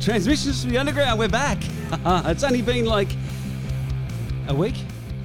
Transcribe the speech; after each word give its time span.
Transmissions 0.00 0.62
from 0.62 0.70
the 0.70 0.78
underground. 0.78 1.18
We're 1.18 1.28
back. 1.28 1.58
it's 2.26 2.42
only 2.42 2.62
been 2.62 2.86
like 2.86 3.08
a 4.48 4.54
week, 4.54 4.74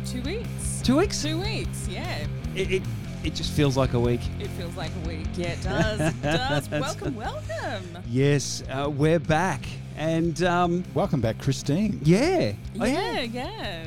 Two 0.05 0.21
weeks. 0.21 0.81
two 0.83 0.97
weeks. 0.97 1.21
Two 1.21 1.39
weeks, 1.39 1.87
yeah. 1.87 2.27
It, 2.55 2.71
it, 2.71 2.83
it 3.23 3.33
just 3.35 3.51
feels 3.53 3.77
like 3.77 3.93
a 3.93 3.99
week. 3.99 4.19
It 4.39 4.47
feels 4.49 4.75
like 4.75 4.91
a 5.03 5.07
week. 5.07 5.27
Yeah, 5.35 5.47
it 5.53 5.63
does. 5.63 5.99
It 6.01 6.21
does. 6.21 6.69
welcome, 6.69 7.15
welcome. 7.15 7.83
Yes, 8.09 8.63
uh, 8.69 8.89
we're 8.89 9.19
back, 9.19 9.65
and 9.95 10.43
um, 10.43 10.83
Welcome 10.93 11.21
back, 11.21 11.39
Christine. 11.39 11.99
yeah, 12.03 12.51
Oh, 12.79 12.85
Yeah, 12.85 13.21
yeah. 13.21 13.85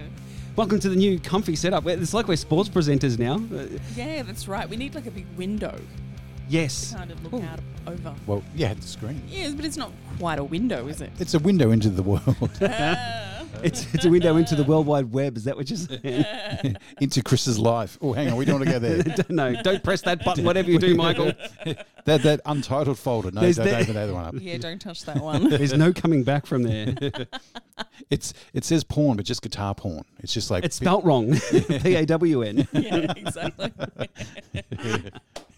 Welcome 0.56 0.80
to 0.80 0.88
the 0.88 0.96
new 0.96 1.20
comfy 1.20 1.54
setup. 1.54 1.86
It's 1.86 2.14
like 2.14 2.26
we're 2.28 2.36
sports 2.36 2.68
presenters 2.70 3.18
now. 3.18 3.34
Uh, 3.56 3.66
Yeah, 3.94 4.22
that's 4.22 4.48
right. 4.48 4.68
We 4.68 4.76
need 4.76 4.94
like 4.94 5.06
a 5.06 5.10
big 5.10 5.26
window 5.36 5.78
yes. 6.48 6.90
to 6.90 6.96
kind 6.96 7.10
of 7.10 7.22
look 7.24 7.32
Ooh. 7.34 7.44
out 7.46 7.60
over. 7.86 8.14
Well, 8.26 8.42
yeah, 8.54 8.74
the 8.74 8.82
screen. 8.82 9.22
Yes, 9.28 9.54
but 9.54 9.64
it's 9.64 9.76
not 9.76 9.92
quite 10.18 10.38
a 10.38 10.44
window, 10.44 10.88
is 10.88 11.00
it? 11.00 11.10
It's 11.18 11.34
a 11.34 11.38
window 11.38 11.70
into 11.70 11.88
the 11.90 12.02
world, 12.02 12.50
Ah. 12.62 13.37
It's, 13.62 13.92
it's 13.92 14.04
a 14.04 14.10
window 14.10 14.36
into 14.36 14.54
the 14.54 14.62
World 14.62 14.86
Wide 14.86 15.10
Web. 15.12 15.36
Is 15.36 15.42
that 15.44 15.56
what 15.56 15.68
you're 15.68 15.76
saying? 15.78 16.76
into 17.00 17.22
Chris's 17.24 17.58
life. 17.58 17.98
Oh, 18.00 18.12
hang 18.12 18.28
on, 18.30 18.36
we 18.36 18.44
don't 18.44 18.60
want 18.60 18.66
to 18.66 18.70
go 18.72 18.78
there. 18.78 19.02
Don't- 19.16 19.30
no, 19.30 19.62
don't 19.62 19.82
press 19.82 20.00
that 20.02 20.24
button, 20.24 20.44
whatever 20.44 20.70
you 20.70 20.78
do, 20.78 20.94
Michael. 20.94 21.32
that 22.04 22.22
that 22.22 22.40
untitled 22.46 22.98
folder. 23.00 23.32
No, 23.32 23.40
There's 23.40 23.56
don't 23.56 23.66
the- 23.66 23.78
open 23.80 23.94
that 23.94 24.12
one 24.14 24.24
up. 24.26 24.34
yeah, 24.38 24.58
don't 24.58 24.80
touch 24.80 25.04
that 25.06 25.16
one. 25.20 25.48
There's 25.48 25.72
no 25.72 25.92
coming 25.92 26.22
back 26.22 26.46
from 26.46 26.62
there. 26.62 26.94
It's 28.10 28.32
it 28.54 28.64
says 28.64 28.84
porn, 28.84 29.16
but 29.16 29.26
just 29.26 29.42
guitar 29.42 29.74
porn. 29.74 30.04
It's 30.20 30.32
just 30.32 30.52
like 30.52 30.62
It's 30.64 30.76
spelt 30.76 31.04
wrong. 31.04 31.34
P 31.50 31.96
A 31.96 32.06
W 32.06 32.42
N. 32.42 32.68
yeah, 32.72 33.12
exactly. 33.16 33.72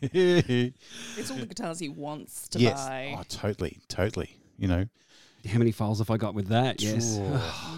It's 0.03 1.31
all 1.31 1.37
the 1.37 1.47
guitars 1.47 1.79
he 1.79 1.89
wants 1.91 2.49
to 2.49 2.59
buy. 2.59 3.15
Oh, 3.19 3.23
totally, 3.29 3.79
totally. 3.89 4.37
You 4.59 4.69
know, 4.69 4.87
How 5.49 5.59
many 5.59 5.73
files 5.73 5.99
have 5.99 6.11
I 6.11 6.17
got 6.17 6.35
with 6.35 6.49
that? 6.49 6.81
Yes. 6.83 7.19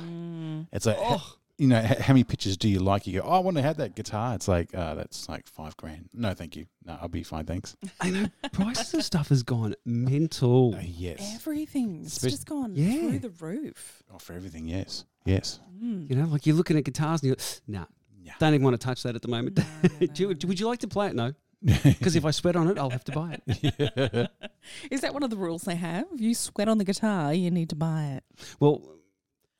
Mm. 0.03 0.67
it's 0.73 0.87
like 0.87 0.97
Oh. 0.99 1.37
you 1.59 1.67
know, 1.69 1.81
how 1.81 2.13
many 2.15 2.25
pictures 2.25 2.57
do 2.57 2.69
you 2.69 2.79
like? 2.81 3.07
You 3.07 3.21
go, 3.21 3.27
oh, 3.27 3.33
I 3.33 3.39
want 3.39 3.57
to 3.57 3.63
have 3.63 3.77
that 3.79 3.95
guitar. 3.95 4.35
It's 4.35 4.49
like, 4.49 4.75
uh, 4.75 4.95
that's 4.95 5.29
like 5.29 5.47
five 5.47 5.77
grand. 5.77 6.09
No, 6.13 6.35
thank 6.35 6.57
you. 6.57 6.67
No, 6.85 6.99
I'll 7.01 7.09
be 7.09 7.23
fine, 7.23 7.45
thanks. 7.47 7.77
I 8.01 8.11
know 8.11 8.27
prices 8.53 8.95
of 8.95 9.05
stuff 9.05 9.29
has 9.29 9.43
gone 9.43 9.75
mental. 9.85 10.75
Uh, 10.75 10.81
yes. 10.85 11.35
Everything's 11.37 12.15
Spec- 12.15 12.31
just 12.31 12.47
gone 12.47 12.73
Yeah. 12.75 13.09
through 13.09 13.19
the 13.21 13.31
roof. 13.31 14.03
Oh, 14.13 14.19
for 14.19 14.33
everything, 14.35 14.67
yes, 14.67 15.05
yes. 15.25 15.61
Mm. 15.83 16.11
You 16.11 16.17
know, 16.17 16.27
like 16.27 16.47
you're 16.47 16.57
looking 16.57 16.77
at 16.77 16.85
guitars 16.85 17.23
and 17.23 17.29
you're, 17.29 17.37
nah, 17.69 17.85
Yeah. 18.23 18.33
don't 18.41 18.55
even 18.55 18.65
want 18.65 18.81
to 18.81 18.85
touch 18.85 19.03
that 19.05 19.15
at 19.15 19.23
the 19.23 19.29
moment. 19.29 19.59
No, 19.59 19.65
no, 20.01 20.07
Do 20.13 20.23
you, 20.23 20.29
no. 20.35 20.37
would 20.49 20.59
you 20.61 20.67
like 20.67 20.81
to 20.81 20.89
play 20.89 21.09
it? 21.09 21.15
No. 21.15 21.33
Because 21.65 22.17
if 22.17 22.25
I 22.25 22.31
sweat 22.31 22.57
on 22.57 22.69
it, 22.69 22.79
I'll 22.79 22.91
have 22.91 23.05
to 23.05 23.13
buy 23.13 23.39
it. 23.47 24.31
Is 24.91 25.01
that 25.03 25.15
one 25.15 25.23
of 25.23 25.31
the 25.31 25.37
rules 25.37 25.63
they 25.63 25.77
have? 25.77 26.07
If 26.13 26.21
you 26.21 26.35
sweat 26.35 26.69
on 26.69 26.79
the 26.79 26.85
guitar, 26.85 27.33
you 27.33 27.51
need 27.51 27.69
to 27.71 27.77
buy 27.77 28.19
it. 28.19 28.25
Well, 28.59 28.83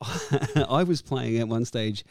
I 0.69 0.83
was 0.83 1.03
playing 1.03 1.39
at 1.39 1.49
one 1.49 1.65
stage 1.65 2.05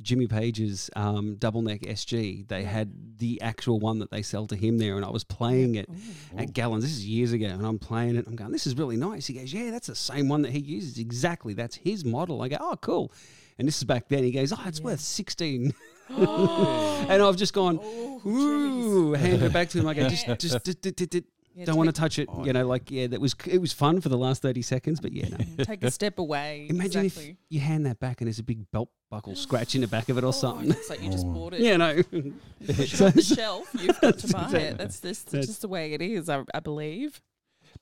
Jimmy 0.00 0.26
Page's 0.26 0.90
um, 0.96 1.36
double 1.36 1.62
neck 1.62 1.80
SG. 1.80 2.46
They 2.46 2.64
had 2.64 3.18
the 3.18 3.40
actual 3.42 3.80
one 3.80 3.98
that 3.98 4.10
they 4.10 4.22
sell 4.22 4.46
to 4.46 4.56
him 4.56 4.78
there, 4.78 4.96
and 4.96 5.04
I 5.04 5.10
was 5.10 5.24
playing 5.24 5.74
it 5.74 5.88
at 6.36 6.52
Gallons. 6.52 6.84
This 6.84 6.92
is 6.92 7.06
years 7.06 7.32
ago, 7.32 7.46
and 7.46 7.66
I'm 7.66 7.78
playing 7.78 8.16
it. 8.16 8.26
I'm 8.26 8.36
going, 8.36 8.52
this 8.52 8.66
is 8.66 8.76
really 8.76 8.96
nice. 8.96 9.26
He 9.26 9.34
goes, 9.34 9.52
yeah, 9.52 9.70
that's 9.70 9.88
the 9.88 9.94
same 9.94 10.28
one 10.28 10.42
that 10.42 10.52
he 10.52 10.60
uses. 10.60 10.98
Exactly, 10.98 11.54
that's 11.54 11.76
his 11.76 12.04
model. 12.04 12.42
I 12.42 12.48
go, 12.48 12.56
oh, 12.60 12.76
cool. 12.80 13.12
And 13.58 13.66
this 13.66 13.78
is 13.78 13.84
back 13.84 14.08
then. 14.08 14.22
He 14.22 14.30
goes, 14.30 14.52
oh, 14.52 14.62
it's 14.66 14.80
worth 14.80 15.00
sixteen. 15.00 15.74
and 16.08 17.22
I've 17.22 17.36
just 17.36 17.52
gone, 17.52 17.78
Oh, 17.82 18.20
ooh, 18.26 19.12
hand 19.12 19.42
it 19.42 19.52
back 19.52 19.68
to 19.70 19.78
him. 19.78 19.84
Like 19.84 19.98
I 19.98 20.02
go, 20.02 20.08
just, 20.08 20.26
just, 20.26 20.64
just, 20.64 20.82
just, 20.82 20.96
just 21.10 21.24
Yeah, 21.54 21.64
don't 21.66 21.76
want 21.76 21.88
to 21.88 21.92
touch 21.92 22.18
it. 22.18 22.28
You 22.44 22.52
know, 22.52 22.66
like 22.66 22.90
yeah, 22.90 23.06
that 23.08 23.20
was 23.20 23.34
it 23.46 23.58
was 23.60 23.72
fun 23.72 24.00
for 24.00 24.08
the 24.08 24.16
last 24.18 24.42
thirty 24.42 24.62
seconds, 24.62 25.00
but 25.00 25.12
yeah, 25.12 25.28
no. 25.28 25.64
Take 25.64 25.82
a 25.84 25.90
step 25.90 26.18
away. 26.18 26.66
Imagine 26.70 27.06
exactly. 27.06 27.30
if 27.32 27.36
you 27.48 27.60
hand 27.60 27.86
that 27.86 27.98
back 28.00 28.20
and 28.20 28.26
there's 28.28 28.38
a 28.38 28.42
big 28.44 28.70
belt 28.70 28.90
buckle 29.10 29.34
scratch 29.36 29.74
in 29.74 29.80
the 29.80 29.88
back 29.88 30.08
of 30.08 30.18
it 30.18 30.24
or 30.24 30.28
Oh, 30.28 30.30
something. 30.32 30.70
It's 30.70 30.90
like 30.90 31.02
you 31.02 31.10
just 31.10 31.26
bought 31.26 31.54
it. 31.54 31.60
Yeah, 31.68 31.76
no. 31.76 32.02
It's 32.60 32.76
push 32.76 32.94
it 32.94 33.02
off 33.02 33.14
the 33.14 33.22
shelf. 33.22 33.68
You've 33.78 34.00
got 34.00 34.18
to 34.18 34.28
buy 34.28 34.50
it. 34.52 34.78
That's 34.78 35.00
just, 35.00 35.26
That's- 35.30 35.46
just 35.46 35.62
the 35.62 35.68
way 35.68 35.92
it 35.94 36.02
is, 36.02 36.28
I, 36.28 36.42
I 36.54 36.60
believe. 36.60 37.20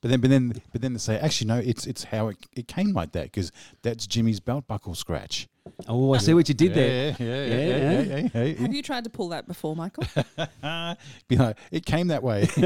But 0.01 0.11
then, 0.11 0.21
but 0.21 0.31
then, 0.31 0.53
but 0.73 0.83
then 0.83 0.93
they 0.95 0.99
say, 0.99 1.19
actually, 1.19 1.47
no, 1.49 1.59
it's 1.59 1.87
it's 1.87 2.05
how 2.05 2.29
it, 2.29 2.37
it 2.57 2.69
came 2.69 2.93
like 2.93 3.13
that 3.13 3.25
because 3.25 3.51
that's 3.83 4.07
Jimmy's 4.07 4.41
belt 4.41 4.67
buckle 4.67 4.95
scratch. 4.95 5.49
Oh, 5.89 6.15
I 6.15 6.19
see 6.19 6.35
what 6.35 6.49
you 6.49 6.55
did 6.55 6.75
there. 6.75 7.17
Yeah, 7.19 7.27
yeah, 7.27 7.27
Yeah, 7.27 7.45
yeah, 7.45 7.67
yeah. 7.67 8.01
yeah, 8.01 8.29
yeah, 8.35 8.43
yeah. 8.43 8.61
Have 8.61 8.75
you 8.75 8.83
tried 8.83 9.05
to 9.05 9.11
pull 9.11 9.29
that 9.31 9.47
before, 9.47 9.77
Michael? 9.77 10.05
Be 11.29 11.37
like, 11.37 11.59
it 11.71 11.87
came 11.87 12.09
that 12.09 12.23
way. 12.23 12.49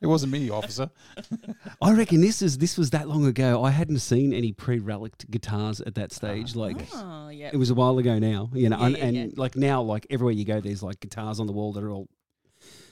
it 0.00 0.06
wasn't 0.06 0.32
me, 0.32 0.50
officer. 0.50 0.90
I 1.80 1.92
reckon 1.92 2.20
this 2.20 2.42
is 2.42 2.58
this 2.58 2.76
was 2.76 2.90
that 2.90 3.08
long 3.08 3.24
ago. 3.26 3.64
I 3.64 3.70
hadn't 3.70 4.00
seen 4.00 4.32
any 4.32 4.52
pre-relict 4.52 5.30
guitars 5.30 5.80
at 5.80 5.94
that 5.96 6.12
stage. 6.12 6.56
Ah. 6.56 6.60
Like 6.60 6.86
oh, 6.94 7.28
yeah. 7.28 7.50
it 7.52 7.56
was 7.56 7.70
a 7.70 7.74
while 7.74 7.98
ago 7.98 8.18
now, 8.18 8.50
you 8.52 8.68
know. 8.68 8.78
Yeah, 8.78 8.86
and 8.86 8.96
yeah, 8.96 9.04
and 9.04 9.16
yeah. 9.16 9.26
like 9.36 9.56
now, 9.56 9.82
like 9.82 10.06
everywhere 10.10 10.32
you 10.32 10.44
go, 10.44 10.60
there's 10.60 10.82
like 10.82 11.00
guitars 11.00 11.40
on 11.40 11.46
the 11.46 11.52
wall 11.52 11.72
that 11.72 11.82
are 11.82 11.90
all 11.90 12.08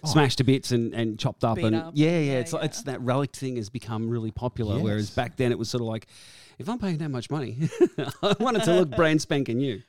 Oh. 0.02 0.08
smashed 0.08 0.38
to 0.38 0.44
bits 0.44 0.70
and, 0.72 0.94
and 0.94 1.18
chopped 1.18 1.44
up. 1.44 1.56
Beat 1.56 1.66
and 1.66 1.76
up. 1.76 1.92
yeah, 1.94 2.10
yeah, 2.10 2.18
Yeah, 2.32 2.38
it's 2.38 2.52
like 2.52 2.62
yeah. 2.62 2.66
it's 2.66 2.82
that 2.84 3.00
relic 3.02 3.32
thing 3.36 3.56
has 3.56 3.68
become 3.70 4.08
really 4.08 4.30
popular. 4.30 4.78
Whereas 4.78 5.10
back 5.10 5.36
then 5.36 5.52
it 5.52 5.58
was 5.58 5.68
sort 5.68 5.82
of 5.82 5.88
like, 5.88 6.06
if 6.58 6.68
I'm 6.68 6.78
paying 6.78 6.98
that 6.98 7.10
much 7.10 7.30
money, 7.30 7.56
I 8.22 8.34
want 8.40 8.56
it 8.56 8.64
to 8.64 8.74
look 8.74 8.90
brand 8.90 9.20
spanking 9.22 9.58
new. 9.58 9.82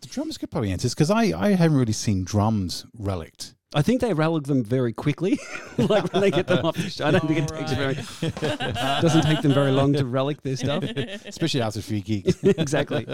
The 0.00 0.08
drummers 0.08 0.36
could 0.38 0.50
probably 0.50 0.72
answer 0.72 0.84
this 0.86 0.94
because 0.94 1.10
I, 1.10 1.22
I 1.38 1.50
haven't 1.54 1.76
really 1.76 1.92
seen 1.92 2.24
drums 2.24 2.86
relict. 2.98 3.54
I 3.74 3.80
think 3.80 4.00
they 4.02 4.12
relic 4.12 4.44
them 4.44 4.62
very 4.62 4.92
quickly, 4.92 5.38
like 5.78 6.12
when 6.12 6.20
they 6.20 6.30
get 6.30 6.46
them 6.46 6.66
off 6.66 6.76
the 6.76 6.90
show. 6.90 7.06
I 7.06 7.10
don't 7.10 7.26
think 7.26 7.38
it 7.38 7.50
Oh, 7.52 7.56
takes 7.56 7.72
very 7.72 7.94
doesn't 9.00 9.22
take 9.22 9.40
them 9.42 9.54
very 9.54 9.70
long 9.70 9.92
to 9.94 10.04
relic 10.04 10.42
their 10.42 10.56
stuff. 10.56 10.84
especially 11.24 11.62
after 11.62 11.78
a 11.80 11.82
few 11.82 12.00
gigs. 12.02 12.36
exactly. 12.44 13.06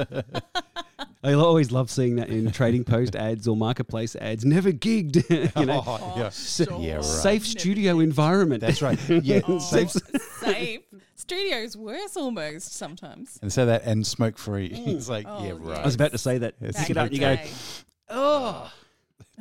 I 1.22 1.32
always 1.32 1.72
love 1.72 1.90
seeing 1.90 2.16
that 2.16 2.28
in 2.28 2.50
trading 2.52 2.84
post 2.84 3.16
ads 3.16 3.48
or 3.48 3.56
marketplace 3.56 4.14
ads. 4.16 4.44
Never 4.44 4.70
gigged, 4.70 5.28
you 5.30 5.50
oh, 5.56 5.64
know. 5.64 5.82
Oh, 5.84 6.14
yeah. 6.16 6.30
sure. 6.30 6.80
Yeah, 6.80 6.96
right. 6.96 7.04
Safe 7.04 7.46
studio 7.46 7.98
environment. 8.00 8.60
That's 8.60 8.82
right. 8.82 8.98
Yeah, 9.08 9.40
Oh, 9.48 9.58
safe. 9.58 9.90
safe. 9.90 10.80
Studio's 11.16 11.76
worse 11.76 12.16
almost 12.16 12.74
sometimes. 12.74 13.38
And 13.42 13.52
say 13.52 13.64
that 13.64 13.84
and 13.84 14.06
smoke 14.06 14.38
free. 14.38 14.70
Mm. 14.70 14.88
it's 14.96 15.08
like, 15.08 15.26
Oh, 15.28 15.42
yeah, 15.42 15.54
yeah. 15.54 15.58
right. 15.60 15.78
I 15.80 15.84
was 15.84 15.96
about 15.96 16.12
to 16.12 16.18
say 16.18 16.38
that. 16.38 16.54
Yes. 16.60 16.78
Pick 16.78 16.90
it 16.90 16.96
up 16.96 17.06
and 17.06 17.14
you 17.14 17.20
go, 17.20 17.36
oh. 18.10 18.72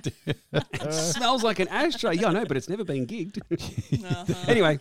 It 0.06 0.94
smells 0.94 1.44
like 1.44 1.60
an 1.60 1.68
ashtray. 1.70 2.16
Yeah, 2.16 2.28
I 2.30 2.34
know, 2.34 2.46
but 2.46 2.58
it's 2.58 2.70
never 2.70 2.84
been 2.84 3.06
gigged. 3.08 3.40
Uh-huh. 4.08 4.34
anyway, 4.48 4.80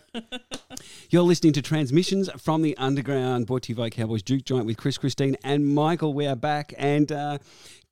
you're 1.09 1.21
listening 1.23 1.53
to 1.53 1.61
Transmissions 1.61 2.29
from 2.37 2.61
the 2.61 2.77
Underground, 2.77 3.47
brought 3.47 3.63
to 3.63 3.71
you 3.71 3.75
by 3.75 3.89
Cowboys 3.89 4.21
Duke 4.21 4.43
Joint 4.45 4.65
with 4.65 4.77
Chris, 4.77 4.97
Christine, 4.97 5.35
and 5.43 5.65
Michael. 5.73 6.13
We 6.13 6.27
are 6.27 6.35
back, 6.35 6.73
and 6.77 7.11
uh, 7.11 7.37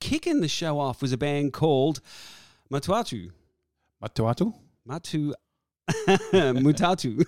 kicking 0.00 0.40
the 0.40 0.48
show 0.48 0.78
off 0.78 1.02
was 1.02 1.12
a 1.12 1.16
band 1.18 1.52
called 1.52 2.00
Matuatu. 2.72 3.30
Matuatu? 4.02 4.54
Matu. 4.88 5.32
Mutatu. 6.32 7.24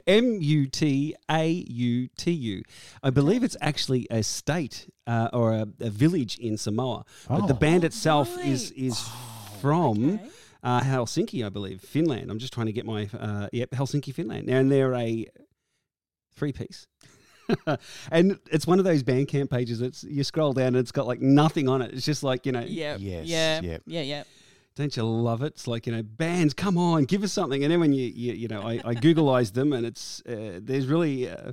M 0.06 0.38
U 0.40 0.66
T 0.66 1.14
A 1.30 1.48
U 1.50 2.08
T 2.16 2.30
U. 2.30 2.62
I 3.02 3.10
believe 3.10 3.42
it's 3.44 3.56
actually 3.60 4.06
a 4.10 4.22
state 4.22 4.88
uh, 5.06 5.28
or 5.32 5.52
a, 5.52 5.66
a 5.80 5.90
village 5.90 6.38
in 6.38 6.56
Samoa. 6.56 7.04
But 7.28 7.46
the 7.48 7.54
Oh. 7.54 7.58
band 7.58 7.84
Oh, 7.84 7.86
itself 7.86 8.28
is 8.44 8.70
is 8.72 9.06
from 9.60 10.14
Okay. 10.14 10.28
uh, 10.62 10.80
Helsinki, 10.80 11.44
I 11.44 11.48
believe, 11.48 11.80
Finland. 11.80 12.30
I'm 12.30 12.38
just 12.38 12.52
trying 12.52 12.66
to 12.66 12.72
get 12.72 12.86
my 12.86 13.08
uh, 13.18 13.48
yep, 13.52 13.70
Helsinki, 13.70 14.14
Finland. 14.14 14.46
Now 14.46 14.58
and 14.58 14.70
they're 14.70 14.94
a 14.94 15.26
three 16.34 16.52
piece. 16.52 16.86
and 18.10 18.38
it's 18.52 18.66
one 18.66 18.78
of 18.78 18.84
those 18.84 19.02
Bandcamp 19.02 19.50
pages. 19.50 19.80
It's 19.80 20.04
you 20.04 20.22
scroll 20.24 20.52
down 20.52 20.68
and 20.68 20.76
it's 20.76 20.92
got 20.92 21.06
like 21.06 21.20
nothing 21.20 21.68
on 21.68 21.80
it. 21.82 21.92
It's 21.94 22.04
just 22.04 22.22
like 22.22 22.44
you 22.46 22.52
know, 22.52 22.60
Yeah. 22.66 22.96
Yes, 22.98 23.26
Yeah. 23.26 23.60
yep. 23.62 23.82
Yeah. 23.86 24.02
Yeah. 24.02 24.24
don't 24.76 24.94
you 24.96 25.02
love 25.02 25.42
it? 25.42 25.54
It's 25.54 25.66
like 25.66 25.86
you 25.86 25.92
know, 25.94 26.02
bands, 26.02 26.52
come 26.54 26.76
on, 26.78 27.04
give 27.04 27.22
us 27.24 27.32
something. 27.32 27.62
And 27.64 27.72
then 27.72 27.80
when 27.80 27.92
you 27.92 28.04
you, 28.06 28.32
you 28.34 28.48
know, 28.48 28.60
I, 28.62 28.74
I 28.84 28.94
Googleized 28.94 29.54
them, 29.54 29.72
and 29.72 29.86
it's 29.86 30.20
uh, 30.28 30.60
there's 30.62 30.86
really 30.86 31.28
uh, 31.30 31.52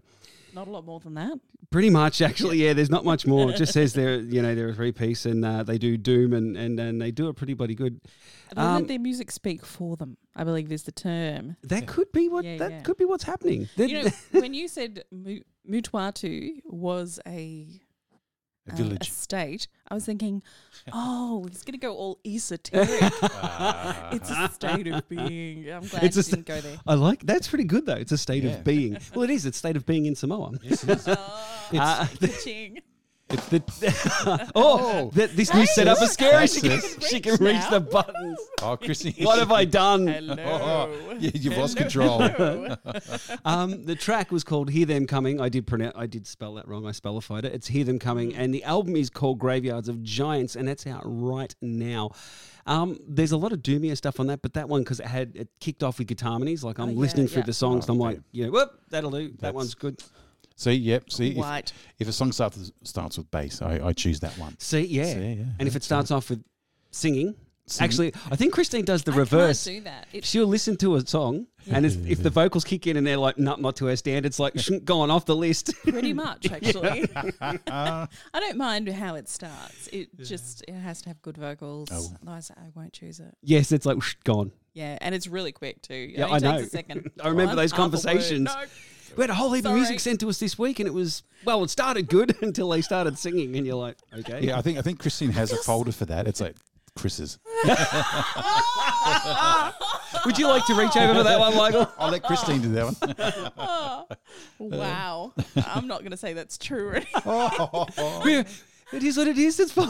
Not 0.55 0.67
a 0.67 0.71
lot 0.71 0.85
more 0.85 0.99
than 0.99 1.13
that. 1.15 1.37
pretty 1.69 1.89
much 1.89 2.21
actually 2.21 2.63
yeah. 2.63 2.73
There's 2.73 2.89
not 2.89 3.03
much 3.05 3.27
more. 3.27 3.51
It 3.51 3.57
just 3.57 3.73
says 3.73 3.93
they're 3.99 4.19
you 4.19 4.41
know 4.41 4.55
they're 4.55 4.69
a 4.69 4.73
three 4.73 4.91
piece 4.93 5.25
and 5.25 5.43
uh, 5.45 5.63
they 5.63 5.77
do 5.77 5.97
doom 5.97 6.33
and, 6.33 6.55
and 6.57 6.79
and 6.79 7.01
they 7.01 7.11
do 7.11 7.27
it 7.29 7.35
pretty 7.35 7.53
bloody 7.53 7.75
good. 7.75 7.99
They 8.55 8.61
Um, 8.61 8.75
let 8.75 8.87
their 8.87 8.99
music 8.99 9.31
speak 9.31 9.65
for 9.65 9.97
them. 9.97 10.17
I 10.35 10.43
believe 10.43 10.71
is 10.71 10.83
the 10.83 10.91
term. 10.91 11.57
That 11.63 11.85
could 11.87 12.11
be 12.11 12.29
what 12.29 12.45
Yeah, 12.45 12.57
that 12.57 12.71
yeah. 12.71 12.81
could 12.81 12.97
be 12.97 13.05
what's 13.05 13.23
happening. 13.25 13.67
You 13.75 14.03
know, 14.03 14.09
when 14.31 14.53
you 14.53 14.67
said 14.67 15.03
Mu- 15.11 15.41
Mutuatu 15.69 16.61
was 16.65 17.19
a, 17.27 17.67
A 18.67 18.75
village. 18.75 19.07
a 19.07 19.11
state, 19.11 19.67
I 19.89 19.93
was 19.93 20.05
thinking, 20.05 20.41
oh, 20.93 21.45
he's 21.49 21.61
going 21.63 21.73
to 21.73 21.77
go 21.77 21.93
all 21.95 22.19
esoteric. 22.25 22.89
it's 24.11 24.29
a 24.31 24.49
state 24.53 24.87
of 24.87 25.07
being. 25.07 25.69
I'm 25.71 25.85
glad 25.85 26.03
It's 26.03 26.15
you 26.15 26.19
a 26.21 26.23
sta- 26.23 26.35
didn't 26.37 26.47
go 26.47 26.61
there. 26.61 26.77
I 26.87 26.95
like 26.95 27.23
that's 27.25 27.47
pretty 27.47 27.65
good 27.65 27.85
though. 27.85 27.93
It's 27.93 28.11
a 28.11 28.17
state 28.17 28.43
Yeah. 28.43 28.51
of 28.53 28.63
being. 28.63 28.97
Well, 29.13 29.23
it 29.23 29.29
is. 29.29 29.45
It's 29.45 29.57
state 29.57 29.75
of 29.77 29.85
being 29.85 30.05
in 30.07 30.15
Samoa. 30.15 30.53
Yes, 30.63 30.83
it 30.83 30.89
is. 30.89 31.07
Oh, 31.17 31.51
Uh, 31.73 32.07
ka-ching. 32.19 32.79
It's 33.27 33.47
the 33.47 34.51
oh, 34.55 35.09
that 35.15 35.35
this 35.35 35.51
new 35.53 35.65
setup 35.65 35.99
is 36.01 36.11
scary. 36.11 36.45
She 36.47 36.61
can, 36.61 36.71
Alexis. 36.71 37.07
she 37.09 37.19
can 37.19 37.31
Reach 37.33 37.55
reach 37.55 37.69
the 37.71 37.79
buttons. 37.79 38.39
Oh, 38.61 38.77
Chrissy. 38.77 39.13
What 39.19 39.37
have 39.39 39.51
I 39.51 39.65
done? 39.65 40.07
Hello. 40.07 41.15
Yeah, 41.19 41.31
you've 41.33 41.57
lost 41.57 41.75
control. 41.77 42.21
Um, 43.43 43.85
the 43.85 43.95
track 43.95 44.31
was 44.31 44.43
called 44.43 44.69
"Hear 44.69 44.85
Them 44.85 45.05
Coming." 45.07 45.41
I 45.41 45.49
did 45.49 45.67
pronounce, 45.67 45.93
I 45.95 46.05
did 46.07 46.25
spell 46.25 46.53
that 46.55 46.67
wrong. 46.67 46.85
I 46.87 46.91
spellified 46.91 47.45
it. 47.45 47.53
It's 47.53 47.67
"Hear 47.67 47.83
Them 47.83 47.99
Coming," 47.99 48.31
Mm. 48.31 48.37
and 48.39 48.53
the 48.53 48.63
album 48.63 48.95
is 48.95 49.09
called 49.09 49.39
"Graveyards 49.39 49.89
of 49.89 50.01
Giants," 50.03 50.55
and 50.55 50.67
that's 50.67 50.87
out 50.87 51.01
right 51.03 51.53
now. 51.61 52.11
Um, 52.65 52.97
there's 53.07 53.31
a 53.33 53.37
lot 53.37 53.51
of 53.51 53.59
doomier 53.59 53.95
stuff 53.97 54.19
on 54.19 54.27
that, 54.27 54.41
but 54.41 54.53
that 54.53 54.69
one 54.69 54.81
because 54.81 54.99
it 54.99 55.05
had 55.07 55.35
it 55.35 55.49
kicked 55.59 55.83
off 55.83 55.99
with 55.99 56.07
guitar 56.07 56.29
harmonies. 56.31 56.63
Like 56.63 56.79
I'm 56.79 56.89
Oh, 56.89 56.91
yeah, 56.93 56.99
listening 56.99 57.27
through 57.27 57.41
yeah. 57.41 57.45
the 57.47 57.53
songs, 57.53 57.85
Oh, 57.89 57.93
and 57.93 58.01
I'm 58.01 58.07
okay. 58.07 58.15
like, 58.15 58.23
you 58.31 58.45
know, 58.45 58.51
whoop, 58.51 58.79
that'll 58.89 59.11
do. 59.11 59.33
that 59.39 59.53
one's 59.53 59.75
good. 59.75 60.01
See, 60.57 60.73
yep. 60.73 61.09
See, 61.11 61.31
if, 61.31 61.37
White. 61.37 61.73
if 61.99 62.07
a 62.07 62.11
song 62.13 62.31
starts 62.31 62.57
with, 62.57 62.71
starts 62.83 63.17
with 63.17 63.29
bass, 63.31 63.61
I, 63.61 63.87
I 63.87 63.93
choose 63.93 64.21
that 64.21 64.37
one. 64.37 64.57
See, 64.59 64.81
yeah. 64.85 65.03
See, 65.05 65.19
yeah, 65.33 65.45
and 65.59 65.67
if 65.67 65.75
it 65.75 65.83
starts 65.83 66.11
off 66.11 66.29
with 66.29 66.43
singing, 66.91 67.35
Sing- 67.67 67.83
actually, 67.83 68.13
I 68.31 68.35
think 68.35 68.53
Christine 68.53 68.85
does 68.85 69.03
the 69.03 69.11
I 69.11 69.15
can't 69.15 69.31
reverse. 69.31 69.63
do 69.65 69.81
that. 69.81 70.07
It, 70.13 70.23
She'll 70.23 70.45
listen 70.47 70.77
to 70.77 70.95
a 70.95 71.05
song, 71.05 71.47
and 71.69 71.83
if, 71.85 72.07
if 72.07 72.21
the 72.23 72.29
vocals 72.29 72.63
kick 72.63 72.85
in 72.87 72.95
and 72.95 73.05
they're 73.07 73.17
like, 73.17 73.39
not 73.39 73.59
not 73.59 73.75
to 73.77 73.87
her 73.87 73.95
standards, 73.95 74.39
like 74.39 74.53
gone 74.85 75.09
off 75.11 75.25
the 75.25 75.35
list. 75.35 75.73
pretty 75.83 76.13
much, 76.13 76.49
actually. 76.51 77.09
I 77.41 78.07
don't 78.33 78.57
mind 78.57 78.87
how 78.89 79.15
it 79.15 79.27
starts. 79.27 79.87
It 79.87 80.09
just 80.23 80.63
it 80.67 80.73
has 80.73 81.01
to 81.01 81.09
have 81.09 81.21
good 81.21 81.37
vocals. 81.37 81.89
Oh. 81.91 82.13
Otherwise, 82.21 82.51
I 82.55 82.69
won't 82.75 82.93
choose 82.93 83.19
it. 83.19 83.35
yes, 83.41 83.71
it's 83.71 83.85
like 83.85 83.97
gone. 84.23 84.51
Yeah, 84.73 84.97
and 85.01 85.15
it's 85.15 85.27
really 85.27 85.51
quick 85.51 85.81
too. 85.81 85.93
It 86.13 86.19
Yeah, 86.19 86.25
only 86.27 86.35
I 86.47 86.51
know. 86.57 86.57
A 86.59 86.67
second. 86.67 87.09
I 87.21 87.29
remember 87.29 87.51
One, 87.51 87.55
those 87.57 87.71
half 87.71 87.79
a 87.79 87.81
conversations. 87.81 88.49
No. 89.09 89.15
We 89.17 89.21
had 89.23 89.29
a 89.29 89.35
whole 89.35 89.51
heap 89.53 89.65
of 89.65 89.73
music 89.73 89.99
sent 89.99 90.19
to 90.21 90.29
us 90.29 90.39
this 90.39 90.57
week, 90.57 90.79
and 90.79 90.87
it 90.87 90.93
was 90.93 91.23
well, 91.43 91.63
it 91.63 91.69
started 91.69 92.07
good 92.07 92.35
until 92.41 92.69
they 92.69 92.81
started 92.81 93.17
singing, 93.17 93.55
and 93.55 93.65
you're 93.65 93.75
like, 93.75 93.97
okay, 94.19 94.39
Yeah, 94.41 94.57
I 94.57 94.61
think 94.61 94.77
I 94.77 94.81
think 94.81 94.99
Christine 94.99 95.31
has 95.31 95.51
a 95.51 95.57
folder 95.57 95.91
for 95.91 96.05
that. 96.05 96.27
It's 96.27 96.41
like 96.41 96.55
Chris's. 96.95 97.37
Would 100.25 100.37
you 100.39 100.47
like 100.47 100.65
to 100.65 100.73
reach 100.75 100.95
over 100.97 101.13
for 101.13 101.23
that 101.23 101.39
one, 101.39 101.55
Michael? 101.55 101.91
I'll 101.99 102.09
let 102.11 102.23
Christine 102.23 102.61
do 102.61 102.69
that 102.73 102.85
one. 102.85 102.95
Oh, 103.57 104.05
wow. 104.59 105.33
I'm 105.67 105.87
not 105.87 105.99
going 105.99 106.11
to 106.11 106.17
say 106.17 106.33
that's 106.33 106.57
true. 106.57 106.99
Yeah, 107.25 108.43
it 108.93 109.03
is 109.03 109.17
what 109.17 109.27
it 109.27 109.37
is. 109.37 109.59
It's 109.59 109.71
fine. 109.71 109.87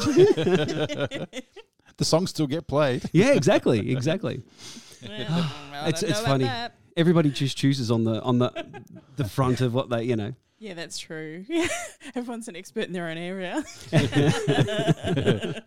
the 1.98 2.03
songs 2.05 2.31
still 2.31 2.48
get 2.48 2.67
played. 2.67 3.03
yeah, 3.13 3.34
exactly, 3.34 3.91
exactly. 3.91 4.41
Yeah, 5.01 5.48
I 5.74 5.89
It's 5.89 6.01
don't 6.01 6.10
it's 6.10 6.19
know 6.19 6.25
about 6.25 6.31
funny. 6.31 6.43
that. 6.45 6.75
Everybody 6.97 7.29
just 7.29 7.57
chooses 7.57 7.91
on 7.91 8.03
the 8.05 8.21
on 8.21 8.39
the 8.39 8.51
the 9.17 9.25
front 9.25 9.61
of 9.61 9.73
what 9.73 9.89
they 9.89 10.03
you 10.03 10.15
know. 10.15 10.33
Yeah, 10.57 10.73
that's 10.73 10.97
true. 10.97 11.45
Everyone's 12.15 12.47
an 12.47 12.55
expert 12.55 12.85
in 12.85 12.93
their 12.93 13.09
own 13.09 13.17
area. 13.17 13.61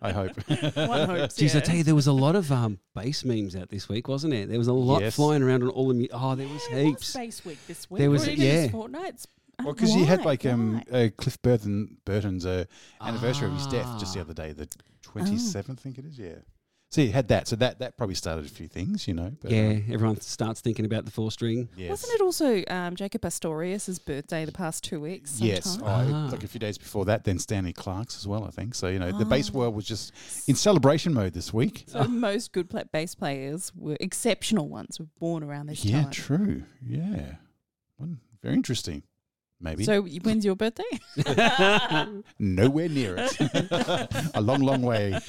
I 0.01 0.11
hope. 0.11 0.31
One 0.75 1.07
hopes. 1.09 1.35
Geez, 1.35 1.55
I 1.55 1.59
tell 1.59 1.75
you, 1.75 1.83
there 1.83 1.93
was 1.95 2.07
a 2.07 2.11
lot 2.11 2.35
of 2.35 2.51
um, 2.51 2.79
bass 2.95 3.23
memes 3.23 3.55
out 3.55 3.69
this 3.69 3.87
week, 3.87 4.07
wasn't 4.07 4.33
it? 4.33 4.49
There 4.49 4.57
was 4.57 4.67
a 4.67 4.73
lot 4.73 5.01
Yes. 5.01 5.15
flying 5.15 5.43
around 5.43 5.61
on 5.63 5.69
all 5.69 5.87
the. 5.89 5.93
Mu- 5.93 6.07
oh, 6.11 6.35
there 6.35 6.47
was 6.47 6.61
Yeah, 6.71 6.77
it 6.77 6.83
was 6.85 6.89
heaps. 6.93 7.07
Space 7.07 7.45
Week 7.45 7.59
this 7.67 7.89
week. 7.89 7.99
There 7.99 8.09
was- 8.09 8.27
Or 8.27 8.31
even 8.31 8.43
yeah. 8.45 8.67
fortnight. 8.69 9.25
Uh, 9.59 9.63
Well, 9.65 9.73
because 9.73 9.95
you 9.95 10.05
had 10.05 10.25
like 10.25 10.45
um 10.45 10.81
Why? 10.89 11.05
uh, 11.05 11.09
Cliff 11.17 11.39
Burton 11.41 11.97
Burton's 12.05 12.45
uh, 12.45 12.65
anniversary 12.99 13.47
of 13.49 13.53
his 13.55 13.67
death 13.67 13.99
just 13.99 14.13
the 14.15 14.19
Ah. 14.19 14.23
other 14.23 14.33
day, 14.33 14.53
the 14.53 14.67
twenty 15.03 15.37
seventh, 15.37 15.79
I 15.81 15.83
think 15.83 15.97
it 15.99 16.05
is. 16.05 16.17
Yeah. 16.17 16.35
So 16.91 17.01
you 17.01 17.11
had 17.11 17.27
that. 17.27 17.47
So 17.47 17.55
that 17.57 17.77
that 17.79 17.97
probably 17.97 18.15
started 18.15 18.45
a 18.45 18.49
few 18.49 18.67
things, 18.67 19.07
you 19.07 19.13
know. 19.13 19.31
But, 19.41 19.51
Yeah, 19.51 19.67
um, 19.69 19.85
everyone 19.91 20.19
starts 20.21 20.59
thinking 20.59 20.85
about 20.85 21.05
the 21.05 21.11
four 21.11 21.31
string. 21.31 21.69
yes. 21.77 21.89
Wasn't 21.91 22.13
it 22.15 22.21
also 22.21 22.55
um, 22.67 22.95
Jaco 22.95 23.21
Pastorius' 23.21 23.99
birthday 23.99 24.43
the 24.43 24.51
past 24.51 24.83
two 24.83 24.99
weeks? 24.99 25.39
Yes, 25.39 25.77
oh, 25.81 25.85
Ah. 25.85 26.29
like 26.31 26.43
a 26.43 26.47
few 26.47 26.59
days 26.59 26.79
before 26.79 27.05
that, 27.05 27.25
then 27.25 27.37
Stanley 27.37 27.73
Clarke's 27.73 28.17
as 28.17 28.27
well, 28.27 28.43
I 28.43 28.49
think. 28.49 28.73
So, 28.73 28.87
you 28.87 28.97
know, 28.97 29.11
the 29.11 29.23
bass 29.25 29.51
Oh. 29.53 29.59
world 29.59 29.75
was 29.75 29.85
just 29.85 30.13
in 30.49 30.55
celebration 30.55 31.13
mode 31.13 31.33
this 31.33 31.53
week. 31.53 31.83
So 31.87 32.05
most 32.05 32.53
good 32.53 32.69
pla- 32.71 32.85
bass 32.91 33.13
players 33.13 33.71
were 33.75 33.97
exceptional 33.99 34.67
ones 34.67 34.99
were 34.99 35.07
born 35.19 35.43
around 35.43 35.67
this 35.67 35.85
yeah, 35.85 35.97
time. 35.97 36.03
Yeah, 36.05 36.09
true. 36.11 36.63
Yeah. 36.87 37.35
One, 37.97 38.19
very 38.41 38.55
interesting. 38.55 39.03
Maybe. 39.61 39.83
So 39.83 40.01
when's 40.01 40.45
your 40.45 40.55
birthday? 40.55 40.83
Nowhere 42.39 42.87
near 42.87 43.15
it. 43.17 43.35
a 44.33 44.41
long, 44.41 44.61
long 44.61 44.81
way. 44.81 45.19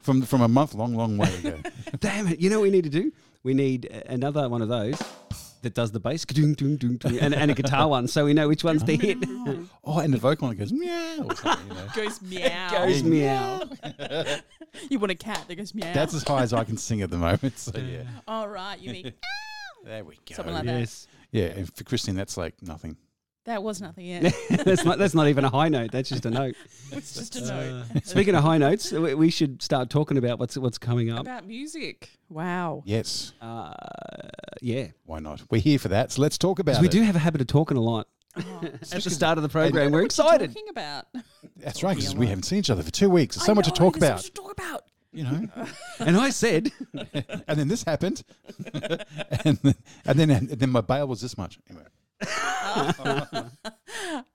from 0.00 0.22
from 0.22 0.40
a 0.40 0.48
month 0.48 0.74
long, 0.74 0.94
long 0.94 1.18
way 1.18 1.34
ago. 1.36 1.58
Damn 2.00 2.28
it! 2.28 2.40
You 2.40 2.48
know 2.48 2.60
what 2.60 2.64
we 2.64 2.70
need 2.70 2.84
to 2.84 2.90
do? 2.90 3.12
We 3.42 3.52
need 3.52 3.84
another 4.08 4.48
one 4.48 4.62
of 4.62 4.68
those 4.68 5.00
that 5.62 5.74
does 5.74 5.90
the 5.90 6.00
bass, 6.00 6.24
ka-doong, 6.24 6.54
doong, 6.54 6.78
doong, 6.78 6.98
doong, 6.98 7.20
and, 7.20 7.34
and 7.34 7.50
a 7.50 7.54
guitar 7.54 7.88
one, 7.88 8.06
so 8.06 8.24
we 8.24 8.32
know 8.32 8.46
which 8.48 8.62
one's 8.62 8.84
the 8.84 8.94
oh, 8.94 8.98
hit. 8.98 9.68
Oh, 9.84 9.98
and 9.98 10.14
the 10.14 10.18
vocal 10.18 10.48
one 10.48 10.56
goes 10.56 10.72
meow 10.72 11.16
or 11.18 11.34
you 11.34 11.74
know. 11.74 11.88
goes 11.94 12.22
meow. 12.22 12.70
Goes 12.70 13.02
meow. 13.02 13.62
You 14.90 14.98
want 14.98 15.10
a 15.10 15.14
cat 15.14 15.42
that 15.48 15.54
goes 15.54 15.74
meow. 15.74 15.92
That's 15.94 16.12
as 16.12 16.22
high 16.22 16.42
as 16.42 16.52
I 16.52 16.62
can 16.62 16.76
sing 16.76 17.00
at 17.00 17.10
the 17.10 17.16
moment. 17.16 17.58
So 17.58 17.72
yeah. 17.78 18.02
All 18.28 18.46
right, 18.46 18.78
you 18.78 18.92
mean 18.92 19.12
There 19.84 20.04
we 20.04 20.18
go. 20.28 20.34
Something 20.34 20.54
like 20.54 20.64
that. 20.66 21.06
Yes, 21.32 21.52
Yeah, 21.52 21.58
and 21.60 21.74
for 21.76 21.84
Christine 21.84 22.14
that's 22.14 22.36
like 22.36 22.54
nothing. 22.62 22.96
that 23.44 23.62
was 23.62 23.80
nothing. 23.80 24.06
Yeah, 24.06 24.30
that's 24.50 24.84
not 24.84 24.98
that's 24.98 25.14
not 25.14 25.28
even 25.28 25.44
a 25.44 25.50
high 25.50 25.68
note. 25.68 25.92
That's 25.92 26.08
just 26.08 26.26
a 26.26 26.30
note. 26.30 26.54
it's 26.92 27.14
just 27.14 27.36
a 27.36 27.54
Uh, 27.54 27.84
note 27.94 28.06
speaking 28.06 28.34
of 28.34 28.42
high 28.42 28.58
notes, 28.58 28.92
we, 28.92 29.14
we 29.14 29.30
should 29.30 29.62
start 29.62 29.90
talking 29.90 30.16
about 30.18 30.38
what's 30.38 30.56
what's 30.58 30.78
coming 30.78 31.10
up. 31.10 31.20
about 31.20 31.46
music. 31.46 32.10
Wow. 32.28 32.82
Yes. 32.84 33.32
Uh, 33.40 33.72
yeah, 34.62 34.88
Why 35.04 35.18
not? 35.20 35.42
We're 35.50 35.60
here 35.60 35.78
for 35.78 35.88
that. 35.88 36.12
So 36.12 36.22
let's 36.22 36.38
talk 36.38 36.58
about 36.58 36.72
because 36.72 36.82
we 36.82 36.88
do 36.88 37.02
have 37.02 37.14
a 37.16 37.20
habit 37.20 37.40
of 37.40 37.46
talking 37.46 37.76
a 37.76 37.80
lot 37.82 38.08
Oh, 38.38 38.60
at 38.64 38.80
the 39.02 39.10
start 39.10 39.38
of 39.38 39.42
the 39.42 39.48
program. 39.48 39.74
We're 39.74 39.90
what 39.90 39.92
you're 39.98 40.04
excited. 40.06 40.50
talking 40.54 40.68
about. 40.68 41.06
That's 41.56 41.82
right, 41.82 41.96
because 41.96 42.14
we 42.14 42.26
haven't 42.26 42.42
seen 42.44 42.58
each 42.58 42.68
other 42.70 42.82
for 42.82 42.90
two 42.90 43.08
weeks. 43.08 43.36
There's 43.36 43.46
so 43.46 43.52
I 43.52 43.54
much 43.54 43.64
to 43.66 43.70
talk 43.70 43.98
there's 43.98 44.10
so 44.10 44.14
much 44.16 44.24
to 44.24 44.30
talk 44.32 44.52
about. 44.52 44.82
You 45.16 45.24
know, 45.24 45.48
And 45.98 46.14
I 46.18 46.28
said, 46.28 46.72
and 47.48 47.58
then 47.58 47.68
this 47.68 47.84
happened, 47.84 48.22
and 48.74 49.58
then 49.62 49.74
and 50.04 50.18
then 50.18 50.30
and 50.30 50.48
then 50.50 50.70
my 50.70 50.82
bail 50.82 51.08
was 51.08 51.22
this 51.22 51.38
much. 51.38 51.58
Anyway, 51.70 51.86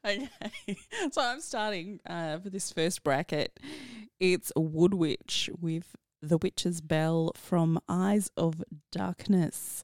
okay. 0.03 0.27
So 1.11 1.21
I'm 1.21 1.39
starting 1.39 1.99
uh, 2.07 2.39
for 2.39 2.49
this 2.49 2.71
first 2.71 3.03
bracket. 3.03 3.59
It's 4.19 4.51
Wood 4.55 4.95
Witch 4.95 5.51
with 5.59 5.95
The 6.23 6.39
Witch's 6.39 6.81
Bell 6.81 7.31
from 7.35 7.79
Eyes 7.87 8.31
of 8.35 8.63
Darkness. 8.91 9.83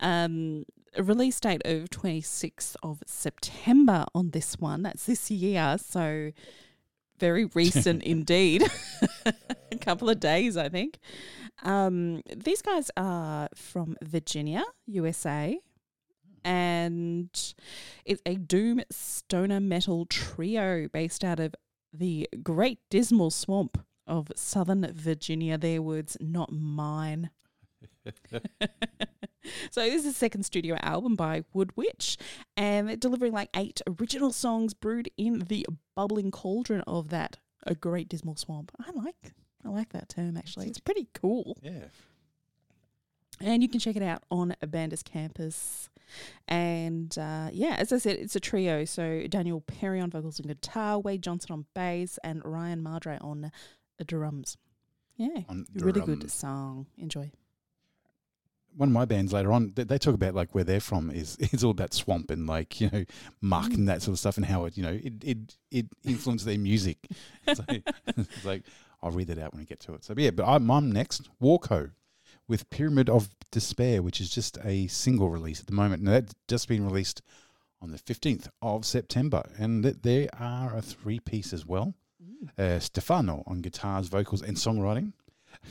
Um, 0.00 0.64
release 0.98 1.38
date 1.38 1.62
of 1.64 1.90
26th 1.90 2.74
of 2.82 3.04
September 3.06 4.04
on 4.16 4.30
this 4.30 4.58
one. 4.58 4.82
That's 4.82 5.06
this 5.06 5.30
year. 5.30 5.76
So 5.78 6.32
very 7.20 7.44
recent 7.54 8.02
indeed. 8.02 8.64
A 9.74 9.78
couple 9.84 10.08
of 10.08 10.20
days, 10.20 10.56
I 10.56 10.68
think. 10.68 10.98
Um, 11.62 12.22
these 12.34 12.62
guys 12.62 12.90
are 12.96 13.48
from 13.54 13.96
Virginia, 14.02 14.64
USA. 14.86 15.58
And 16.44 17.30
it's 18.04 18.22
a 18.26 18.34
doom 18.34 18.82
stoner 18.90 19.60
metal 19.60 20.04
trio 20.06 20.88
based 20.88 21.24
out 21.24 21.40
of 21.40 21.54
the 21.92 22.28
Great 22.42 22.80
Dismal 22.90 23.30
Swamp 23.30 23.82
of 24.06 24.30
Southern 24.36 24.92
Virginia. 24.92 25.56
Their 25.56 25.80
words, 25.80 26.18
not 26.20 26.52
mine. 26.52 27.30
so 29.70 29.80
this 29.80 29.94
is 29.94 30.04
the 30.04 30.12
second 30.12 30.42
studio 30.42 30.76
album 30.82 31.16
by 31.16 31.44
Wood 31.54 31.72
Witch, 31.76 32.18
and 32.58 32.88
they're 32.88 32.96
delivering 32.96 33.32
like 33.32 33.48
eight 33.56 33.80
original 33.86 34.30
songs 34.30 34.74
brewed 34.74 35.10
in 35.16 35.40
the 35.48 35.66
bubbling 35.96 36.30
cauldron 36.30 36.82
of 36.82 37.08
that 37.08 37.38
a 37.66 37.74
Great 37.74 38.08
Dismal 38.08 38.36
Swamp. 38.36 38.70
I 38.78 38.90
like 38.92 39.32
I 39.64 39.68
like 39.68 39.92
that 39.92 40.08
term 40.08 40.36
actually. 40.36 40.68
It's 40.68 40.80
pretty 40.80 41.08
cool. 41.14 41.56
yeah, 41.62 41.84
And 43.40 43.62
you 43.62 43.68
can 43.68 43.80
check 43.80 43.96
it 43.96 44.02
out 44.02 44.22
on 44.30 44.54
Bandus 44.62 45.02
Campus. 45.04 45.88
And 46.46 47.16
uh, 47.18 47.48
yeah, 47.52 47.76
as 47.78 47.92
I 47.92 47.98
said, 47.98 48.16
it's 48.16 48.36
a 48.36 48.40
trio. 48.40 48.84
So 48.84 49.26
Daniel 49.28 49.60
Perry 49.60 50.00
on 50.00 50.10
vocals 50.10 50.38
and 50.38 50.48
guitar, 50.48 50.98
Wade 50.98 51.22
Johnson 51.22 51.52
on 51.52 51.66
bass, 51.74 52.18
and 52.22 52.42
Ryan 52.44 52.82
Mardre 52.82 53.22
on 53.24 53.50
the 53.98 54.04
drums. 54.04 54.56
Yeah, 55.16 55.42
on 55.48 55.66
really 55.74 56.00
good 56.00 56.30
song. 56.30 56.86
Enjoy. 56.98 57.30
One 58.76 58.88
of 58.88 58.92
my 58.92 59.04
bands 59.04 59.32
later 59.32 59.52
on, 59.52 59.72
they, 59.76 59.84
they 59.84 59.98
talk 59.98 60.14
about 60.16 60.34
like 60.34 60.52
where 60.52 60.64
they're 60.64 60.80
from 60.80 61.10
is 61.10 61.36
it's 61.40 61.62
all 61.62 61.70
about 61.70 61.94
swamp 61.94 62.30
and 62.30 62.46
like 62.46 62.80
you 62.80 62.90
know 62.92 63.04
muck 63.40 63.72
and 63.72 63.88
that 63.88 64.02
sort 64.02 64.14
of 64.14 64.18
stuff 64.18 64.36
and 64.36 64.44
how 64.44 64.64
it 64.64 64.76
you 64.76 64.82
know 64.82 64.98
it 65.02 65.12
it, 65.22 65.56
it 65.70 65.86
influenced 66.04 66.44
their 66.44 66.58
music. 66.58 66.98
It's 67.46 67.60
like, 67.68 67.88
it's 68.06 68.44
like 68.44 68.62
I'll 69.04 69.12
read 69.12 69.28
that 69.28 69.38
out 69.38 69.52
when 69.52 69.60
we 69.60 69.66
get 69.66 69.78
to 69.80 69.94
it. 69.94 70.02
So 70.04 70.14
yeah, 70.16 70.30
but 70.30 70.46
I'm, 70.48 70.68
I'm 70.70 70.90
next. 70.90 71.28
Warco 71.40 71.90
with 72.48 72.68
Pyramid 72.70 73.08
of 73.08 73.28
Despair, 73.52 74.02
which 74.02 74.20
is 74.20 74.30
just 74.30 74.58
a 74.64 74.86
single 74.88 75.28
release 75.28 75.60
at 75.60 75.66
the 75.66 75.72
moment. 75.74 76.02
Now 76.02 76.12
that's 76.12 76.34
just 76.48 76.66
been 76.68 76.84
released 76.84 77.22
on 77.82 77.90
the 77.92 77.98
15th 77.98 78.48
of 78.62 78.84
September, 78.86 79.42
and 79.58 79.82
th- 79.84 79.96
there 80.02 80.28
are 80.40 80.74
a 80.76 80.82
three 80.82 81.20
piece 81.20 81.52
as 81.52 81.66
well. 81.66 81.94
Uh, 82.58 82.78
Stefano 82.78 83.42
on 83.46 83.60
guitars, 83.60 84.08
vocals, 84.08 84.42
and 84.42 84.56
songwriting. 84.56 85.12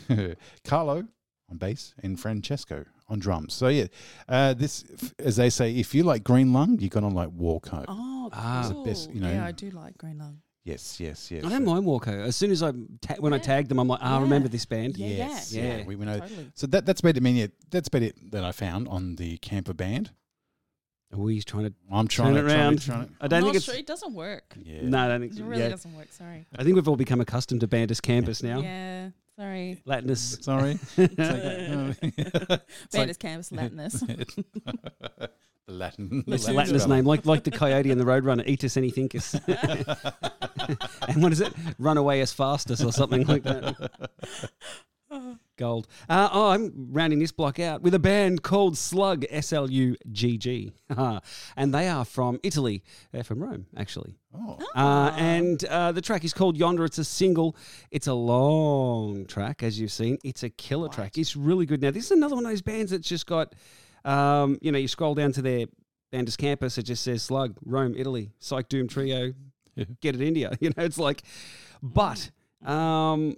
Carlo 0.63 1.05
on 1.51 1.57
bass, 1.57 1.93
and 2.01 2.19
Francesco 2.19 2.85
on 3.09 3.19
drums. 3.19 3.53
So 3.53 3.67
yeah, 3.67 3.85
uh, 4.29 4.53
this 4.53 4.85
f- 5.01 5.13
as 5.19 5.35
they 5.35 5.49
say, 5.49 5.75
if 5.75 5.93
you 5.93 6.03
like 6.03 6.23
Green 6.23 6.53
Lung, 6.53 6.79
you're 6.79 6.89
gonna 6.89 7.09
like 7.09 7.29
Walcoat. 7.29 7.85
Oh, 7.87 8.29
Ah. 8.31 8.67
cool. 8.71 8.83
The 8.83 8.89
best, 8.89 9.11
you 9.13 9.19
know. 9.19 9.29
yeah, 9.31 9.45
I 9.45 9.51
do 9.51 9.69
like 9.71 9.97
Green 9.97 10.17
Lung. 10.19 10.39
Yes, 10.65 10.99
yes, 10.99 11.29
yes. 11.29 11.43
I 11.43 11.49
don't 11.49 11.65
mind 11.65 11.85
Walko. 11.85 12.07
As 12.23 12.37
soon 12.37 12.49
as 12.51 12.63
I 12.63 12.71
ta- 13.01 13.15
when 13.19 13.33
I 13.33 13.35
Yeah. 13.35 13.41
tagged 13.41 13.69
them, 13.69 13.79
I'm 13.79 13.87
like, 13.89 13.99
ah, 14.01 14.17
I 14.17 14.21
remember 14.21 14.47
this 14.47 14.65
band. 14.65 14.95
Yeah, 14.97 15.07
Yes, 15.07 15.51
yeah, 15.53 15.63
yeah. 15.63 15.77
yeah. 15.79 15.85
We, 15.85 15.97
we 15.97 16.05
know. 16.05 16.19
Totally. 16.19 16.51
So 16.55 16.67
that 16.67 16.85
that's 16.85 17.01
about 17.01 17.09
it. 17.09 17.17
I 17.17 17.19
mean, 17.19 17.35
yeah, 17.35 17.47
that's 17.69 17.89
about 17.89 18.01
it 18.03 18.31
that 18.31 18.45
I 18.45 18.53
found 18.53 18.87
on 18.87 19.15
the 19.17 19.37
camper 19.39 19.73
band. 19.73 20.11
Oh, 21.15 21.27
he's 21.27 21.43
trying 21.45 21.65
to. 21.65 21.73
I'm 21.91 22.07
trying 22.07 22.33
Turn 22.33 22.45
to 22.45 22.49
it 22.49 22.55
around. 22.55 22.81
Trying 22.81 23.01
to, 23.01 23.05
trying 23.07 23.15
I 23.21 23.27
don't 23.27 23.37
I'm 23.39 23.43
think 23.43 23.53
not 23.53 23.55
it's. 23.57 23.65
sure. 23.65 23.75
It 23.75 23.85
doesn't 23.85 24.13
work. 24.13 24.53
to, 24.53 24.59
yeah. 24.65 24.79
No, 24.83 24.97
I 24.99 25.07
don't 25.09 25.19
think. 25.21 25.37
It 25.37 25.43
really 25.43 25.61
yeah. 25.63 25.69
doesn't 25.69 25.95
work. 25.95 26.07
Sorry. 26.11 26.45
I 26.57 26.63
think 26.63 26.75
we've 26.75 26.87
all 26.87 26.95
become 26.95 27.19
accustomed 27.21 27.61
to 27.61 27.67
Bandus 27.67 28.01
Campus 28.01 28.41
now. 28.41 28.61
Yeah. 28.61 29.09
Sorry. 29.37 29.81
Latinus. 29.85 30.37
Sorry. 30.41 30.79
It's 30.97 31.17
like, 31.17 31.17
it's 32.17 32.95
Bandus 32.95 33.19
Campus 33.19 33.51
Latinus. 33.51 33.99
the 35.67 35.73
Latin. 35.73 36.23
It's 36.27 36.47
a 36.47 36.53
Latin 36.53 36.55
Latinus 36.55 36.83
spelling. 36.83 36.97
name, 36.99 37.05
like 37.05 37.25
like 37.25 37.43
the 37.43 37.51
coyote 37.51 37.89
and 37.91 37.99
the 37.99 38.05
roadrunner, 38.05 38.45
Eatus 38.47 38.77
anythincus. 38.77 39.33
and 41.07 41.23
what 41.23 41.31
is 41.31 41.41
it? 41.41 41.53
Run 41.79 41.97
away 41.97 42.21
as 42.21 42.31
fastest 42.31 42.83
or 42.83 42.91
something 42.91 43.25
like 43.25 43.43
that. 43.43 43.91
Gold. 45.63 45.87
Uh, 46.09 46.27
oh, 46.31 46.49
I'm 46.49 46.71
rounding 46.91 47.19
this 47.19 47.31
block 47.31 47.57
out 47.57 47.81
with 47.81 47.93
a 47.93 47.99
band 47.99 48.43
called 48.43 48.77
Slug, 48.77 49.23
S 49.29 49.53
L 49.53 49.71
U 49.71 49.95
G 50.11 50.37
G. 50.37 50.73
And 51.55 51.73
they 51.73 51.87
are 51.87 52.03
from 52.03 52.39
Italy. 52.43 52.83
They're 53.11 53.23
from 53.23 53.41
Rome, 53.41 53.67
actually. 53.77 54.17
Oh, 54.35 54.59
Uh, 54.75 55.13
and 55.17 55.63
uh, 55.65 55.91
the 55.93 56.01
track 56.01 56.25
is 56.25 56.33
called 56.33 56.57
Yonder. 56.57 56.83
It's 56.83 56.97
a 56.97 57.05
single. 57.05 57.55
It's 57.91 58.07
a 58.07 58.13
long 58.13 59.25
track, 59.25 59.63
as 59.63 59.79
you've 59.79 59.91
seen. 59.91 60.17
It's 60.23 60.43
a 60.43 60.49
killer 60.49 60.89
track. 60.89 61.17
It's 61.17 61.35
really 61.35 61.65
good. 61.65 61.81
Now, 61.81 61.91
this 61.91 62.05
is 62.05 62.11
another 62.11 62.35
one 62.35 62.45
of 62.45 62.51
those 62.51 62.61
bands 62.61 62.91
that's 62.91 63.07
just 63.07 63.25
got, 63.25 63.55
um, 64.03 64.57
you 64.61 64.71
know, 64.71 64.77
you 64.79 64.87
scroll 64.89 65.15
down 65.15 65.31
to 65.33 65.41
their 65.41 65.67
Bandus 66.11 66.37
campus, 66.37 66.77
it 66.77 66.83
just 66.83 67.03
says 67.03 67.23
Slug, 67.23 67.57
Rome, 67.65 67.95
Italy, 67.97 68.31
Psych 68.39 68.67
Doom 68.69 68.87
Trio, 68.87 69.33
Yeah. 69.75 69.85
Get 70.01 70.15
It 70.15 70.21
India. 70.21 70.51
You 70.61 70.69
know, 70.75 70.83
it's 70.83 70.99
like, 70.99 71.23
but 71.81 72.29
um, 72.65 73.35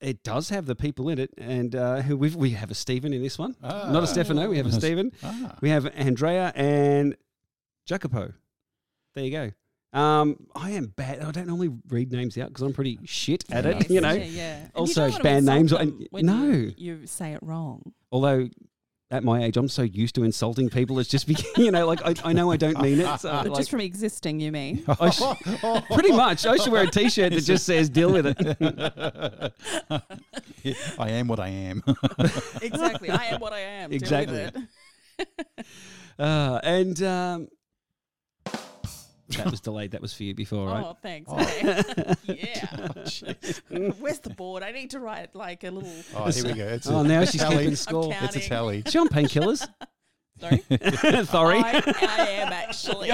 it 0.00 0.22
does 0.22 0.48
have 0.50 0.66
the 0.66 0.74
people 0.74 1.08
in 1.08 1.18
it. 1.18 1.30
And 1.38 1.74
uh, 1.74 2.02
we've, 2.08 2.36
we 2.36 2.50
have 2.50 2.70
a 2.70 2.74
Stephen 2.74 3.12
in 3.12 3.22
this 3.22 3.38
one. 3.38 3.56
Not 3.62 3.72
Ah. 3.94 3.98
a 4.02 4.06
Stefano, 4.06 4.48
we 4.48 4.56
have 4.56 4.66
a 4.66 4.72
Stephen. 4.72 5.12
ah. 5.22 5.56
We 5.60 5.70
have 5.70 5.86
Andrea 5.94 6.52
and 6.54 7.16
Jacopo. 7.86 8.32
There 9.14 9.24
you 9.24 9.30
go. 9.30 9.98
Um, 9.98 10.46
I 10.54 10.70
am 10.70 10.86
bad. 10.86 11.20
I 11.20 11.32
don't 11.32 11.48
normally 11.48 11.70
read 11.88 12.12
names 12.12 12.38
out 12.38 12.48
because 12.48 12.62
I'm 12.62 12.72
pretty 12.72 13.00
shit 13.04 13.44
at 13.50 13.66
it. 13.66 13.76
Yes, 13.80 13.90
You 13.90 14.00
know. 14.00 14.12
Yeah, 14.12 14.24
yeah. 14.24 14.54
And 14.56 14.64
you 14.66 14.80
Also, 14.80 15.00
don't 15.02 15.10
wanna 15.12 15.22
band 15.24 15.46
names 15.46 15.70
them 15.72 15.80
and- 15.80 16.06
when 16.10 16.26
no. 16.26 16.44
You, 16.52 16.72
you 16.76 17.06
say 17.06 17.32
it 17.32 17.40
wrong. 17.42 17.92
Although 18.12 18.48
at 19.12 19.24
my 19.24 19.42
age, 19.42 19.56
I'm 19.56 19.68
so 19.68 19.82
used 19.82 20.14
to 20.14 20.22
insulting 20.22 20.68
people. 20.70 20.98
It's 21.00 21.08
just 21.08 21.26
be, 21.26 21.36
you 21.56 21.70
know, 21.70 21.86
like 21.86 22.00
I, 22.04 22.14
I 22.30 22.32
know 22.32 22.50
I 22.50 22.56
don't 22.56 22.80
mean 22.80 23.00
it. 23.00 23.20
So 23.20 23.30
like, 23.30 23.54
just 23.54 23.70
from 23.70 23.80
existing, 23.80 24.40
you 24.40 24.52
mean? 24.52 24.84
I 25.00 25.10
sh- 25.10 25.22
pretty 25.92 26.12
much, 26.12 26.46
I 26.46 26.56
should 26.56 26.72
wear 26.72 26.84
a 26.84 26.90
T-shirt 26.90 27.32
that 27.32 27.40
just 27.44 27.66
says 27.66 27.88
"Deal 27.90 28.12
with 28.12 28.26
it." 28.26 29.52
I 30.98 31.10
am 31.10 31.26
what 31.28 31.40
I 31.40 31.48
am. 31.48 31.82
exactly. 32.62 33.10
I 33.10 33.24
am 33.26 33.40
what 33.40 33.52
I 33.52 33.60
am. 33.60 33.90
Deal 33.90 33.96
with 33.96 34.02
Exactly. 34.02 34.48
it. 35.18 35.66
Uh, 36.18 36.60
and 36.62 37.02
um, 37.02 37.48
that 39.36 39.50
was 39.50 39.60
delayed. 39.60 39.92
That 39.92 40.00
was 40.02 40.12
for 40.12 40.24
you 40.24 40.34
before, 40.34 40.66
right? 40.68 40.84
Oh, 40.84 40.96
thanks. 41.02 41.30
Oh. 41.32 41.38
Okay. 41.40 42.14
yeah. 42.24 43.90
Where's 43.98 44.18
the 44.20 44.30
board? 44.36 44.62
I 44.62 44.72
need 44.72 44.90
to 44.90 45.00
write 45.00 45.34
like 45.34 45.64
a 45.64 45.70
little. 45.70 45.92
Oh, 46.14 46.30
here 46.30 46.44
we 46.44 46.52
go. 46.54 46.66
It's 46.66 46.86
Oh, 46.88 47.00
a 47.00 47.04
now 47.04 47.24
she's 47.24 47.40
tally. 47.40 47.58
keeping 47.58 47.76
score. 47.76 48.06
It's 48.12 48.16
a 48.16 48.40
counting. 48.40 48.42
tally. 48.48 48.82
Is 48.86 48.92
she 48.92 48.98
on 48.98 49.08
painkillers? 49.08 49.66
Sorry. 50.40 50.62
Sorry. 51.26 51.58
I, 51.58 51.82
I 52.18 52.28
am 52.30 52.52
actually. 52.52 53.10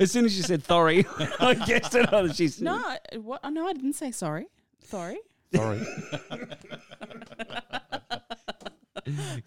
As 0.00 0.12
soon 0.12 0.24
as 0.24 0.36
you 0.36 0.44
said 0.44 0.62
Thorry, 0.62 1.04
I 1.40 1.54
guessed 1.54 1.94
it. 1.96 2.08
Oh, 2.12 2.28
she's 2.28 2.60
No, 2.62 2.74
I- 2.76 2.98
what? 3.16 3.40
oh, 3.42 3.48
No, 3.48 3.66
I 3.66 3.72
didn't 3.72 3.94
say 3.94 4.12
sorry. 4.12 4.46
Sorry. 4.84 5.18
Sorry. 5.54 5.80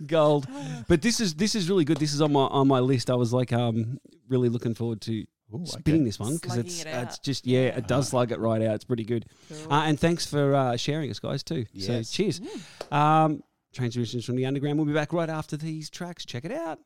gold. 0.07 0.47
But 0.87 1.01
this 1.01 1.19
is 1.19 1.35
this 1.35 1.55
is 1.55 1.69
really 1.69 1.85
good. 1.85 1.97
This 1.97 2.13
is 2.13 2.21
on 2.21 2.33
my 2.33 2.41
on 2.41 2.67
my 2.67 2.79
list. 2.79 3.09
I 3.09 3.15
was 3.15 3.31
like 3.33 3.53
um 3.53 3.99
really 4.27 4.49
looking 4.49 4.73
forward 4.73 5.01
to 5.01 5.25
Ooh, 5.53 5.65
spinning 5.65 6.01
okay. 6.01 6.05
this 6.09 6.19
one 6.19 6.35
because 6.37 6.57
it's 6.57 6.81
it 6.83 6.87
it's 6.87 7.19
just 7.19 7.45
yeah 7.45 7.67
it 7.77 7.87
does 7.87 8.09
slug 8.09 8.31
it 8.31 8.39
right 8.39 8.61
out. 8.61 8.75
It's 8.75 8.83
pretty 8.85 9.03
good. 9.03 9.25
Cool. 9.49 9.73
Uh, 9.73 9.83
and 9.83 9.99
thanks 9.99 10.25
for 10.25 10.55
uh, 10.55 10.77
sharing 10.77 11.09
us, 11.09 11.19
guys, 11.19 11.43
too. 11.43 11.65
So 11.77 11.93
Yes. 11.93 12.11
cheers. 12.11 12.41
Um, 12.91 13.43
transmissions 13.73 14.25
from 14.25 14.35
the 14.35 14.45
underground. 14.45 14.77
We'll 14.77 14.87
be 14.87 14.93
back 14.93 15.13
right 15.13 15.29
after 15.29 15.57
these 15.57 15.89
tracks. 15.89 16.25
Check 16.25 16.45
it 16.45 16.51
out. 16.51 16.79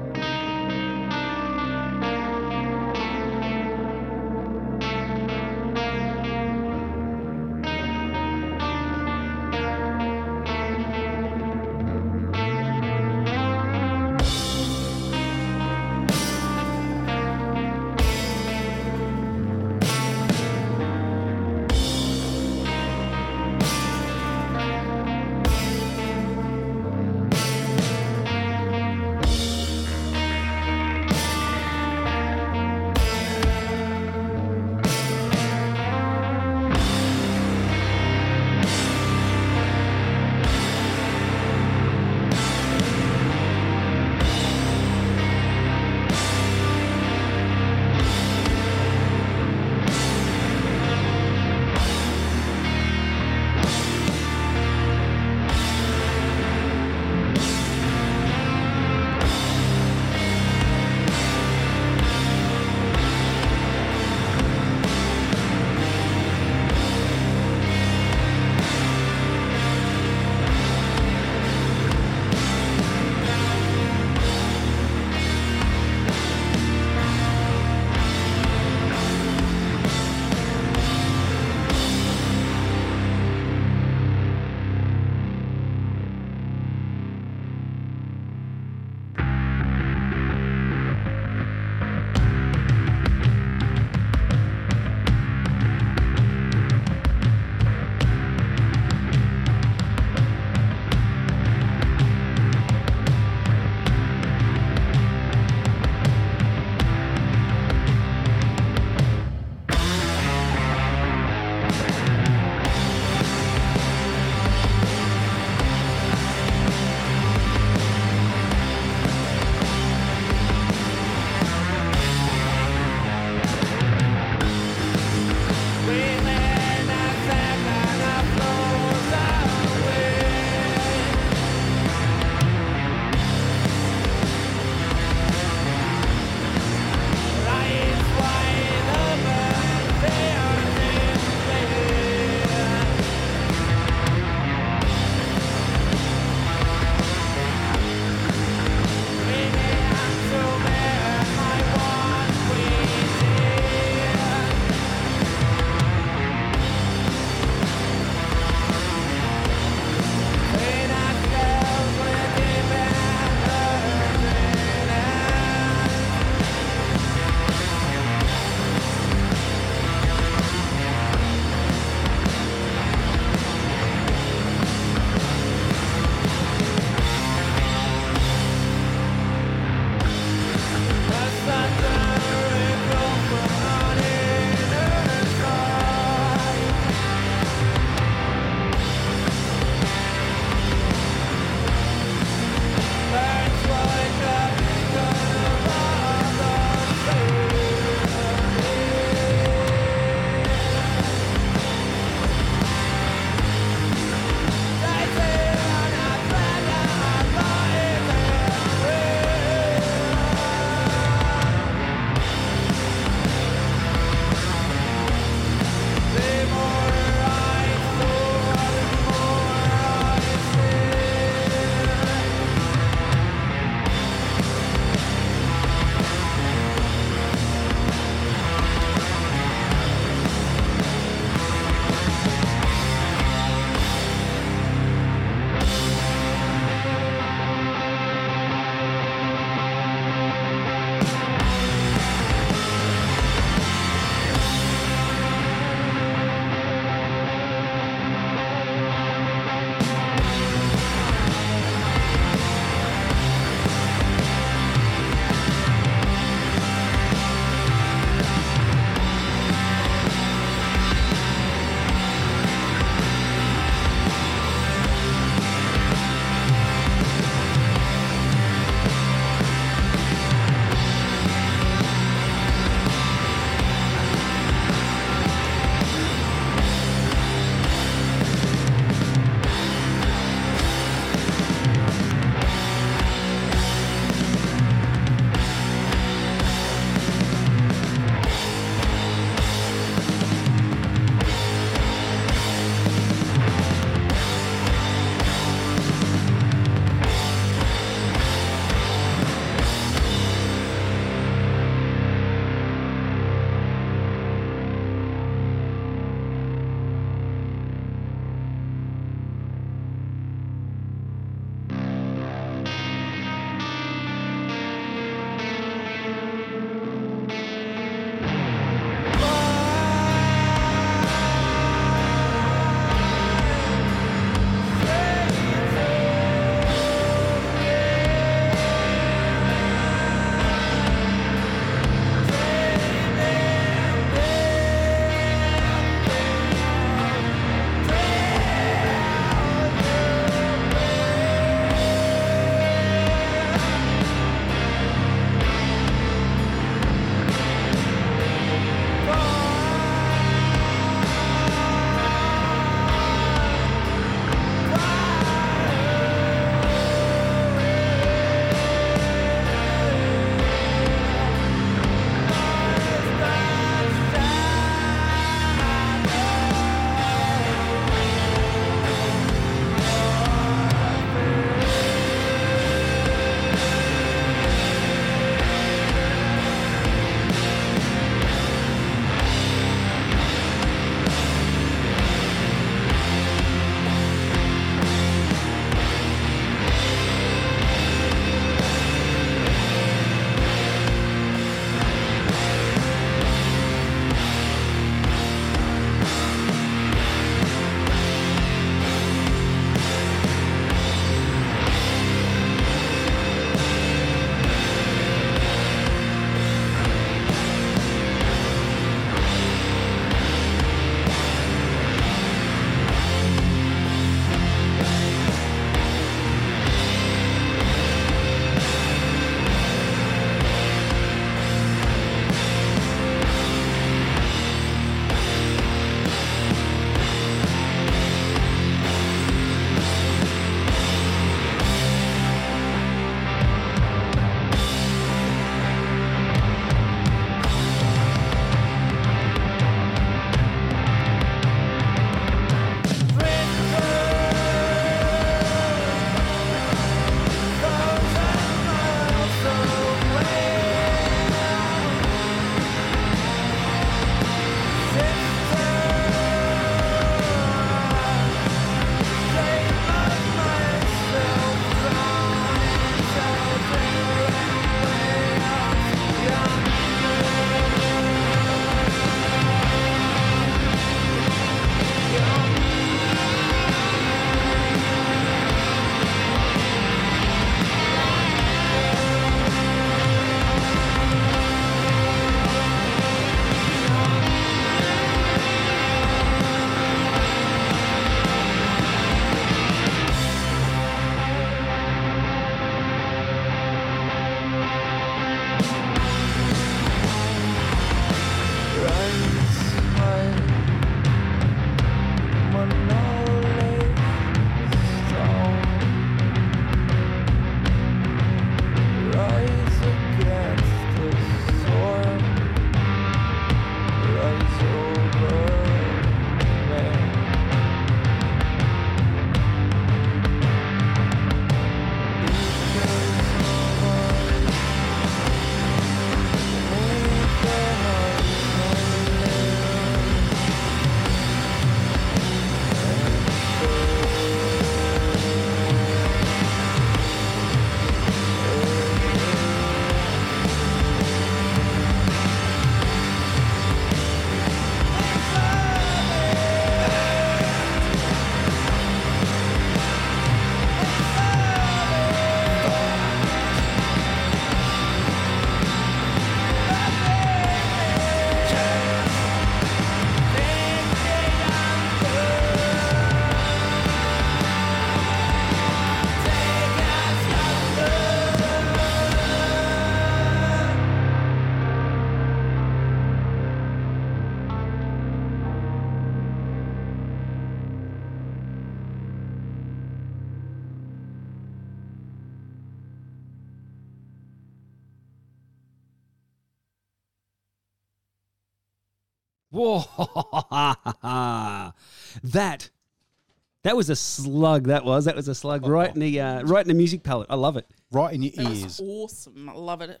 That 593.70 593.76
was 593.76 593.88
a 593.88 593.94
slug. 593.94 594.64
That 594.64 594.84
was 594.84 595.04
that 595.04 595.14
was 595.14 595.28
a 595.28 595.34
slug 595.34 595.64
right 595.64 595.94
in 595.94 596.00
the 596.00 596.20
uh, 596.20 596.42
right 596.42 596.62
in 596.62 596.66
the 596.66 596.74
music 596.74 597.04
palette. 597.04 597.28
I 597.30 597.36
love 597.36 597.56
it. 597.56 597.68
Right 597.92 598.12
in 598.12 598.20
your 598.20 598.32
That 598.32 598.50
ears. 598.56 598.80
awesome. 598.82 599.48
I 599.48 599.52
love 599.52 599.80
it. 599.80 600.00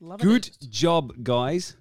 Love 0.00 0.20
it. 0.20 0.22
Good 0.22 0.46
it. 0.46 0.70
job, 0.70 1.12
guys. 1.24 1.76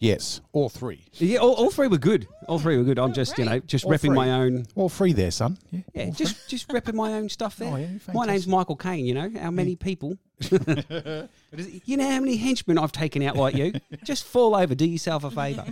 Yes, 0.00 0.40
all 0.50 0.68
three. 0.68 1.04
Yeah, 1.12 1.38
all, 1.38 1.52
all 1.52 1.70
three 1.70 1.86
were 1.86 1.96
good. 1.96 2.26
All 2.48 2.58
three 2.58 2.76
were 2.76 2.82
good. 2.82 2.98
I'm 2.98 3.12
just 3.12 3.38
you 3.38 3.44
know 3.44 3.60
just 3.60 3.84
All 3.84 3.92
repping 3.92 4.16
my 4.16 4.32
own. 4.32 4.66
All 4.74 4.88
three 4.88 5.12
there, 5.12 5.30
son. 5.30 5.58
Yeah. 5.70 5.80
Yeah, 5.94 6.04
all 6.06 6.12
just 6.12 6.48
just 6.48 6.66
repping 6.66 6.94
my 6.94 7.12
own 7.12 7.28
stuff 7.28 7.54
there. 7.54 7.68
Oh, 7.72 7.76
yeah, 7.76 7.86
my 8.12 8.26
name's 8.26 8.46
fantastic. 8.46 8.50
Michael 8.50 8.74
Caine. 8.76 9.06
You 9.06 9.14
know 9.14 9.30
how 9.40 9.52
many 9.52 9.76
people. 9.76 10.18
you 10.50 11.96
know 11.96 12.10
how 12.10 12.18
many 12.18 12.36
henchmen 12.36 12.78
I've 12.78 12.90
taken 12.90 13.22
out 13.22 13.36
like 13.36 13.54
you. 13.54 13.74
Just 14.02 14.24
fall 14.24 14.56
over. 14.56 14.74
Do 14.74 14.86
yourself 14.86 15.22
a 15.22 15.30
favour. 15.30 15.66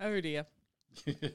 Oh 0.00 0.20
dear. 0.20 0.46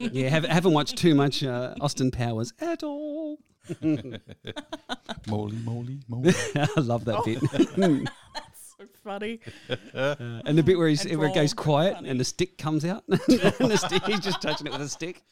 Yeah, 0.00 0.28
have, 0.28 0.44
haven't 0.44 0.72
watched 0.72 0.96
too 0.96 1.14
much 1.14 1.42
uh, 1.42 1.74
Austin 1.80 2.10
Powers 2.10 2.52
at 2.60 2.82
all. 2.82 3.38
three. 3.68 4.12
Moly, 5.28 5.56
moly, 5.56 5.98
moly. 6.08 6.32
I 6.56 6.80
love 6.80 7.04
that 7.04 7.24
bit. 7.24 7.40
That's 8.34 8.74
so 8.78 8.84
funny. 9.04 9.40
Uh, 9.94 10.14
and 10.44 10.56
the 10.56 10.62
bit 10.62 10.78
where, 10.78 10.88
he's, 10.88 11.04
where 11.04 11.28
it 11.28 11.34
goes 11.34 11.52
quiet 11.52 11.94
Funny. 11.94 12.08
and 12.08 12.20
the 12.20 12.24
stick 12.24 12.56
comes 12.56 12.84
out. 12.84 13.04
and 13.08 13.18
the 13.18 13.76
stick, 13.76 14.04
he's 14.04 14.20
just 14.20 14.40
touching 14.40 14.66
it 14.66 14.72
with 14.72 14.82
a 14.82 14.88
stick. 14.88 15.22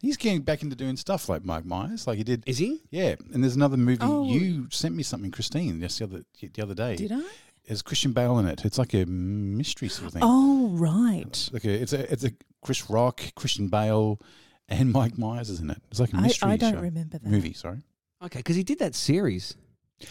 He's 0.00 0.16
getting 0.16 0.42
back 0.42 0.62
into 0.62 0.76
doing 0.76 0.96
stuff 0.96 1.28
like 1.28 1.44
Mike 1.44 1.64
Myers, 1.64 2.06
like 2.06 2.18
he 2.18 2.24
did. 2.24 2.44
Is 2.46 2.58
he? 2.58 2.82
Yeah, 2.90 3.14
and 3.32 3.42
there's 3.42 3.56
another 3.56 3.78
movie. 3.78 4.02
Oh. 4.02 4.26
You 4.26 4.68
sent 4.70 4.94
me 4.94 5.02
something, 5.02 5.30
Christine, 5.30 5.80
just 5.80 5.98
the 5.98 6.04
other 6.04 6.22
the 6.40 6.62
other 6.62 6.74
day. 6.74 6.96
Did 6.96 7.12
I? 7.12 7.22
There's 7.66 7.82
Christian 7.82 8.12
Bale 8.12 8.38
in 8.38 8.46
it. 8.46 8.64
It's 8.64 8.78
like 8.78 8.94
a 8.94 9.04
mystery 9.06 9.88
sort 9.88 10.08
of 10.08 10.12
thing. 10.14 10.22
Oh 10.24 10.70
right. 10.72 11.24
It's 11.26 11.52
like 11.52 11.64
a, 11.64 11.70
it's 11.82 11.92
a 11.92 12.12
it's 12.12 12.24
a 12.24 12.30
Chris 12.62 12.88
Rock, 12.90 13.20
Christian 13.34 13.68
Bale, 13.68 14.20
and 14.68 14.92
Mike 14.92 15.18
Myers 15.18 15.50
is 15.50 15.60
in 15.60 15.70
it. 15.70 15.82
It's 15.90 16.00
like 16.00 16.12
a 16.12 16.16
mystery 16.16 16.50
I 16.52 16.56
don't 16.56 16.74
show. 16.74 16.80
remember 16.80 17.18
that. 17.18 17.26
movie. 17.26 17.52
Sorry. 17.52 17.78
Okay, 18.22 18.38
because 18.38 18.56
he 18.56 18.62
did 18.62 18.78
that 18.78 18.94
series, 18.94 19.56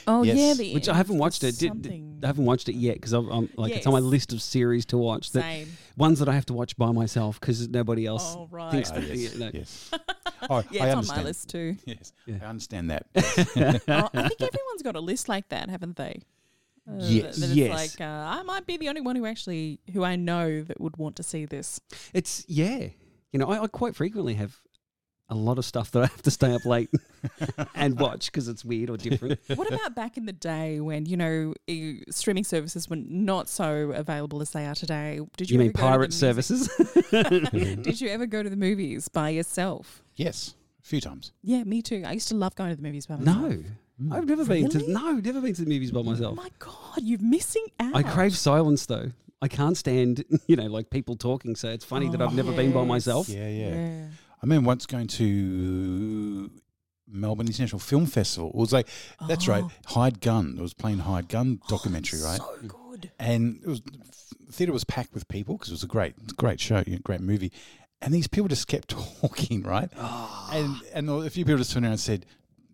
Oh 0.07 0.23
Yes. 0.23 0.37
yeah, 0.37 0.53
the 0.53 0.73
which 0.73 0.89
I 0.89 0.95
haven't 0.95 1.17
watched 1.17 1.43
it. 1.43 1.57
Did, 1.57 1.69
something. 1.69 2.19
I 2.23 2.27
haven't 2.27 2.45
watched 2.45 2.69
it 2.69 2.75
yet 2.75 2.95
because 2.95 3.13
I'm, 3.13 3.29
I'm 3.31 3.49
like 3.55 3.73
it's 3.75 3.87
on 3.87 3.93
my 3.93 3.99
list 3.99 4.33
of 4.33 4.41
series 4.41 4.85
to 4.87 4.97
watch. 4.97 5.31
That 5.31 5.41
Same. 5.43 5.67
ones 5.97 6.19
that 6.19 6.27
I 6.29 6.33
have 6.33 6.45
to 6.47 6.53
watch 6.53 6.75
by 6.77 6.91
myself 6.91 7.39
because 7.39 7.67
nobody 7.69 8.05
else 8.05 8.35
Oh 8.37 8.47
right. 8.51 8.71
thinks 8.71 8.91
Ah, 8.91 8.95
that. 8.95 9.03
yes. 9.15 9.33
you 9.33 9.39
know. 9.39 9.51
yes. 9.53 9.91
Oh, 10.47 10.63
yeah, 10.69 10.83
I 10.83 10.85
it's 10.87 10.91
on 10.93 10.97
understand. 10.99 11.17
my 11.21 11.23
list 11.23 11.49
too. 11.49 11.75
Yes, 11.85 12.13
Yeah. 12.27 12.35
I 12.43 12.45
understand 12.45 12.91
that. 12.91 13.07
oh, 13.15 14.09
I 14.13 14.27
think 14.27 14.41
everyone's 14.41 14.83
got 14.83 14.95
a 14.95 14.99
list 14.99 15.27
like 15.27 15.49
that, 15.49 15.69
haven't 15.71 15.95
they? 15.95 16.21
Uh, 16.89 16.97
Yes. 16.99 17.37
That 17.37 17.45
it's 17.47 17.55
Yes. 17.55 17.71
like 17.99 18.01
uh, 18.01 18.11
I 18.39 18.43
might 18.43 18.65
be 18.67 18.77
the 18.77 18.89
only 18.89 19.01
one 19.01 19.15
who 19.15 19.25
actually 19.25 19.79
who 19.93 20.03
I 20.03 20.15
know 20.15 20.61
that 20.61 20.79
would 20.79 20.97
want 20.97 21.15
to 21.17 21.23
see 21.23 21.45
this. 21.45 21.79
It's 22.13 22.45
yeah. 22.47 22.87
You 23.31 23.39
know, 23.39 23.47
I, 23.51 23.63
I 23.63 23.67
quite 23.67 23.95
frequently 23.95 24.35
have 24.35 24.55
a 25.27 25.33
lot 25.35 25.57
of 25.57 25.65
stuff 25.65 25.89
that 25.89 26.03
I 26.03 26.05
have 26.05 26.21
to 26.21 26.29
stay 26.29 26.53
up 26.53 26.65
late 26.65 26.89
and 27.75 27.99
watch 27.99 28.27
because 28.31 28.47
it's 28.47 28.63
weird 28.63 28.91
or 28.91 28.97
different. 28.97 29.39
what 29.55 29.67
about 29.73 29.95
back 29.95 30.17
in 30.17 30.27
the 30.27 30.31
day 30.31 30.79
when 30.79 31.07
you 31.07 31.17
know 31.17 31.55
streaming 32.11 32.43
services 32.43 32.87
were 32.87 32.95
not 32.97 33.49
so 33.49 33.91
available 33.91 34.39
as 34.43 34.51
they 34.51 34.67
are 34.67 34.75
today? 34.75 35.19
Did 35.35 35.49
you, 35.49 35.55
You 35.55 35.59
mean 35.59 35.69
ever 35.69 35.73
go 35.73 36.03
to 36.05 36.07
the 36.09 36.23
pirate 36.23 36.41
music- 36.43 36.71
services? 36.71 37.81
Did 37.81 38.01
you 38.01 38.09
ever 38.09 38.27
go 38.27 38.43
to 38.43 38.49
the 38.49 38.55
movies 38.55 39.07
by 39.07 39.29
yourself? 39.29 40.03
yes, 40.15 40.53
a 40.83 40.87
few 40.87 41.01
times. 41.01 41.31
Yeah, 41.41 41.63
me 41.63 41.81
too. 41.81 42.03
I 42.05 42.11
used 42.11 42.27
to 42.27 42.35
love 42.35 42.53
going 42.55 42.69
to 42.69 42.75
the 42.75 42.83
movies 42.83 43.07
by 43.07 43.15
myself. 43.15 43.37
no, 43.49 43.63
Mm. 44.01 44.13
I've 44.13 44.25
never 44.25 44.45
been 44.45 44.69
to 44.69 44.79
Really? 44.79 44.93
no, 44.93 45.11
never 45.13 45.41
been 45.41 45.53
to 45.53 45.63
the 45.63 45.69
movies 45.69 45.91
by 45.91 46.01
myself. 46.01 46.37
Oh 46.37 46.41
my 46.41 46.49
god, 46.59 47.01
you're 47.01 47.19
missing 47.19 47.65
out. 47.79 47.95
I 47.95 48.03
crave 48.03 48.37
silence 48.37 48.85
though. 48.85 49.11
I 49.41 49.47
can't 49.47 49.77
stand 49.77 50.25
you 50.47 50.55
know 50.55 50.67
like 50.67 50.89
people 50.89 51.15
talking. 51.15 51.55
So 51.55 51.69
it's 51.69 51.85
funny 51.85 52.09
that 52.09 52.21
I've 52.21 52.33
oh, 52.33 52.35
never 52.35 52.51
been 52.51 52.71
by 52.73 52.81
yes. 52.81 52.87
myself. 52.87 53.29
Yeah, 53.29 53.47
yeah. 53.47 53.75
Yeah. 53.75 54.05
I 54.07 54.45
remember 54.45 54.67
once 54.67 54.85
going 54.85 55.07
to 55.07 56.51
Melbourne 57.07 57.47
International 57.47 57.79
Film 57.79 58.05
Festival. 58.05 58.49
It 58.49 58.55
was 58.55 58.73
like 58.73 58.87
that's 59.27 59.47
right, 59.47 59.63
oh. 59.63 59.71
Hired 59.85 60.19
Gun. 60.19 60.55
It 60.57 60.61
was 60.61 60.73
playing 60.73 60.99
Hired 60.99 61.29
Gun 61.29 61.59
oh, 61.63 61.67
documentary, 61.69 62.21
right? 62.21 62.37
So 62.37 62.55
good. 62.67 63.11
and 63.17 63.61
it 63.63 63.67
was 63.67 63.81
the 63.81 64.51
theater 64.51 64.73
was 64.73 64.83
packed 64.83 65.13
with 65.13 65.27
people 65.27 65.55
because 65.55 65.69
it 65.69 65.73
was 65.73 65.83
a 65.83 65.87
great, 65.87 66.35
great 66.35 66.59
show, 66.59 66.83
you 66.85 66.93
know, 66.93 66.99
great 67.03 67.21
movie. 67.21 67.51
And 68.01 68.13
these 68.13 68.27
people 68.27 68.47
just 68.49 68.67
kept 68.67 68.89
talking, 69.21 69.63
right? 69.63 69.89
Ah. 69.97 70.49
And 70.53 70.75
and 70.93 71.09
a 71.09 71.29
few 71.29 71.45
people 71.45 71.59
just 71.59 71.71
turned 71.71 71.85
around 71.85 71.93
and 71.93 71.99
said 71.99 72.25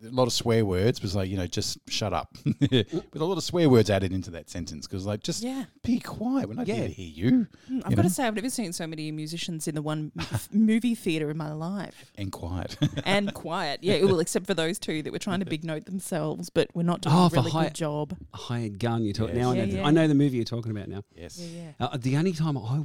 a 0.04 0.10
lot 0.10 0.24
of 0.26 0.32
swear 0.32 0.64
words. 0.64 1.00
Was 1.02 1.14
like 1.16 1.28
you 1.30 1.36
know 1.36 1.46
just 1.46 1.78
shut 1.88 2.12
up, 2.12 2.36
with 2.60 3.14
a 3.14 3.24
lot 3.24 3.36
of 3.38 3.44
swear 3.44 3.68
words 3.68 3.90
added 3.90 4.12
into 4.12 4.30
that 4.32 4.50
sentence 4.50 4.86
because 4.86 5.06
like 5.06 5.22
just 5.22 5.42
Yeah. 5.42 5.64
be 5.82 6.00
quiet. 6.00 6.48
We're 6.48 6.54
not 6.54 6.66
Yeah. 6.66 6.74
here 6.76 6.88
to 6.88 6.92
hear 6.92 7.08
you. 7.08 7.46
Mm, 7.70 7.82
I've 7.84 7.94
got 7.96 8.02
to 8.02 8.10
say, 8.10 8.26
I've 8.26 8.34
never 8.34 8.50
seen 8.50 8.72
so 8.72 8.86
many 8.86 9.10
musicians 9.12 9.68
in 9.68 9.74
the 9.74 9.82
one 9.82 10.12
movie 10.52 10.94
theatre 10.94 11.30
in 11.30 11.36
my 11.36 11.52
life. 11.52 12.12
And 12.16 12.30
quiet. 12.32 12.76
And 13.04 13.32
quiet. 13.34 13.80
Yeah, 13.82 14.02
well, 14.04 14.20
except 14.20 14.46
for 14.46 14.54
those 14.54 14.78
two 14.78 15.02
that 15.02 15.12
were 15.12 15.18
trying 15.18 15.40
to 15.40 15.46
big 15.46 15.64
note 15.64 15.86
themselves, 15.86 16.50
but 16.50 16.68
we're 16.74 16.82
not 16.82 17.00
doing 17.02 17.14
Oh, 17.16 17.26
a 17.26 17.28
really 17.30 17.50
hi- 17.50 17.64
good 17.64 17.74
job. 17.74 18.16
A 18.32 18.36
hired 18.36 18.78
gun. 18.78 19.04
You 19.04 19.12
talk 19.12 19.28
Yes. 19.28 19.36
now. 19.36 19.50
I 19.50 19.54
know, 19.54 19.64
Yeah, 19.64 19.66
the- 19.74 19.82
I 19.82 19.90
know 19.90 20.08
the 20.08 20.14
movie 20.14 20.36
you're 20.36 20.44
talking 20.44 20.70
about 20.70 20.88
now. 20.88 21.02
yes. 21.16 21.38
Yeah, 21.38 21.72
yeah. 21.80 21.86
Uh, 21.86 21.96
the 21.96 22.16
only 22.16 22.32
time 22.32 22.56
I 22.56 22.84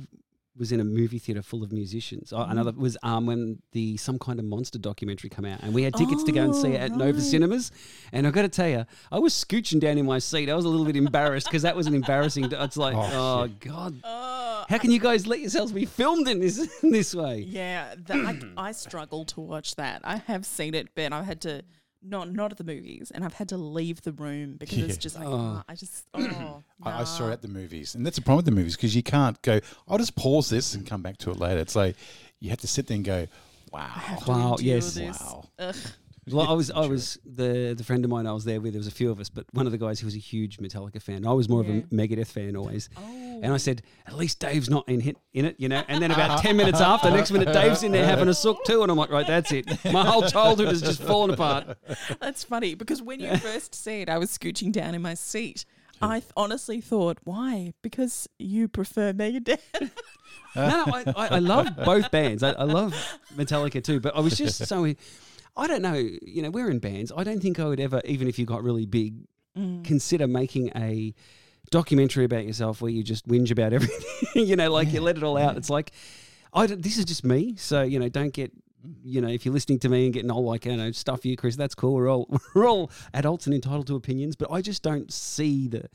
was 0.58 0.72
in 0.72 0.80
a 0.80 0.84
movie 0.84 1.20
theater 1.20 1.42
full 1.42 1.64
of 1.64 1.72
musicians, 1.72 2.34
uh, 2.34 2.46
another 2.50 2.72
Mm. 2.72 2.78
was 2.78 2.98
um, 3.04 3.26
when 3.26 3.62
the 3.74 3.98
some 3.98 4.18
kind 4.20 4.40
of 4.40 4.46
monster 4.46 4.80
documentary 4.80 5.30
came 5.30 5.46
out, 5.46 5.60
and 5.62 5.74
we 5.74 5.84
had 5.84 5.94
tickets 5.94 6.24
to 6.24 6.32
go 6.32 6.44
and 6.44 6.56
see 6.56 6.70
it 6.74 6.80
Oh, 6.82 6.86
at 6.86 6.92
Nova. 6.92 7.22
Cinemas. 7.22 7.72
And 8.12 8.26
I've 8.28 8.34
got 8.34 8.42
to 8.44 8.50
tell 8.50 8.68
you, 8.70 8.86
I 9.12 9.20
was 9.20 9.34
scooching 9.34 9.80
down 9.80 9.98
in 9.98 10.06
my 10.06 10.20
seat. 10.20 10.50
I 10.50 10.56
was 10.56 10.66
a 10.66 10.70
little 10.70 10.86
bit 10.86 10.96
embarrassed 10.96 11.48
because 11.48 11.62
that 11.64 11.76
was 11.76 11.88
an 11.88 11.94
embarrassing. 11.94 12.52
It's 12.52 12.78
like, 12.78 12.96
Oh, 12.96 13.44
oh, 13.46 13.48
god, 13.60 14.00
Oh, 14.04 14.66
how 14.70 14.78
can 14.78 14.92
you 14.92 15.00
guys 15.00 15.28
let 15.28 15.40
yourselves 15.40 15.72
be 15.72 15.86
filmed 15.86 16.28
in 16.28 16.40
this 16.40 16.58
in 16.84 16.92
this 16.92 17.14
way? 17.14 17.40
yeah, 17.48 17.96
that, 18.08 18.18
I, 18.58 18.68
I 18.70 18.72
struggle 18.72 19.26
to 19.26 19.42
watch 19.42 19.76
that. 19.76 20.02
I 20.04 20.18
have 20.28 20.46
seen 20.46 20.74
it, 20.74 20.88
but 20.96 21.14
I've 21.14 21.26
had 21.26 21.42
to 21.42 21.62
not 22.08 22.32
not 22.32 22.52
at 22.52 22.58
the 22.58 22.64
movies, 22.64 23.12
and 23.14 23.24
I've 23.26 23.34
had 23.34 23.50
to 23.50 23.58
leave 23.58 24.02
the 24.02 24.12
room 24.12 24.56
because 24.58 24.78
it's 24.80 24.94
Yeah. 24.96 25.00
just 25.00 25.16
like 25.18 25.28
Oh. 25.28 25.64
I 25.68 25.76
just 25.76 26.06
oh. 26.14 26.64
I, 26.84 27.02
I 27.02 27.04
saw 27.04 27.26
nah. 27.26 27.30
it 27.30 27.34
at 27.34 27.42
the 27.42 27.48
movies, 27.48 27.96
and 27.96 28.06
that's 28.06 28.16
the 28.18 28.22
problem 28.22 28.38
with 28.38 28.46
the 28.46 28.52
movies 28.52 28.76
because 28.76 28.96
you 28.96 29.04
can't 29.04 29.42
go. 29.42 29.60
I'll 29.88 29.98
just 29.98 30.16
pause 30.16 30.50
this 30.50 30.74
and 30.74 30.86
come 30.86 31.02
back 31.02 31.18
to 31.20 31.32
it 31.32 31.38
later. 31.38 31.60
It's 31.60 31.76
like 31.76 31.96
you 32.40 32.50
have 32.50 32.60
to 32.60 32.68
sit 32.68 32.88
there 32.88 32.96
and 32.96 33.06
go, 33.06 33.28
I 33.74 33.78
"Wow, 33.78 33.88
have 33.88 34.24
to 34.26 34.32
Wow, 34.32 34.52
endure 34.56 34.66
yes. 34.76 34.94
this. 34.94 35.20
wow." 35.20 35.44
Ugh. 35.60 35.76
Well, 36.30 36.46
I 36.46 36.52
was, 36.52 36.70
I 36.72 36.86
was 36.86 37.18
the 37.26 37.74
the 37.78 37.86
friend 37.86 38.04
of 38.04 38.12
mine 38.12 38.28
I 38.28 38.34
was 38.34 38.44
there 38.44 38.60
with. 38.60 38.74
There 38.74 38.80
was 38.82 38.88
a 38.88 38.92
few 38.92 39.10
of 39.12 39.20
us, 39.22 39.30
but 39.30 39.46
one 39.54 39.66
of 39.66 39.72
the 39.72 39.78
guys 39.78 40.00
he 40.00 40.06
was 40.06 40.14
a 40.16 40.20
huge 40.20 40.58
Metallica 40.58 41.02
fan. 41.02 41.26
I 41.26 41.32
was 41.32 41.48
more 41.48 41.64
Yeah. 41.64 41.76
of 41.78 41.84
a 41.92 41.96
Megadeth 41.96 42.28
fan 42.28 42.58
always. 42.58 42.90
Oh. 42.98 43.27
And 43.44 43.54
I 43.54 43.58
said, 43.58 43.82
at 44.06 44.14
least 44.14 44.40
Dave's 44.40 44.70
not 44.70 44.88
in 44.88 45.00
hit 45.00 45.18
in 45.34 45.46
it, 45.46 45.56
you 45.60 45.70
know. 45.70 45.84
And 45.88 46.02
then 46.02 46.12
about 46.12 46.32
uh-huh. 46.32 46.42
ten 46.42 46.58
minutes 46.58 46.82
uh-huh. 46.82 46.94
after, 46.94 47.12
next 47.12 47.32
minute 47.32 47.54
Dave's 47.54 47.84
in 47.84 47.92
there 47.92 48.04
uh-huh. 48.04 48.12
having 48.12 48.28
a 48.30 48.34
sook 48.34 48.64
too, 48.66 48.84
and 48.84 48.92
I'm 48.92 48.98
like, 48.98 49.12
right, 49.12 49.28
that's 49.28 49.52
it. 49.52 49.68
My 49.92 50.06
whole 50.06 50.24
childhood 50.24 50.68
has 50.70 50.82
just 50.82 51.02
fallen 51.02 51.32
apart. 51.32 51.78
That's 52.20 52.44
funny 52.44 52.76
because 52.76 53.02
when 53.02 53.20
you 53.20 53.36
first 53.38 53.76
said 53.76 54.10
I 54.10 54.18
was 54.18 54.36
scooching 54.36 54.72
down 54.72 54.96
in 54.96 55.02
my 55.02 55.14
seat, 55.14 55.66
I 56.02 56.20
th- 56.20 56.32
honestly 56.36 56.82
thought, 56.82 57.20
why? 57.24 57.74
Because 57.82 58.28
you 58.38 58.68
prefer 58.68 59.14
Megadeth. 59.14 59.60
No, 60.56 60.68
no, 60.70 60.86
I, 60.92 61.04
I, 61.16 61.28
I 61.36 61.40
love 61.40 61.68
both 61.86 62.10
bands. 62.10 62.42
I, 62.42 62.52
I 62.52 62.64
love 62.64 62.96
Metallica 63.36 63.84
too, 63.84 64.00
but 64.00 64.16
I 64.16 64.22
was 64.22 64.36
just 64.36 64.66
so. 64.66 64.92
I 65.56 65.68
don't 65.68 65.84
know. 65.84 65.94
You 65.94 66.42
know, 66.42 66.50
we're 66.50 66.72
in 66.72 66.80
bands. 66.80 67.12
I 67.16 67.24
don't 67.24 67.42
think 67.42 67.60
I 67.60 67.66
would 67.66 67.80
ever, 67.80 68.02
even 68.06 68.28
if 68.28 68.40
you 68.40 68.46
got 68.46 68.64
really 68.64 68.88
big, 68.88 69.28
Mm. 69.58 69.84
consider 69.84 70.28
making 70.28 70.72
a 70.76 71.14
documentary 71.70 72.26
about 72.26 72.46
yourself 72.46 72.82
where 72.82 72.92
you 72.92 73.04
just 73.04 73.28
whinge 73.28 73.52
about 73.52 73.74
everything. 73.74 74.48
you 74.48 74.56
know, 74.56 74.72
like 74.72 74.92
you 74.94 75.02
let 75.02 75.18
it 75.18 75.24
all 75.24 75.38
out. 75.38 75.58
It's 75.58 75.70
like, 75.70 75.92
I 76.54 76.68
don't, 76.68 76.82
this 76.82 76.98
is 76.98 77.06
just 77.06 77.24
me. 77.24 77.56
So 77.58 77.82
you 77.84 78.00
know, 78.00 78.10
don't 78.10 78.34
get. 78.34 78.52
You 79.04 79.20
know, 79.20 79.28
if 79.28 79.44
you're 79.44 79.54
listening 79.54 79.80
to 79.80 79.90
me 79.90 80.06
and 80.06 80.14
getting 80.14 80.32
all 80.32 80.46
like, 80.46 80.66
you 80.66 80.78
know, 80.78 80.92
stuff 80.92 81.26
you, 81.26 81.36
Chris, 81.36 81.58
that's 81.58 81.76
cool. 81.76 81.96
We're 81.96 82.10
all 82.10 82.30
we're 82.56 82.70
all 82.70 82.90
adults 83.14 83.46
and 83.46 83.54
entitled 83.54 83.88
to 83.88 83.96
opinions, 83.96 84.36
but 84.36 84.50
I 84.52 84.62
just 84.62 84.82
don't 84.82 85.12
see 85.12 85.68
the 85.68 85.90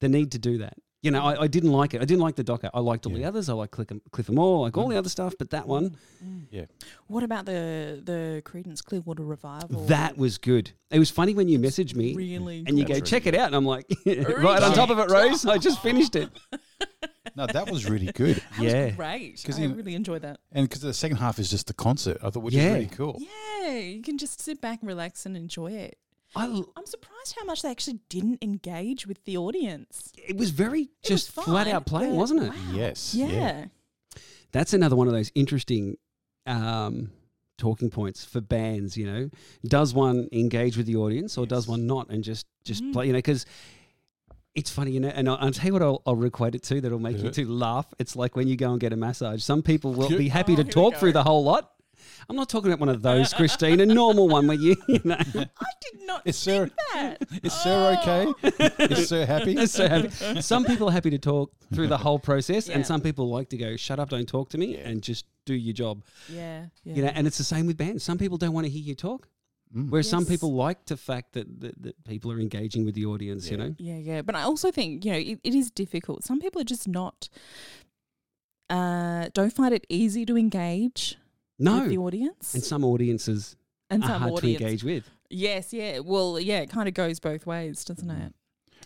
the 0.00 0.08
need 0.08 0.32
to 0.32 0.38
do 0.38 0.58
that. 0.58 0.74
You 1.02 1.10
know, 1.10 1.24
I, 1.24 1.42
I 1.42 1.46
didn't 1.48 1.72
like 1.72 1.94
it. 1.94 2.00
I 2.00 2.04
didn't 2.04 2.20
like 2.20 2.36
the 2.36 2.44
docker. 2.44 2.70
I 2.72 2.78
liked 2.78 3.06
all 3.06 3.12
the 3.12 3.24
others. 3.24 3.48
I 3.48 3.54
like 3.54 3.72
Cliff, 3.72 3.88
Cliff 4.12 4.30
'Em 4.30 4.38
All, 4.38 4.62
like 4.62 4.76
all 4.78 4.86
the 4.86 4.94
mm. 4.94 4.98
other 4.98 5.08
stuff, 5.08 5.34
but 5.36 5.50
that 5.50 5.66
one, 5.66 5.96
mm. 6.24 6.44
Yeah, 6.50 6.66
What 7.08 7.24
about 7.24 7.44
the 7.44 8.00
the 8.04 8.40
Creedence 8.44 8.84
Clearwater 8.84 9.24
Revival? 9.24 9.84
that 9.86 10.16
was 10.16 10.38
good. 10.38 10.70
It 10.92 11.00
was 11.00 11.10
funny 11.10 11.34
when 11.34 11.48
you 11.48 11.58
messaged 11.58 11.96
me 11.96 12.14
really 12.14 12.62
and 12.66 12.78
you 12.78 12.84
go, 12.84 12.90
really 12.94 13.00
check 13.02 13.26
it 13.26 13.34
out. 13.34 13.48
And 13.48 13.56
I'm 13.56 13.66
like, 13.66 13.86
right 14.06 14.62
on 14.62 14.74
top 14.74 14.90
of 14.90 14.98
it, 15.00 15.10
Rose. 15.16 15.44
I 15.44 15.58
just 15.58 15.82
finished 15.82 16.14
it. 16.14 16.30
no, 17.36 17.46
that 17.46 17.68
was 17.68 17.90
really 17.90 18.12
good. 18.12 18.36
That 18.36 18.60
was 18.62 18.72
Yeah. 18.72 18.90
great. 18.90 19.42
'Cause 19.44 19.58
I 19.58 19.62
in- 19.62 19.74
really 19.76 19.96
enjoyed 19.96 20.22
that. 20.22 20.38
And 20.52 20.68
because 20.68 20.82
the 20.82 20.94
second 20.94 21.16
half 21.16 21.40
is 21.40 21.50
just 21.50 21.66
the 21.66 21.74
concert, 21.74 22.18
I 22.22 22.30
thought, 22.30 22.44
which 22.44 22.54
Yeah. 22.54 22.68
is 22.68 22.74
really 22.74 22.86
cool. 22.86 23.18
Yeah, 23.20 23.70
you 23.78 24.02
can 24.02 24.18
just 24.18 24.40
sit 24.40 24.60
back 24.60 24.80
and 24.82 24.88
relax 24.88 25.26
and 25.26 25.36
enjoy 25.36 25.72
it. 25.72 25.98
I, 26.34 26.46
l- 26.46 26.68
I'm 26.76 26.86
surprised 26.86 27.34
how 27.38 27.44
much 27.44 27.62
they 27.62 27.70
actually 27.70 28.00
didn't 28.08 28.42
engage 28.42 29.06
with 29.06 29.22
the 29.24 29.36
audience. 29.36 30.12
it 30.16 30.36
was 30.36 30.50
very 30.50 30.82
It 30.82 30.88
was 31.10 31.24
just 31.24 31.32
flat 31.32 31.66
out 31.68 31.86
playing, 31.86 32.12
but 32.12 32.16
wasn't 32.16 32.42
it? 32.44 32.48
wow. 32.50 32.72
Yes, 32.74 33.14
Yeah. 33.14 33.26
yeah. 33.26 33.64
That's 34.52 34.72
another 34.74 34.96
one 34.96 35.06
of 35.08 35.12
those 35.14 35.30
interesting 35.34 35.96
um, 36.46 37.10
talking 37.58 37.90
points 37.90 38.24
for 38.24 38.40
bands. 38.40 38.96
You 38.96 39.06
know, 39.06 39.30
does 39.64 39.94
one 39.94 40.28
engage 40.32 40.76
with 40.76 40.86
the 40.86 40.96
audience 40.96 41.38
or 41.38 41.46
does 41.46 41.66
one 41.68 41.86
not, 41.86 42.10
and 42.10 42.22
just 42.24 42.46
just 42.64 42.82
Mhm. 42.82 42.92
play? 42.92 43.06
You 43.06 43.12
know, 43.12 43.18
because 43.18 43.46
It's 44.54 44.68
funny, 44.70 44.90
you 44.90 45.00
know, 45.00 45.08
and 45.08 45.30
I'll, 45.30 45.38
I'll 45.40 45.50
tell 45.50 45.64
you 45.68 45.72
what 45.72 45.80
I'll, 45.80 46.02
I'll 46.04 46.22
equate 46.24 46.54
it 46.54 46.62
to 46.64 46.82
that'll 46.82 46.98
make 46.98 47.16
you 47.16 47.24
Yeah. 47.24 47.30
two 47.30 47.48
laugh. 47.50 47.86
It's 47.98 48.14
like 48.16 48.36
when 48.36 48.48
you 48.48 48.56
go 48.56 48.70
and 48.72 48.78
get 48.78 48.92
a 48.92 48.96
massage. 48.96 49.42
Some 49.42 49.62
people 49.62 49.94
will 49.94 50.10
be 50.10 50.28
happy 50.28 50.52
Oh, 50.52 50.56
to 50.56 50.62
here 50.62 50.66
we 50.66 50.72
talk 50.72 50.96
through 50.96 51.12
the 51.12 51.22
whole 51.22 51.42
lot. 51.42 51.72
I'm 52.28 52.36
not 52.36 52.48
talking 52.48 52.70
about 52.70 52.80
one 52.80 52.88
of 52.88 53.02
those, 53.02 53.32
Christine, 53.34 53.80
a 53.80 53.86
normal 53.86 54.28
one 54.28 54.46
where 54.46 54.56
you, 54.56 54.76
you 54.88 55.00
know, 55.04 55.16
I 55.18 55.24
did 55.34 56.06
not 56.06 56.22
Is 56.24 56.36
Sir 56.36 56.66
think 56.68 56.72
that. 56.94 57.28
is 57.42 57.52
Sir 57.52 57.98
Oh. 58.04 58.34
okay? 58.48 58.84
Is 58.94 59.08
Sir 59.12 59.26
happy? 59.26 59.66
so 59.66 59.88
happy. 59.88 60.40
Some 60.40 60.64
people 60.64 60.88
are 60.88 60.92
happy 60.92 61.10
to 61.10 61.18
talk 61.18 61.52
through 61.74 61.88
the 61.88 61.98
whole 61.98 62.18
process, 62.18 62.68
Yeah. 62.68 62.76
and 62.76 62.86
some 62.86 63.00
people 63.00 63.28
like 63.30 63.48
to 63.50 63.56
go, 63.56 63.76
shut 63.76 63.98
up, 63.98 64.10
don't 64.10 64.28
talk 64.28 64.48
to 64.50 64.58
me, 64.58 64.74
Yeah. 64.76 64.88
and 64.88 65.02
just 65.02 65.26
do 65.44 65.54
your 65.54 65.72
job. 65.74 66.02
Yeah, 66.28 66.66
yeah. 66.84 66.94
You 66.94 67.02
know, 67.02 67.10
and 67.14 67.26
it's 67.26 67.38
the 67.38 67.44
same 67.44 67.66
with 67.66 67.76
bands. 67.76 68.04
Some 68.04 68.18
people 68.18 68.38
don't 68.38 68.52
want 68.52 68.66
to 68.66 68.70
hear 68.70 68.82
you 68.82 68.94
talk, 68.94 69.28
Mm. 69.74 69.88
whereas 69.88 70.06
some 70.08 70.26
people 70.26 70.52
like 70.52 70.84
the 70.84 70.98
fact 70.98 71.32
that, 71.32 71.60
that, 71.60 71.82
that 71.82 72.04
people 72.04 72.30
are 72.30 72.38
engaging 72.38 72.84
with 72.84 72.94
the 72.94 73.06
audience, 73.06 73.50
you 73.50 73.56
know? 73.56 73.74
Yeah, 73.78 73.96
yeah. 73.96 74.20
But 74.22 74.34
I 74.36 74.42
also 74.42 74.70
think, 74.70 75.02
you 75.04 75.12
know, 75.12 75.18
it, 75.18 75.40
it 75.42 75.54
is 75.54 75.70
difficult. 75.70 76.24
Some 76.24 76.40
people 76.40 76.60
are 76.60 76.64
just 76.64 76.86
not, 76.86 77.30
uh, 78.68 79.28
don't 79.32 79.52
find 79.52 79.72
it 79.74 79.86
easy 79.88 80.24
to 80.26 80.36
engage 80.36 81.16
No. 81.64 81.80
with 81.80 81.90
the 81.90 81.98
audience. 81.98 82.54
And 82.54 82.62
some 82.62 82.84
audiences 82.84 83.56
And 83.90 84.02
are 84.04 84.08
some 84.08 84.20
hard 84.22 84.32
audience. 84.34 84.58
to 84.58 84.64
engage 84.64 84.84
with. 84.84 85.10
Yes, 85.30 85.72
yeah. 85.72 86.00
Well, 86.00 86.38
yeah, 86.40 86.60
it 86.60 86.70
kind 86.70 86.88
of 86.88 86.94
goes 86.94 87.18
both 87.20 87.46
ways, 87.46 87.84
doesn't 87.84 88.10
it? 88.10 88.32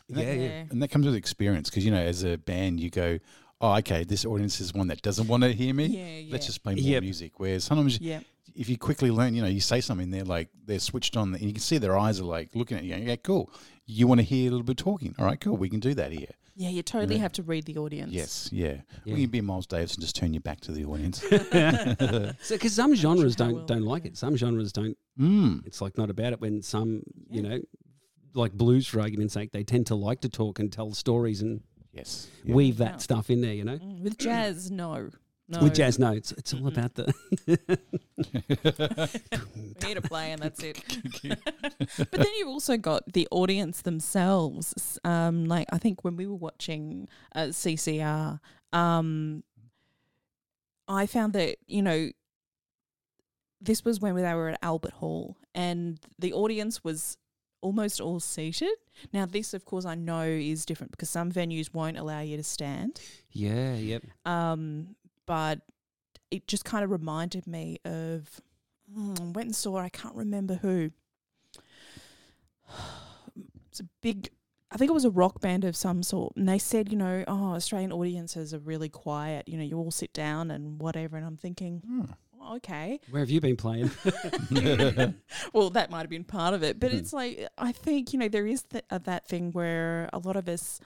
And 0.08 0.16
that- 0.16 0.24
Yeah, 0.26 0.32
yeah. 0.34 0.64
And 0.70 0.82
that 0.82 0.88
comes 0.90 1.06
with 1.06 1.14
experience 1.16 1.68
because, 1.70 1.84
you 1.84 1.90
know, 1.90 2.00
as 2.02 2.22
a 2.24 2.36
band, 2.38 2.78
you 2.80 2.90
go, 2.90 3.18
oh, 3.60 3.74
okay, 3.78 4.04
this 4.04 4.24
audience 4.24 4.60
is 4.60 4.72
one 4.74 4.86
that 4.88 5.02
doesn't 5.02 5.26
want 5.28 5.42
to 5.42 5.52
hear 5.52 5.74
me. 5.74 5.86
Yeah, 5.86 6.18
yeah. 6.18 6.32
Let's 6.32 6.46
just 6.46 6.62
play 6.62 6.74
more 6.74 6.82
Yep. 6.84 7.02
music. 7.02 7.40
Whereas 7.40 7.64
sometimes 7.64 7.98
Yeah. 8.00 8.20
if 8.54 8.68
you 8.68 8.78
quickly 8.78 9.10
learn, 9.10 9.34
you 9.34 9.42
know, 9.42 9.48
you 9.48 9.60
say 9.60 9.80
something, 9.80 10.10
they're 10.10 10.24
like, 10.24 10.48
they're 10.64 10.78
switched 10.78 11.16
on, 11.16 11.34
and 11.34 11.42
you 11.42 11.52
can 11.52 11.60
see 11.60 11.78
their 11.78 11.98
eyes 11.98 12.20
are 12.20 12.24
like 12.24 12.54
looking 12.54 12.76
at 12.76 12.84
you, 12.84 12.90
going, 12.94 13.08
yeah, 13.08 13.16
cool. 13.16 13.50
You 13.86 14.06
want 14.06 14.20
to 14.20 14.24
hear 14.24 14.48
a 14.48 14.50
little 14.50 14.64
bit 14.64 14.78
of 14.80 14.84
talking. 14.84 15.14
All 15.18 15.24
right, 15.24 15.40
cool. 15.40 15.56
We 15.56 15.68
can 15.68 15.80
do 15.80 15.94
that 15.94 16.12
here. 16.12 16.30
Yeah, 16.58 16.70
you 16.70 16.82
totally 16.82 17.16
know? 17.16 17.20
have 17.20 17.32
to 17.32 17.42
read 17.42 17.66
the 17.66 17.76
audience. 17.76 18.12
Yes, 18.12 18.48
yeah. 18.50 18.76
Yeah. 19.04 19.14
We 19.14 19.20
can 19.22 19.30
be 19.30 19.40
Miles 19.42 19.66
Davis 19.66 19.94
and 19.94 20.00
just 20.02 20.16
turn 20.16 20.32
your 20.32 20.40
back 20.40 20.60
to 20.62 20.72
the 20.72 20.84
audience. 20.86 21.22
So, 22.42 22.54
because 22.56 22.72
some 22.74 22.94
genres 22.94 23.36
don't 23.36 23.54
well- 23.56 23.66
don't 23.66 23.82
like 23.82 24.04
it. 24.06 24.16
Some 24.16 24.36
genres 24.36 24.72
don't. 24.72 24.96
mm. 25.18 25.66
It's 25.66 25.80
like 25.80 25.96
not 25.98 26.10
about 26.10 26.32
it. 26.32 26.40
When 26.40 26.62
some, 26.62 27.02
you 27.30 27.42
know, 27.42 27.60
like 28.34 28.52
blues 28.52 28.86
for 28.86 29.00
argument's 29.00 29.34
sake, 29.34 29.52
they 29.52 29.64
tend 29.64 29.86
to 29.88 29.94
like 29.94 30.20
to 30.22 30.28
talk 30.28 30.58
and 30.58 30.72
tell 30.72 30.92
stories 30.92 31.42
and 31.42 31.60
Yes. 31.92 32.28
yeah. 32.44 32.54
weave 32.54 32.76
that 32.78 32.92
Yeah. 32.92 32.96
stuff 32.98 33.30
in 33.30 33.40
there. 33.40 33.54
You 33.54 33.64
know, 33.64 33.78
Mm, 33.78 34.00
With 34.02 34.18
jazz, 34.18 34.70
no. 34.70 35.10
No. 35.48 35.60
with 35.62 35.74
jazz, 35.74 35.98
no, 35.98 36.10
it's 36.12 36.32
it's 36.32 36.52
all 36.54 36.66
about 36.66 36.94
the. 36.94 37.12
We 39.54 39.88
need 39.88 39.96
a 39.98 40.02
play 40.02 40.32
and 40.32 40.42
that's 40.42 40.60
it. 40.62 40.82
but 41.98 42.10
then 42.10 42.26
you've 42.38 42.48
also 42.48 42.76
got 42.76 43.12
the 43.12 43.28
audience 43.30 43.82
themselves. 43.82 44.98
Um, 45.04 45.44
like 45.44 45.68
I 45.72 45.78
think 45.78 46.02
when 46.02 46.16
we 46.16 46.26
were 46.26 46.34
watching 46.34 47.08
uh, 47.34 47.48
CCR, 47.50 48.40
um, 48.72 49.44
I 50.88 51.06
found 51.06 51.34
that 51.34 51.58
you 51.68 51.82
know 51.82 52.10
this 53.60 53.84
was 53.84 54.00
when 54.00 54.16
they 54.16 54.34
were 54.34 54.50
at 54.50 54.58
Albert 54.62 54.92
Hall, 54.94 55.36
and 55.54 56.00
the 56.18 56.32
audience 56.32 56.82
was 56.82 57.18
almost 57.60 58.00
all 58.00 58.20
seated. 58.20 58.74
Now, 59.12 59.26
this, 59.26 59.54
of 59.54 59.64
course, 59.64 59.84
I 59.84 59.94
know 59.94 60.22
is 60.22 60.64
different 60.64 60.92
because 60.92 61.10
some 61.10 61.30
venues 61.32 61.72
won't 61.72 61.98
allow 61.98 62.20
you 62.20 62.36
to 62.36 62.42
stand. 62.42 63.00
yeah, 63.30 63.74
yep. 63.74 64.02
Um, 64.24 64.96
but 65.26 65.60
it 66.30 66.46
just 66.48 66.64
kind 66.64 66.82
of 66.84 66.90
reminded 66.90 67.46
me 67.46 67.78
of 67.84 68.40
mm, 68.96 69.32
went 69.34 69.46
and 69.46 69.56
saw 69.56 69.76
I 69.78 69.88
can't 69.88 70.14
remember 70.16 70.54
who. 70.56 70.90
It's 73.70 73.80
a 73.80 73.88
big. 74.00 74.30
I 74.70 74.78
think 74.78 74.90
it 74.90 74.94
was 74.94 75.04
a 75.04 75.10
rock 75.10 75.40
band 75.42 75.64
of 75.64 75.76
some 75.76 76.02
sort, 76.02 76.34
and 76.36 76.48
they 76.48 76.58
said, 76.58 76.90
you 76.90 76.96
know, 76.96 77.24
oh, 77.28 77.52
Australian 77.54 77.92
audiences 77.92 78.54
are 78.54 78.58
really 78.58 78.88
quiet. 78.88 79.46
You 79.48 79.58
know, 79.58 79.64
you 79.64 79.76
all 79.76 79.90
sit 79.90 80.12
down 80.14 80.50
and 80.50 80.80
whatever. 80.80 81.16
And 81.18 81.26
I'm 81.26 81.36
thinking, 81.36 81.82
Mm. 81.86 82.14
"Oh, 82.40 82.56
okay, 82.56 83.00
Where 83.10 83.20
have 83.20 83.28
you 83.28 83.40
been 83.42 83.56
playing? 83.56 83.90
well, 85.52 85.68
that 85.70 85.90
might 85.90 86.00
have 86.00 86.08
been 86.10 86.24
part 86.24 86.54
of 86.54 86.62
it, 86.62 86.80
but 86.80 86.90
Mhm. 86.90 86.94
it's 86.98 87.12
like 87.12 87.46
I 87.58 87.70
think 87.72 88.12
you 88.14 88.18
know 88.18 88.28
there 88.28 88.46
is 88.46 88.62
th- 88.62 88.84
uh, 88.90 88.98
that 88.98 89.28
thing 89.28 89.52
where 89.52 90.08
a 90.14 90.18
lot 90.18 90.36
of 90.36 90.48
us 90.48 90.80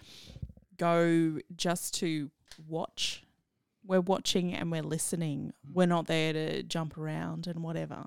go 0.77 1.39
just 1.57 1.95
to 2.01 2.31
watch. 2.67 3.23
We're 3.91 4.01
watching 4.01 4.55
and 4.55 4.71
we're 4.71 4.83
listening. 4.85 5.53
Mm. 5.69 5.75
We're 5.75 5.87
not 5.87 6.07
there 6.07 6.33
to 6.33 6.63
jump 6.63 6.97
around 6.97 7.49
and 7.49 7.63
whatever. 7.65 8.07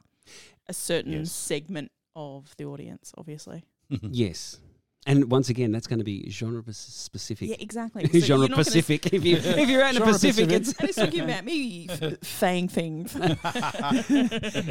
A 0.68 0.74
certain 0.74 1.12
Yes. 1.12 1.32
segment 1.34 1.92
of 2.16 2.56
the 2.58 2.64
audience, 2.66 3.12
obviously. 3.18 3.66
yes, 4.02 4.60
and 5.06 5.30
once 5.30 5.50
again, 5.50 5.72
that's 5.72 5.88
going 5.88 6.00
to 6.00 6.06
be 6.06 6.30
genre 6.30 6.64
specific. 6.72 7.50
Yeah, 7.50 7.56
exactly. 7.60 8.08
So 8.14 8.20
genre 8.20 8.48
you're 8.48 8.56
not 8.58 8.66
gonna 8.66 8.78
if 8.78 8.90
you 8.90 9.36
if 9.62 9.70
you're 9.70 9.82
out 9.84 9.96
in 9.96 10.00
the 10.02 10.06
Pacific, 10.06 10.48
Pacific. 10.48 10.52
it's 10.52 10.80
And 10.80 10.90
it's 10.90 10.98
talking 11.04 11.20
about 11.22 11.44
me 11.46 11.88
f- 11.90 12.14
saying 12.24 12.68
things. 12.70 13.16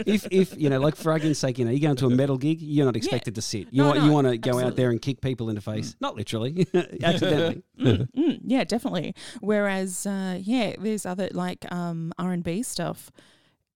if 0.06 0.26
if 0.30 0.56
you 0.58 0.70
know, 0.70 0.78
like 0.80 0.96
for 0.96 1.12
argument's 1.12 1.40
sake, 1.40 1.58
you 1.58 1.64
know, 1.64 1.70
you 1.70 1.80
go 1.80 1.90
into 1.90 2.06
a 2.06 2.10
metal 2.10 2.38
gig, 2.38 2.60
you're 2.60 2.86
not 2.86 2.96
expected 2.96 3.34
to 3.34 3.42
sit. 3.42 3.68
You 3.72 3.82
No, 3.82 3.86
want 3.88 3.98
no, 3.98 4.04
you 4.06 4.12
want 4.12 4.26
to 4.28 4.38
go 4.38 4.58
out 4.60 4.76
there 4.76 4.90
and 4.90 5.00
kick 5.00 5.20
people 5.20 5.48
in 5.48 5.54
the 5.54 5.60
face, 5.60 5.96
not 6.00 6.16
literally, 6.16 6.66
accidentally. 7.02 7.62
Mm, 7.78 8.08
mm, 8.12 8.40
yeah, 8.44 8.64
definitely. 8.64 9.14
Whereas, 9.40 10.06
uh, 10.06 10.38
yeah, 10.40 10.74
there's 10.78 11.04
other 11.06 11.28
like 11.32 11.70
um, 11.72 12.12
R 12.18 12.32
and 12.32 12.42
B 12.44 12.62
stuff 12.62 13.10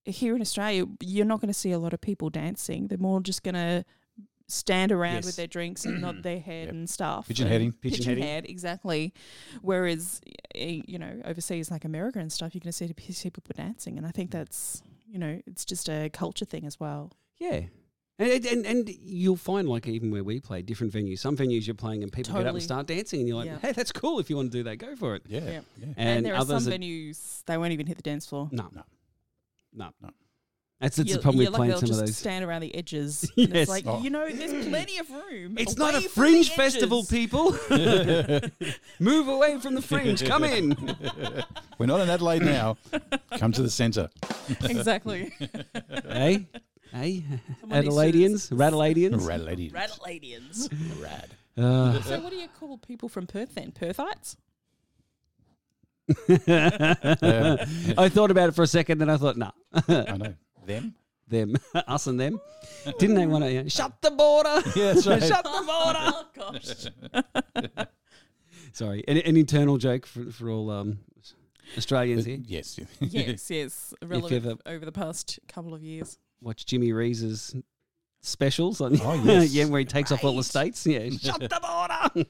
here 0.04 0.34
in 0.34 0.40
Australia. 0.40 0.86
You're 1.00 1.26
not 1.26 1.40
going 1.40 1.48
to 1.52 1.54
see 1.59 1.72
a 1.72 1.78
lot 1.78 1.92
of 1.92 2.00
people 2.00 2.30
dancing. 2.30 2.88
They're 2.88 2.98
more 2.98 3.20
just 3.20 3.42
going 3.42 3.54
to 3.54 3.84
stand 4.49 4.92
around 4.92 5.14
Yes. 5.16 5.26
with 5.26 5.36
their 5.36 5.47
drinks 5.47 5.84
and 5.84 6.01
nod 6.01 6.22
their 6.22 6.38
head 6.38 6.66
Yep. 6.66 6.74
and 6.74 6.90
stuff. 6.90 7.28
Pigeon 7.28 7.49
heading. 7.49 7.72
Pigeon 7.72 7.99
Pigeon, 7.99 8.09
heading. 8.11 8.24
head, 8.24 8.44
exactly. 8.49 9.12
Whereas, 9.62 10.20
eh, 10.55 10.82
you 10.86 10.99
know, 10.99 11.20
overseas 11.24 11.70
like 11.70 11.84
America 11.84 12.18
and 12.18 12.32
stuff, 12.32 12.55
you're 12.55 12.61
going 12.61 12.72
to 12.72 13.12
see 13.12 13.30
people 13.30 13.53
dancing, 13.57 13.99
and 13.99 14.07
I 14.07 14.11
think 14.11 14.30
that's 14.30 14.82
you 15.09 15.18
know, 15.20 15.40
it's 15.47 15.64
just 15.64 15.88
a 15.88 16.11
culture 16.11 16.44
thing 16.44 16.66
as 16.66 16.80
well. 16.80 17.12
Yeah. 17.38 17.62
And, 18.18 18.44
and 18.47 18.66
and 18.66 18.88
you'll 19.03 19.36
find 19.36 19.68
like 19.68 19.86
even 19.86 20.11
where 20.11 20.24
we 20.24 20.40
play 20.40 20.62
different 20.62 20.92
venues, 20.92 21.18
some 21.20 21.36
venues 21.36 21.66
you're 21.66 21.74
playing 21.74 22.03
and 22.03 22.11
people 22.12 22.34
get 22.34 22.47
up 22.47 22.55
and 22.55 22.62
start 22.62 22.86
dancing, 22.86 23.20
and 23.20 23.28
you're 23.28 23.36
like, 23.36 23.47
Yeah. 23.47 23.59
hey, 23.61 23.72
that's 23.72 23.92
cool. 23.92 24.18
If 24.20 24.30
you 24.30 24.36
want 24.36 24.51
to 24.53 24.59
do 24.59 24.64
that, 24.64 24.76
go 24.76 24.97
for 24.97 25.14
it. 25.14 25.22
Yeah. 25.28 25.40
Yeah. 25.40 25.51
yeah. 25.51 25.61
And, 25.86 25.94
And, 25.99 26.26
there 26.26 26.34
are 26.34 26.44
some 26.44 26.61
venues 26.64 27.44
they 27.44 27.57
won't 27.59 27.72
even 27.72 27.86
hit 27.86 27.97
the 27.99 28.03
dance 28.03 28.26
floor. 28.26 28.49
no, 28.53 28.68
No. 28.74 28.82
no, 29.74 29.90
No. 30.03 30.11
That's 30.81 30.97
that's 30.97 31.09
You're- 31.09 31.16
the 31.18 31.22
problem 31.22 31.39
with 31.39 31.49
like 31.49 31.57
playing 31.57 31.70
they'll 31.70 31.79
some 31.81 31.85
of 31.91 31.97
just 31.97 32.01
those. 32.07 32.16
stand 32.18 32.45
around 32.45 32.61
the 32.61 32.74
edges. 32.74 33.22
and 33.37 33.49
Yes. 33.49 33.62
It's 33.62 33.70
like, 33.70 33.85
Oh. 33.87 34.03
you 34.03 34.11
know, 34.11 34.29
there's 34.29 34.66
plenty 34.68 34.99
of 34.99 35.09
room. 35.11 35.57
It's 35.59 35.77
not 35.79 35.95
a 35.95 36.03
fringe 36.03 36.51
festival, 36.51 37.03
people. 37.05 37.53
Move 39.01 39.29
away 39.29 39.59
from 39.59 39.74
the 39.74 39.81
fringe. 39.83 40.22
Come 40.24 40.45
in. 40.45 40.77
We're 41.79 41.87
not 41.87 42.01
in 42.03 42.11
Adelaide 42.11 42.43
now. 42.43 42.77
Come 43.39 43.53
to 43.53 43.62
the 43.62 43.70
centre. 43.70 44.11
exactly. 44.64 45.33
hey, 46.09 46.47
hey, 46.93 47.24
Someone 47.61 47.81
needs 47.81 48.49
to- 48.49 48.53
Adelaideans, 48.53 48.53
Radaladians. 48.53 49.27
Rad 49.27 49.41
lady. 49.41 49.70
Radladians. 49.70 51.03
Rad. 51.03 51.31
Uh, 51.57 52.03
so 52.03 52.20
what 52.20 52.31
do 52.31 52.37
you 52.37 52.49
call 52.61 52.77
people 52.77 53.09
from 53.09 53.27
Perth 53.27 53.55
then? 53.55 53.72
Perthites? 53.72 54.37
I 56.39 58.09
thought 58.11 58.31
about 58.31 58.51
it 58.51 58.55
for 58.55 58.62
a 58.62 58.66
second, 58.66 58.99
then 58.99 59.09
I 59.11 59.16
thought, 59.16 59.37
nah, 59.39 59.53
I 59.89 60.16
know. 60.18 60.35
Them? 60.67 60.95
them, 61.29 61.57
us 61.75 62.07
and 62.07 62.19
them. 62.21 62.41
Didn't 62.99 63.17
they 63.17 63.27
want 63.27 63.45
to 63.45 63.59
uh, 63.59 63.69
shut 63.69 64.01
the 64.03 64.11
border? 64.11 64.62
Yeah, 64.77 64.93
that's 64.93 65.07
right. 65.07 65.23
shut 65.33 65.45
the 65.45 65.51
border. 65.67 65.99
Oh 65.99 66.27
gosh. 66.35 67.87
Sorry, 68.73 69.05
an, 69.09 69.19
an 69.19 69.37
internal 69.37 69.79
joke 69.79 70.07
for, 70.07 70.31
for 70.31 70.51
all 70.51 70.71
um, 70.71 70.99
Australians 71.77 72.25
here. 72.27 72.39
Yes. 72.45 72.79
yes, 73.01 73.51
yes. 73.51 73.95
Relevant 74.03 74.61
over 74.67 74.85
the 74.85 74.93
past 74.93 75.39
couple 75.49 75.75
of 75.75 75.83
years. 75.83 76.19
Watch 76.41 76.67
Jimmy 76.67 76.93
Rees's 76.93 77.55
specials 78.21 78.81
on 78.81 79.01
Oh, 79.01 79.14
yes. 79.25 79.51
yeah, 79.53 79.64
where 79.64 79.79
he 79.81 79.87
takes 79.87 80.12
off 80.12 80.25
all 80.25 80.37
the 80.37 80.45
states. 80.45 80.87
Yeah, 80.87 81.09
shut 81.11 81.41
the 81.41 81.61
border. 81.61 82.27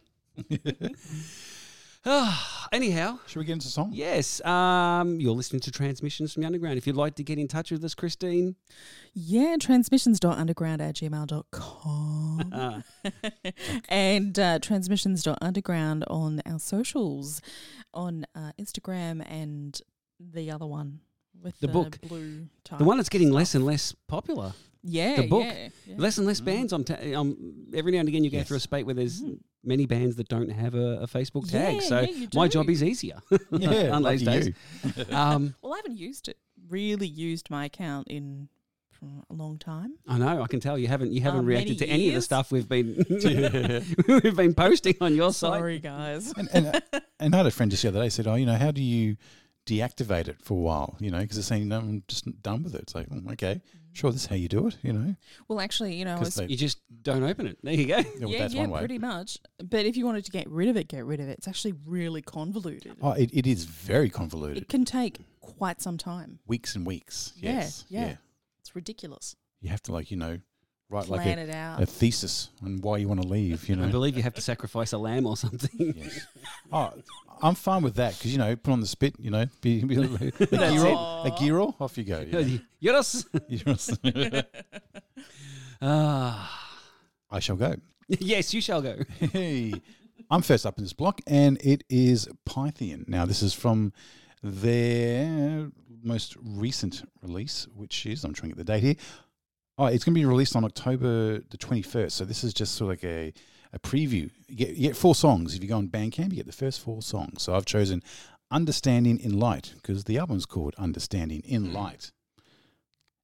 Ah, 2.08 2.68
anyhow, 2.72 3.18
Should 3.26 3.40
we 3.40 3.44
get 3.44 3.54
into 3.54 3.66
song? 3.68 3.90
yes, 3.92 4.40
um, 4.44 5.18
you're 5.20 5.34
listening 5.34 5.60
to 5.62 5.70
Transmissions 5.72 6.32
from 6.32 6.42
the 6.42 6.46
Underground. 6.46 6.78
If 6.78 6.86
you'd 6.86 6.96
like 6.96 7.16
to 7.16 7.24
get 7.24 7.38
in 7.38 7.48
touch 7.48 7.70
with 7.72 7.84
us, 7.84 7.94
Christine, 7.94 8.54
Yeah, 9.12 9.56
transmissions.underground 9.60 10.80
at 10.80 10.94
gmail.com. 10.94 12.52
uh, 12.52 12.80
and 13.88 14.38
uh, 14.38 14.58
transmissions.underground 14.60 16.04
on 16.08 16.42
our 16.46 16.58
socials 16.58 17.40
on 17.92 18.24
uh, 18.34 18.52
Instagram 18.60 19.24
and 19.28 19.80
the 20.20 20.50
other 20.50 20.66
one 20.66 21.00
with 21.42 21.58
The 21.60 21.66
the, 21.66 21.72
book. 21.72 21.98
blue 22.02 22.46
the 22.78 22.84
one 22.84 22.96
that's 22.98 23.08
getting 23.08 23.28
stuff. 23.28 23.36
less 23.36 23.54
and 23.54 23.64
less 23.66 23.94
popular. 24.06 24.52
yeah, 24.82 25.16
the 25.16 25.26
book. 25.28 25.42
yeah, 25.44 25.68
yeah. 25.86 25.94
Less 25.98 26.18
and 26.18 26.26
less 26.26 26.40
Mm. 26.40 26.44
bands. 26.44 26.72
I'm, 26.72 26.84
ta- 26.84 26.98
um, 27.14 27.66
every 27.74 27.92
now 27.92 27.98
and 27.98 28.08
again 28.08 28.22
you 28.24 28.30
go 28.30 28.42
through 28.42 28.56
a 28.58 28.60
spate 28.60 28.86
where 28.86 28.94
there's 28.94 29.22
Mhm. 29.22 29.38
Many 29.66 29.84
bands 29.86 30.16
that 30.16 30.28
don't 30.28 30.50
have 30.50 30.74
a, 30.74 31.00
a 31.02 31.06
Facebook 31.06 31.50
tag. 31.50 31.74
Yeah, 31.76 31.80
so 31.80 32.00
yeah, 32.00 32.10
you 32.10 32.28
my 32.34 32.48
job 32.48 32.68
is 32.70 32.82
easier 32.82 33.18
Yeah. 33.50 33.90
on 33.90 34.02
those 34.02 34.22
days. 34.22 34.46
you. 34.48 34.54
Um, 35.10 35.54
Well, 35.62 35.74
I 35.74 35.76
haven't 35.78 35.98
used 35.98 36.28
it. 36.28 36.38
Really 36.68 37.06
used 37.06 37.50
my 37.50 37.64
account 37.66 38.08
in 38.08 38.48
for 38.90 39.06
a 39.28 39.34
long 39.34 39.58
time. 39.58 39.94
I 40.08 40.16
know. 40.18 40.40
I 40.42 40.46
can 40.46 40.58
tell 40.60 40.78
you 40.78 40.88
haven't 40.88 41.12
you 41.12 41.20
haven't 41.20 41.40
Uh, 41.40 41.52
reacted 41.52 41.78
many 41.80 41.86
to 41.86 41.86
any 41.86 42.08
of 42.08 42.14
the 42.14 42.22
stuff 42.22 42.50
we've 42.50 42.68
been 42.68 43.04
we've 44.08 44.36
been 44.36 44.54
posting 44.54 44.94
on 45.00 45.14
your 45.14 45.32
site. 45.32 45.58
Sorry, 45.60 45.78
guys. 45.78 46.32
And, 46.36 46.48
and, 46.52 46.82
and 47.20 47.34
I 47.34 47.36
had 47.36 47.46
a 47.46 47.50
friend 47.50 47.70
just 47.70 47.82
the 47.82 47.88
other 47.90 48.02
day 48.02 48.08
said, 48.08 48.26
"Oh, 48.26 48.34
you 48.36 48.46
know, 48.46 48.54
how 48.56 48.70
do 48.70 48.82
you 48.82 49.16
deactivate 49.66 50.28
it 50.28 50.36
for 50.42 50.54
a 50.54 50.60
while? 50.60 50.96
You 51.00 51.10
know, 51.10 51.18
because 51.20 51.36
they're 51.36 51.42
saying 51.44 51.68
no, 51.68 51.78
I'm 51.78 52.04
just 52.08 52.24
done 52.42 52.62
with 52.62 52.74
it." 52.74 52.82
It's 52.82 52.94
like, 52.94 53.08
oh, 53.12 53.32
okay, 53.32 53.60
sure, 53.96 54.12
this 54.12 54.22
is 54.22 54.26
how 54.26 54.36
you 54.36 54.48
do 54.48 54.66
it. 54.68 54.76
You 54.82 54.92
know, 54.92 55.16
Well, 55.48 55.60
actually, 55.60 55.94
you 55.96 56.04
know, 56.04 56.14
I 56.14 56.18
'Cause 56.18 56.26
was 56.28 56.34
they- 56.36 56.46
You 56.48 56.56
just 56.56 56.78
don't 57.02 57.22
open 57.22 57.46
it. 57.46 57.58
There 57.62 57.72
you 57.74 57.86
go. 57.86 57.96
yeah, 57.98 58.04
well, 58.20 58.30
yeah, 58.30 58.38
that's 58.40 58.54
yeah, 58.54 58.60
one 58.62 58.70
way. 58.70 58.78
pretty 58.80 58.98
much. 58.98 59.38
But 59.58 59.86
if 59.86 59.96
you 59.96 60.04
wanted 60.04 60.24
to 60.26 60.30
get 60.30 60.48
rid 60.48 60.68
of 60.68 60.76
it, 60.76 60.88
get 60.88 61.04
rid 61.04 61.20
of 61.20 61.28
it. 61.28 61.38
It's 61.38 61.48
actually 61.48 61.74
really 61.86 62.22
convoluted. 62.22 62.96
Oh, 63.00 63.12
it, 63.12 63.30
it 63.32 63.46
is 63.46 63.64
very 63.64 64.10
convoluted. 64.10 64.58
It 64.58 64.68
can 64.68 64.84
take 64.84 65.20
quite 65.40 65.80
some 65.80 65.96
time. 65.98 66.38
weeks 66.46 66.74
and 66.76 66.86
weeks. 66.86 67.32
Yeah, 67.36 67.52
Yes, 67.52 67.84
yeah. 67.88 68.16
It's 68.60 68.74
ridiculous. 68.76 69.36
You 69.60 69.70
have 69.70 69.82
to 69.84 69.92
like 69.92 70.10
you 70.10 70.16
know 70.16 70.38
write 70.88 71.08
like 71.08 71.26
a, 71.26 71.38
it 71.38 71.50
out. 71.50 71.82
a 71.82 71.86
thesis 71.86 72.50
on 72.64 72.80
why 72.80 72.98
you 72.98 73.08
want 73.08 73.22
to 73.22 73.28
leave. 73.28 73.68
You 73.68 73.76
know, 73.76 73.84
I 73.84 73.90
believe 73.90 74.16
you 74.16 74.22
have 74.22 74.34
to 74.34 74.40
sacrifice 74.40 74.92
a 74.92 74.98
lamb 74.98 75.26
or 75.26 75.36
something. 75.36 75.70
Yes. 75.96 76.26
Oh, 76.72 76.92
I'm 77.42 77.54
fine 77.54 77.82
with 77.82 77.96
that 77.96 78.16
because 78.16 78.32
you 78.32 78.38
know, 78.38 78.54
put 78.56 78.72
on 78.72 78.80
the 78.80 78.86
spit. 78.86 79.14
You 79.18 79.30
know, 79.30 79.46
be, 79.60 79.84
be 79.84 79.96
a, 79.96 80.00
a, 80.40 80.46
gyro, 80.46 80.92
a 81.24 81.36
gyro, 81.38 81.74
off 81.80 81.98
you 81.98 82.04
go. 82.04 82.20
you 82.20 82.32
know. 82.32 82.58
Yes. 82.80 83.24
Ah. 85.82 86.66
I 87.30 87.40
shall 87.40 87.56
go. 87.56 87.76
yes, 88.08 88.54
you 88.54 88.60
shall 88.60 88.80
go. 88.80 88.98
Hey, 89.18 89.74
I'm 90.30 90.42
first 90.42 90.64
up 90.64 90.78
in 90.78 90.84
this 90.84 90.92
block, 90.92 91.20
and 91.26 91.60
it 91.62 91.84
is 91.88 92.28
Pythian. 92.44 93.04
Now, 93.08 93.26
this 93.26 93.42
is 93.42 93.52
from 93.52 93.92
their 94.42 95.70
most 96.02 96.36
recent 96.40 97.02
release, 97.22 97.66
which 97.74 98.06
is 98.06 98.24
I'm 98.24 98.32
trying 98.32 98.50
to 98.50 98.56
get 98.56 98.64
the 98.66 98.72
date 98.72 98.82
here. 98.82 98.94
Oh, 99.78 99.86
it's 99.86 100.04
going 100.04 100.14
to 100.14 100.20
be 100.20 100.24
released 100.24 100.56
on 100.56 100.64
October 100.64 101.38
the 101.38 101.58
21st. 101.58 102.12
So 102.12 102.24
this 102.24 102.42
is 102.42 102.54
just 102.54 102.74
sort 102.74 102.94
of 102.94 103.02
like 103.02 103.04
a, 103.04 103.32
a 103.74 103.78
preview. 103.78 104.30
You 104.48 104.56
get, 104.56 104.68
you 104.70 104.88
get 104.88 104.96
four 104.96 105.14
songs. 105.14 105.54
If 105.54 105.62
you 105.62 105.68
go 105.68 105.76
on 105.76 105.88
Bandcamp, 105.88 106.30
you 106.30 106.36
get 106.36 106.46
the 106.46 106.52
first 106.52 106.80
four 106.80 107.02
songs. 107.02 107.42
So 107.42 107.54
I've 107.54 107.66
chosen 107.66 108.02
Understanding 108.50 109.18
in 109.18 109.38
Light 109.38 109.74
because 109.76 110.04
the 110.04 110.18
album's 110.18 110.46
called 110.46 110.74
Understanding 110.78 111.42
in 111.44 111.66
hmm. 111.66 111.72
Light, 111.74 112.12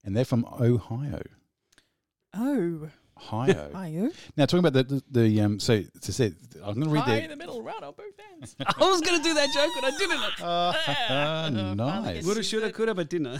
and 0.04 0.16
they're 0.16 0.24
from 0.24 0.44
Ohio. 0.60 1.22
oh, 2.34 2.90
Ohio. 3.22 3.70
are 3.74 3.88
you? 3.88 4.12
Now 4.36 4.46
talking 4.46 4.64
about 4.64 4.72
the 4.72 5.02
the, 5.10 5.20
the 5.20 5.40
um. 5.40 5.60
So 5.60 5.82
to 6.00 6.12
say, 6.12 6.32
I'm 6.64 6.74
going 6.74 6.86
to 6.86 6.90
read 6.90 7.04
High 7.04 7.16
the 7.16 7.24
in 7.24 7.30
the 7.30 7.36
middle, 7.36 7.62
right 7.62 7.82
on 7.82 7.94
both 7.94 8.18
ends. 8.34 8.56
I 8.60 8.88
was 8.88 9.00
going 9.00 9.18
to 9.18 9.22
do 9.22 9.34
that 9.34 9.52
joke, 9.52 9.70
but 9.80 9.84
I 9.84 9.96
didn't. 9.96 10.22
Ah, 10.44 11.48
nice. 11.76 12.24
Woulda, 12.24 12.42
shoulda, 12.42 12.72
coulda, 12.72 12.94
but 12.94 13.08
didn't. 13.08 13.38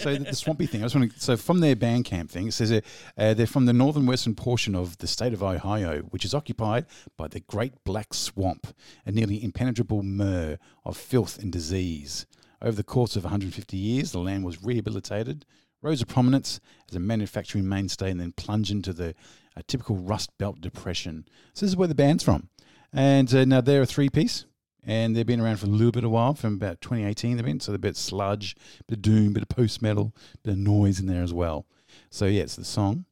So 0.00 0.14
the, 0.14 0.24
the 0.30 0.34
swampy 0.34 0.66
thing. 0.66 0.82
I 0.82 0.84
just 0.84 0.94
want 0.94 1.12
to. 1.12 1.20
So 1.20 1.36
from 1.36 1.60
their 1.60 1.76
Bandcamp 1.76 2.30
thing, 2.30 2.48
it 2.48 2.52
says 2.52 2.72
uh, 2.72 2.80
uh, 3.16 3.34
they're 3.34 3.46
from 3.46 3.66
the 3.66 3.72
northern 3.72 4.06
western 4.06 4.34
portion 4.34 4.74
of 4.74 4.98
the 4.98 5.06
state 5.06 5.32
of 5.32 5.42
Ohio, 5.42 6.00
which 6.10 6.24
is 6.24 6.34
occupied 6.34 6.86
by 7.16 7.28
the 7.28 7.40
Great 7.40 7.84
Black 7.84 8.14
Swamp, 8.14 8.74
a 9.06 9.12
nearly 9.12 9.42
impenetrable 9.42 10.02
mer 10.02 10.58
of 10.84 10.96
filth 10.96 11.38
and 11.38 11.52
disease. 11.52 12.26
Over 12.62 12.76
the 12.76 12.84
course 12.84 13.16
of 13.16 13.24
150 13.24 13.76
years, 13.76 14.12
the 14.12 14.18
land 14.20 14.44
was 14.44 14.62
rehabilitated, 14.62 15.44
rose 15.84 16.00
to 16.00 16.06
prominence 16.06 16.58
as 16.90 16.96
a 16.96 17.00
manufacturing 17.00 17.68
mainstay, 17.68 18.10
and 18.10 18.18
then 18.20 18.32
plunge 18.32 18.70
into 18.70 18.92
the 18.92 19.14
uh, 19.56 19.60
typical 19.68 19.96
Rust 19.96 20.30
Belt 20.38 20.60
depression. 20.60 21.26
So 21.52 21.66
this 21.66 21.72
is 21.72 21.76
where 21.76 21.86
the 21.88 21.94
band's 21.94 22.24
from, 22.24 22.48
and 22.92 23.32
uh, 23.32 23.44
now 23.44 23.60
they're 23.60 23.82
a 23.82 23.86
three-piece. 23.86 24.46
And 24.86 25.16
they've 25.16 25.24
been 25.26 25.40
around 25.40 25.56
for 25.56 25.64
a 25.64 25.70
little 25.70 25.92
bit 25.92 26.04
of 26.04 26.10
while, 26.10 26.34
from 26.34 26.56
about 26.56 26.82
2018 26.82 27.38
they've 27.38 27.46
been. 27.46 27.58
So 27.58 27.72
they're 27.72 27.76
a 27.76 27.78
bit 27.78 27.96
sludge, 27.96 28.54
bit 28.86 28.98
of 28.98 29.02
doom, 29.02 29.32
bit 29.32 29.42
of 29.42 29.48
post 29.48 29.80
metal, 29.80 30.14
bit 30.42 30.52
of 30.52 30.58
noise 30.58 31.00
in 31.00 31.06
there 31.06 31.22
as 31.22 31.32
well. 31.32 31.64
So 32.10 32.26
yes, 32.26 32.54
the 32.56 32.66
song 32.66 33.06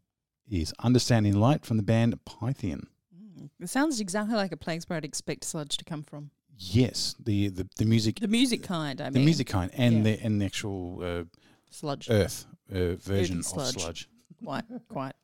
is 0.50 0.74
Understanding 0.80 1.34
Light 1.34 1.64
from 1.64 1.78
the 1.78 1.82
band 1.82 2.14
Pythian. 2.26 2.88
Mm, 3.16 3.48
It 3.58 3.70
sounds 3.70 4.00
exactly 4.00 4.34
like 4.34 4.52
a 4.52 4.56
place 4.58 4.86
where 4.86 4.98
I'd 4.98 5.04
expect 5.06 5.44
sludge 5.44 5.78
to 5.78 5.84
come 5.86 6.02
from. 6.02 6.30
Yes, 6.58 7.14
the 7.18 7.48
the, 7.48 7.66
the 7.76 7.86
music, 7.86 8.20
The 8.20 8.28
music 8.28 8.62
kind, 8.62 9.00
I 9.00 9.04
the 9.04 9.12
mean. 9.12 9.22
The 9.22 9.24
music 9.24 9.46
kind, 9.46 9.70
and 9.72 9.96
yeah. 9.96 10.02
the 10.02 10.24
and 10.26 10.42
the 10.42 10.44
actual 10.44 11.00
uh, 11.02 11.24
Sludge. 11.70 12.10
Earth 12.10 12.44
uh, 12.72 12.96
version 12.96 13.38
of 13.38 13.44
sludge. 13.44 13.74
sludge. 13.74 14.08
quite, 14.42 14.64
quite. 14.88 15.14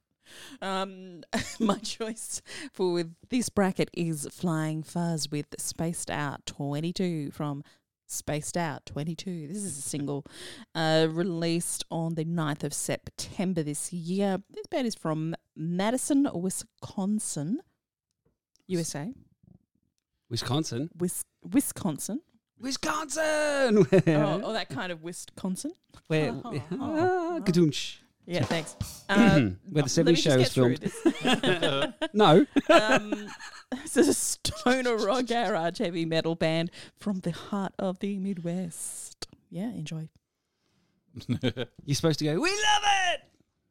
Um, 0.61 1.23
my 1.61 1.79
choice 1.79 2.43
for 2.73 3.05
this 3.31 3.49
bracket 3.49 3.91
is 3.95 4.29
Flying 4.31 4.83
Fuzz 4.83 5.31
with 5.31 5.47
Spaced 5.59 6.11
Out 6.11 6.45
22 6.47 7.31
from 7.31 7.63
Spaced 8.07 8.57
Out 8.57 8.87
22. 8.87 9.49
This 9.49 9.59
is 9.59 9.79
a 9.79 9.83
single 9.83 10.25
uh, 10.75 11.07
released 11.11 11.85
on 11.91 12.15
the 12.15 12.25
9th 12.25 12.65
of 12.65 12.73
September 12.75 13.63
this 13.63 13.93
year. 13.93 14.39
This 14.51 14.67
band 14.67 14.87
is 14.87 14.95
from 14.95 15.35
Madison, 15.57 16.29
Wisconsin, 16.33 17.61
USA. 18.67 19.13
Wisconsin. 20.31 20.91
Wis- 20.99 21.25
Wisconsin. 21.43 22.21
Wisconsin! 22.61 23.87
Oh, 24.07 24.41
oh, 24.45 24.53
that 24.53 24.69
kind 24.69 24.93
of 24.93 25.03
Wisconsin. 25.03 25.73
Where? 26.07 26.33
Oh, 26.45 26.63
ah, 26.73 26.77
oh. 26.81 27.41
kadoomsh. 27.45 27.99
Yeah, 28.27 28.45
thanks. 28.45 28.77
Uh, 29.11 29.53
Where 29.71 29.85
the 29.85 30.03
let 30.05 30.17
70s 30.17 30.19
show 30.19 30.37
was 30.37 30.53
filmed. 30.53 31.95
No. 32.13 32.45
um, 32.69 33.27
is 33.85 33.97
a 33.97 34.13
stoner 34.13 34.97
rock 34.97 35.25
garage 35.25 35.79
heavy 35.79 36.05
metal 36.05 36.35
band 36.35 36.71
from 36.99 37.21
the 37.21 37.31
heart 37.31 37.73
of 37.79 38.01
the 38.01 38.19
Midwest. 38.19 39.27
Yeah, 39.49 39.71
enjoy. 39.71 40.11
You're 41.27 41.95
supposed 41.95 42.19
to 42.19 42.27
go, 42.27 42.39
we 42.39 42.51
love 42.51 42.83
it! 43.15 43.21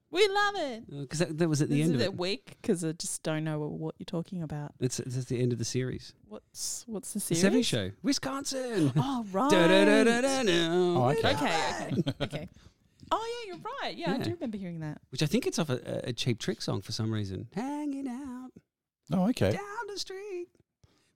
We 0.10 0.26
love 0.28 0.56
it. 0.56 0.90
Because 1.02 1.20
that, 1.20 1.38
that 1.38 1.50
was 1.50 1.62
at 1.62 1.70
the 1.70 1.76
This 1.78 1.86
end 1.88 1.96
is 1.96 2.02
of 2.02 2.08
it 2.08 2.14
it. 2.14 2.18
weak 2.18 2.58
because 2.62 2.84
I 2.86 2.94
just 2.94 3.24
don't 3.24 3.44
know 3.44 3.60
what 3.60 3.96
you're 4.00 4.06
talking 4.06 4.42
about. 4.42 4.74
It's, 4.80 5.00
it's 5.02 5.18
at 5.18 5.28
the 5.28 5.40
end 5.42 5.52
of 5.52 5.60
the 5.60 5.66
series. 5.66 6.14
What's 6.30 6.86
what's 6.88 7.12
the 7.14 7.20
The 7.20 7.36
series? 7.36 7.66
70s 7.66 7.66
show. 7.66 7.92
Wisconsin! 8.04 8.94
Oh 8.98 9.26
right. 9.34 9.52
Oh, 9.54 11.10
okay. 11.10 11.30
Okay, 11.34 11.34
okay, 11.36 12.14
okay. 12.22 12.50
Oh 13.12 13.44
yeah, 13.46 13.54
you're 13.54 13.64
right. 13.82 13.96
Yeah, 13.98 14.12
I 14.14 14.18
Yeah. 14.18 14.24
do 14.24 14.32
remember 14.32 14.58
hearing 14.58 14.80
that. 14.80 15.00
Which 15.10 15.24
I 15.24 15.26
think 15.26 15.46
it's 15.48 15.60
off 15.60 15.70
a, 15.70 16.02
a 16.10 16.14
cheap 16.14 16.40
trick 16.40 16.62
song 16.62 16.82
for 16.82 16.92
some 16.92 17.12
reason. 17.12 17.48
Hanging 17.54 18.08
out 18.08 18.52
Oh, 19.12 19.30
okay. 19.30 19.52
down 19.52 19.88
the 19.88 19.98
street. 20.00 20.48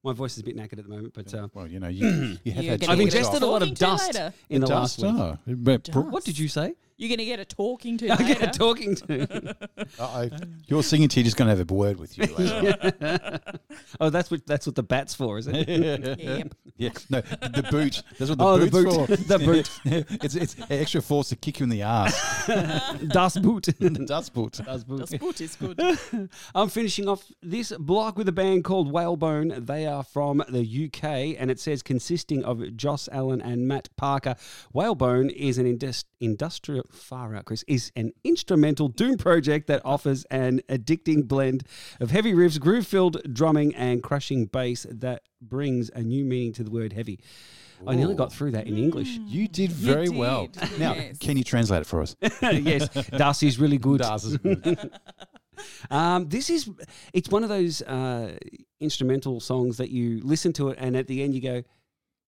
My 0.04 0.14
voice 0.14 0.34
is 0.34 0.40
a 0.40 0.44
bit 0.44 0.56
knackered 0.58 0.80
at 0.80 0.84
the 0.84 0.90
moment, 0.90 1.14
but 1.14 1.32
uh, 1.34 1.48
Well, 1.54 1.68
you 1.68 1.80
know, 1.80 1.88
you, 1.90 2.08
you 2.44 2.52
have 2.54 2.64
You're 2.64 2.72
had 2.72 2.80
gonna 2.82 2.94
I've 2.94 2.98
get 2.98 3.04
weeks 3.06 3.16
ingested 3.16 3.44
off. 3.44 3.44
a 3.44 3.46
lot 3.46 3.62
of 3.62 3.68
Talking 3.70 3.76
to 3.76 3.80
dust 3.86 4.14
later. 4.16 4.34
in 4.50 4.62
the 4.62 4.68
Dust, 4.68 5.00
last 5.00 5.14
week. 5.14 5.22
oh. 5.22 5.56
But 5.58 5.84
Dust. 5.84 5.98
What 6.10 6.24
did 6.24 6.40
you 6.40 6.48
say? 6.48 6.74
You're 6.98 7.10
gonna 7.10 7.26
get 7.26 7.40
a 7.40 7.46
talking 7.46 7.98
to 8.00 8.10
I 8.10 8.16
later. 8.16 8.40
get 8.40 8.56
a 8.56 8.58
talking 8.58 8.96
to. 8.96 9.56
Uh-oh. 10.00 10.30
Your 10.68 10.84
singing 10.84 11.10
teacher's 11.10 11.34
going 11.34 11.48
to 11.50 11.56
have 11.56 11.70
a 11.70 11.74
word 11.74 11.98
with 11.98 12.18
you 12.18 12.26
later. 12.36 13.40
oh, 14.00 14.10
that's 14.10 14.30
what 14.32 14.46
that's 14.46 14.66
what 14.66 14.76
the 14.76 14.84
bat's 14.84 15.14
for, 15.14 15.38
is 15.38 15.48
it? 15.48 15.68
Yep. 15.68 16.54
yeah, 16.78 16.90
no, 17.10 17.22
the 17.22 17.68
boot. 17.70 18.04
That's 18.18 18.30
what 18.30 18.38
the 18.38 18.46
Oh, 18.46 18.58
the 18.58 18.70
boot's 18.70 18.96
boot. 18.98 19.08
for. 19.08 19.16
The 19.16 19.40
boot. 19.40 19.70
it's 20.24 20.36
it's 20.36 20.56
extra 20.70 21.02
force 21.02 21.30
to 21.30 21.36
kick 21.36 21.60
you 21.60 21.64
in 21.66 21.70
the 21.70 21.82
ass. 21.82 22.46
Das 23.08 23.38
Boot. 23.38 23.64
the 23.80 23.90
dust 23.90 24.34
boot. 24.34 24.60
Das 24.64 24.84
Boot. 24.84 25.08
The 25.10 25.18
Boot 25.18 25.42
is 25.42 25.56
good. 25.56 26.30
I'm 26.56 26.70
finishing 26.70 27.08
off 27.08 27.24
this 27.42 27.72
block 27.80 28.18
with 28.18 28.28
a 28.28 28.32
band 28.34 28.64
called 28.64 28.92
Whalebone. 28.92 29.66
They 29.66 29.86
are 29.88 30.04
from 30.04 30.44
the 30.50 30.62
UK, 30.86 31.36
and 31.40 31.50
it 31.52 31.60
says 31.60 31.82
consisting 31.84 32.44
of 32.46 32.76
Joss 32.78 33.10
Allen 33.12 33.42
and 33.42 33.68
Matt 33.68 33.90
Parker. 33.98 34.36
Whalebone 34.74 35.30
is 35.30 35.58
an 35.58 35.66
indus- 35.66 36.06
industrial 36.20 36.86
far 36.92 37.36
out, 37.36 37.46
Chris. 37.46 37.64
Is 37.68 37.92
an 37.96 38.12
instrumental 38.24 38.88
doom 38.88 39.18
project 39.18 39.68
that 39.68 39.82
offers 39.86 40.26
an 40.26 40.62
addicting 40.70 41.28
blend 41.28 41.64
of 42.00 42.12
heavy 42.12 42.34
riffs, 42.34 42.60
groove-filled 42.60 43.34
drumming, 43.34 43.76
and 43.76 44.04
crushing 44.04 44.46
bass 44.46 44.86
that 44.90 45.24
brings 45.42 45.90
a 45.90 46.02
new 46.02 46.24
meaning 46.24 46.54
to 46.54 46.64
the 46.64 46.72
word 46.72 46.94
heavy. 46.94 47.20
I 47.88 47.96
nearly 47.96 48.14
got 48.16 48.32
through 48.32 48.52
that 48.52 48.68
in 48.68 48.78
English. 48.78 49.20
You 49.26 49.48
did 49.48 49.72
very 49.72 50.08
well. 50.10 50.48
did, 50.48 50.80
Now, 50.80 50.94
yes. 50.94 51.18
can 51.18 51.36
you 51.36 51.44
translate 51.44 51.82
it 51.82 51.88
for 51.88 52.02
us? 52.02 52.16
yes, 52.42 52.88
Das 53.10 53.42
is 53.42 53.60
really 53.60 53.80
good. 53.80 54.02
Das 54.02 54.24
is 54.24 54.38
good. 54.38 54.92
Um, 55.92 56.28
this 56.28 56.50
is 56.50 56.68
it's 57.14 57.30
one 57.30 57.44
of 57.44 57.50
those 57.50 57.84
uh, 57.84 58.36
instrumental 58.80 59.40
songs 59.40 59.78
that 59.78 59.92
you 59.92 60.20
listen 60.24 60.54
to 60.54 60.70
it 60.70 60.78
and 60.80 60.96
at 60.96 61.06
the 61.06 61.22
end 61.22 61.36
you 61.36 61.42
go, 61.42 61.62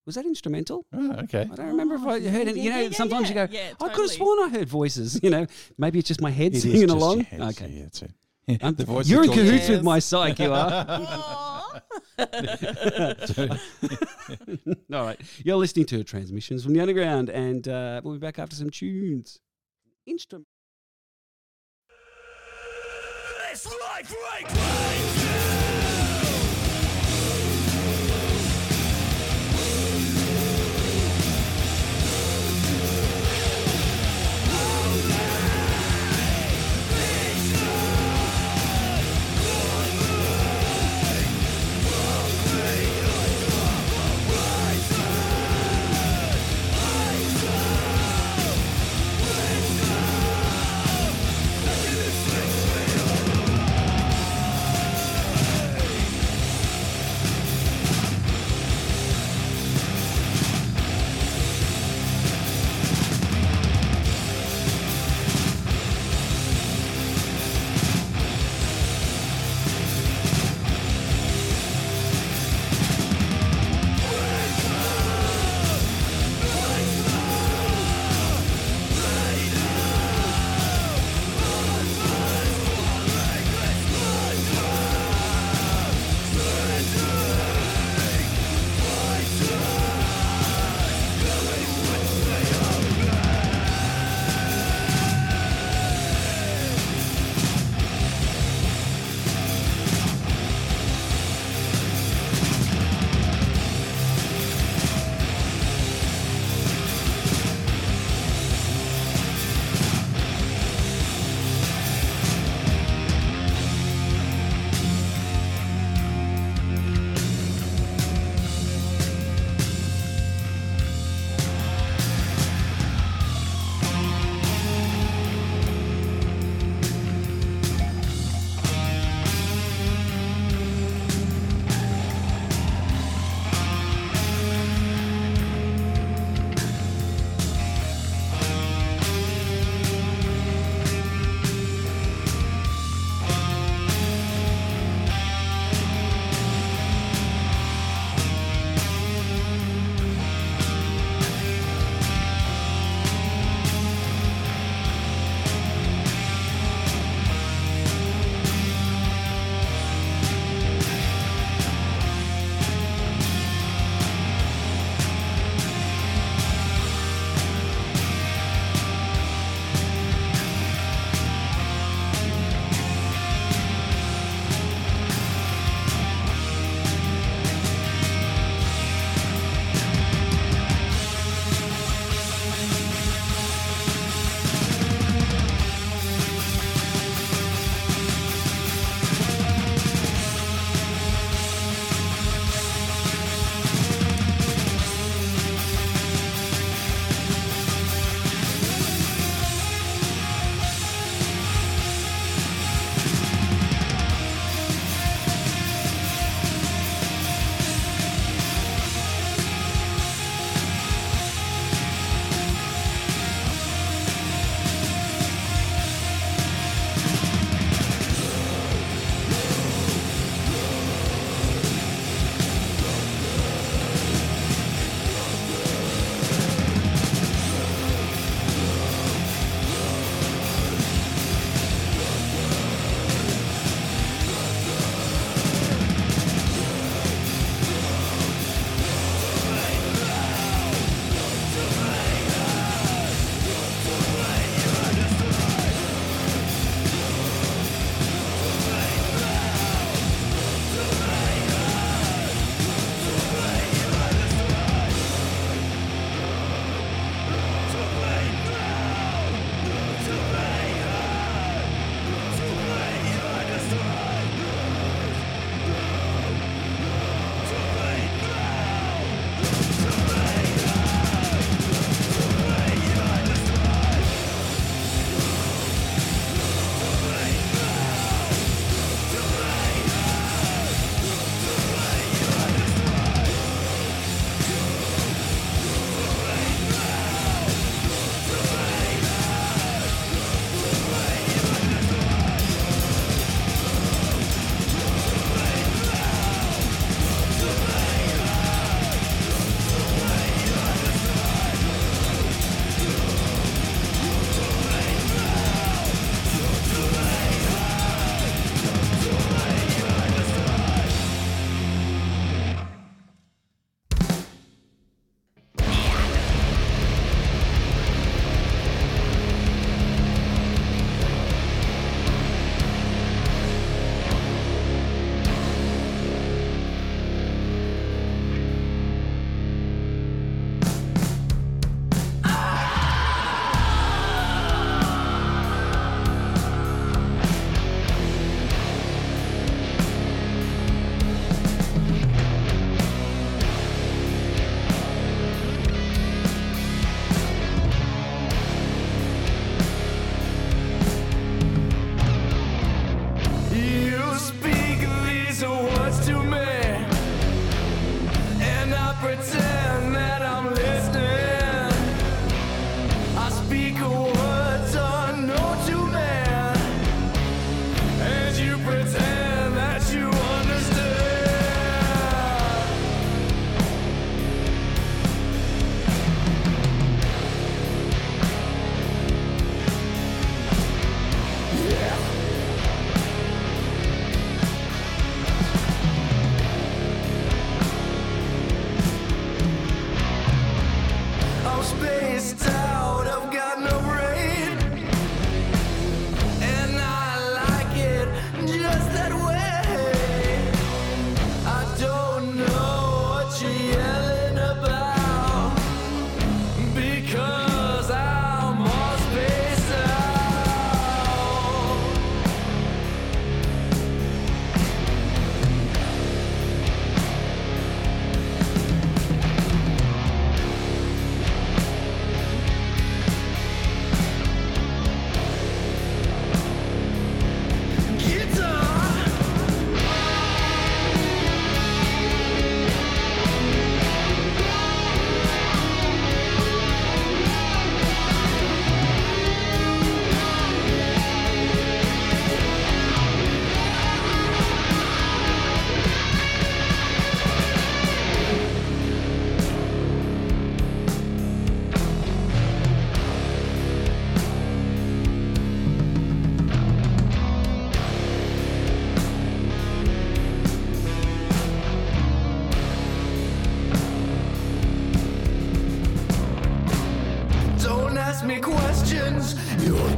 "Was 0.05 0.15
that 0.15 0.25
instrumental?" 0.25 0.85
Oh, 0.93 1.11
okay. 1.23 1.41
I 1.51 1.55
don't 1.55 1.67
remember 1.67 1.95
if 1.95 2.01
I 2.01 2.19
heard 2.19 2.47
it. 2.47 2.55
yeah, 2.57 2.63
You 2.63 2.69
know, 2.69 2.77
yeah, 2.77 2.83
yeah, 2.83 2.89
sometimes 2.91 3.29
yeah. 3.29 3.41
you 3.43 3.47
go, 3.47 3.53
Yeah, 3.53 3.73
"I 3.81 3.89
could 3.89 4.01
have 4.03 4.11
sworn 4.11 4.39
I 4.39 4.49
heard 4.49 4.67
voices." 4.69 5.19
You 5.23 5.29
know, 5.29 5.45
maybe 5.77 5.99
it's 5.99 6.07
just 6.07 6.21
my 6.21 6.31
head 6.31 6.53
It 6.53 6.57
is 6.57 6.63
singing 6.63 6.81
just 6.81 6.93
along. 6.95 7.17
your 7.17 7.25
head, 7.25 7.41
okay, 7.41 7.69
yeah, 7.69 7.83
that's 7.83 8.01
it. 8.01 8.11
Yeah, 8.45 8.71
the 8.71 8.83
voice 8.83 9.07
you're 9.07 9.23
in 9.23 9.29
is 9.29 9.35
called- 9.35 9.47
cahoots 9.47 9.69
with 9.69 9.83
my 9.83 9.99
psyche. 9.99 10.43
You 10.43 10.53
are. 10.53 11.81
All 14.93 15.05
right, 15.05 15.19
you're 15.43 15.55
listening 15.55 15.85
to 15.87 16.03
Transmissions 16.03 16.63
from 16.63 16.73
the 16.73 16.79
Underground, 16.81 17.29
and 17.29 17.67
uh, 17.67 18.01
we'll 18.03 18.13
be 18.15 18.19
back 18.19 18.39
after 18.39 18.55
some 18.55 18.69
tunes. 18.69 19.39
Instrument. 20.05 20.47
It's 23.51 23.65
life 23.65 24.13
right 24.13 25.09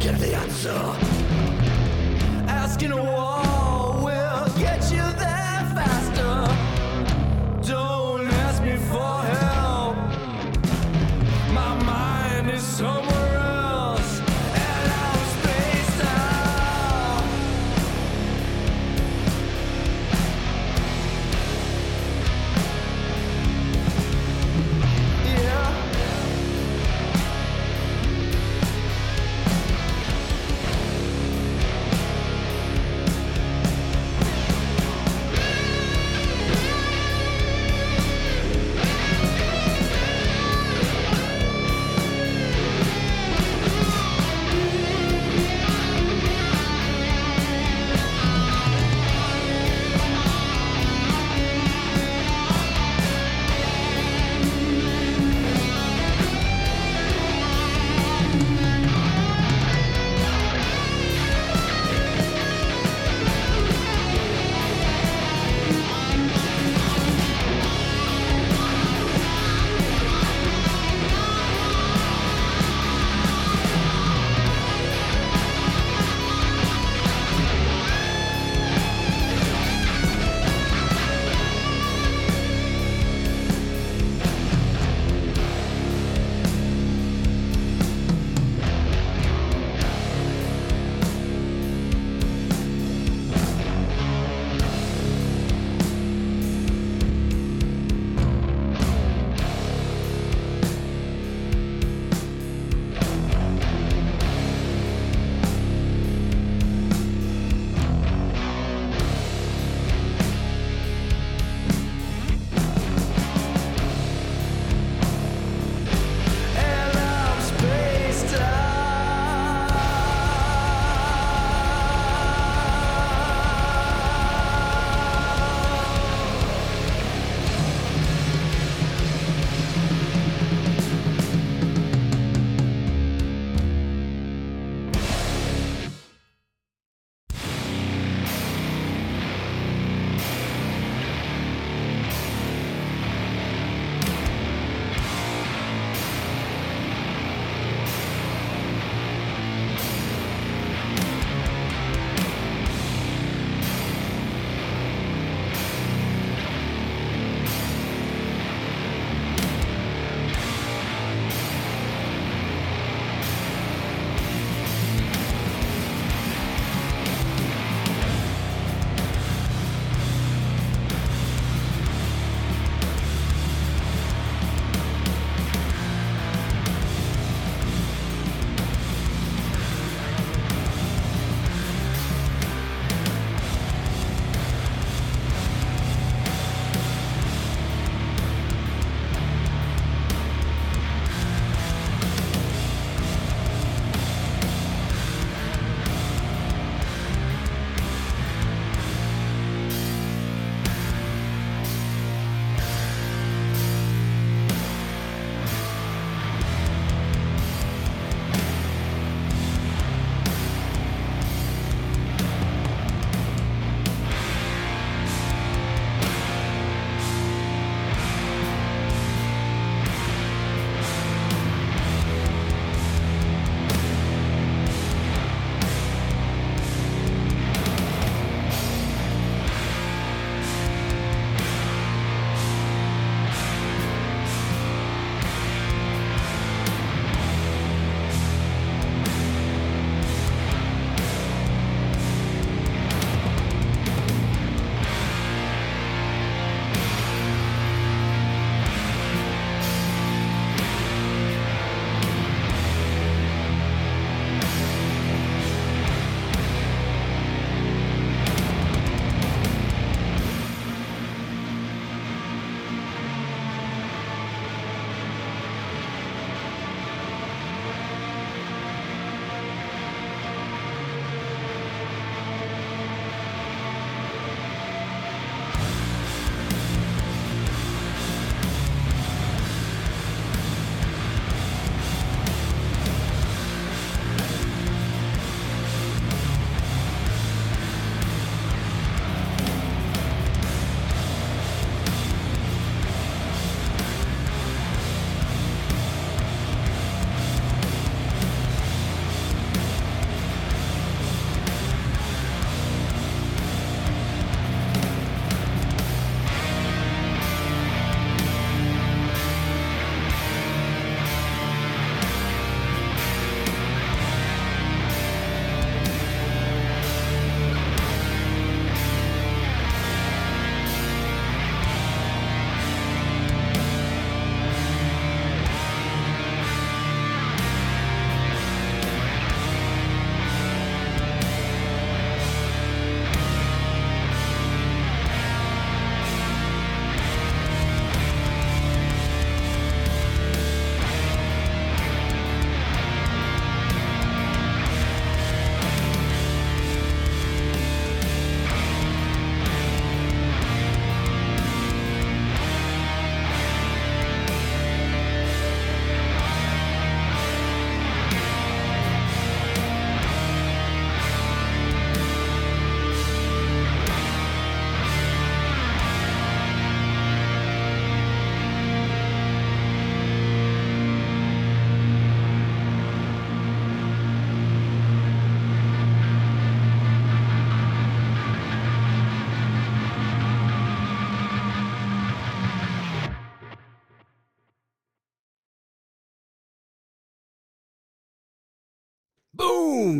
Get 0.05 0.19
the 0.19 0.35
answer. 0.35 1.14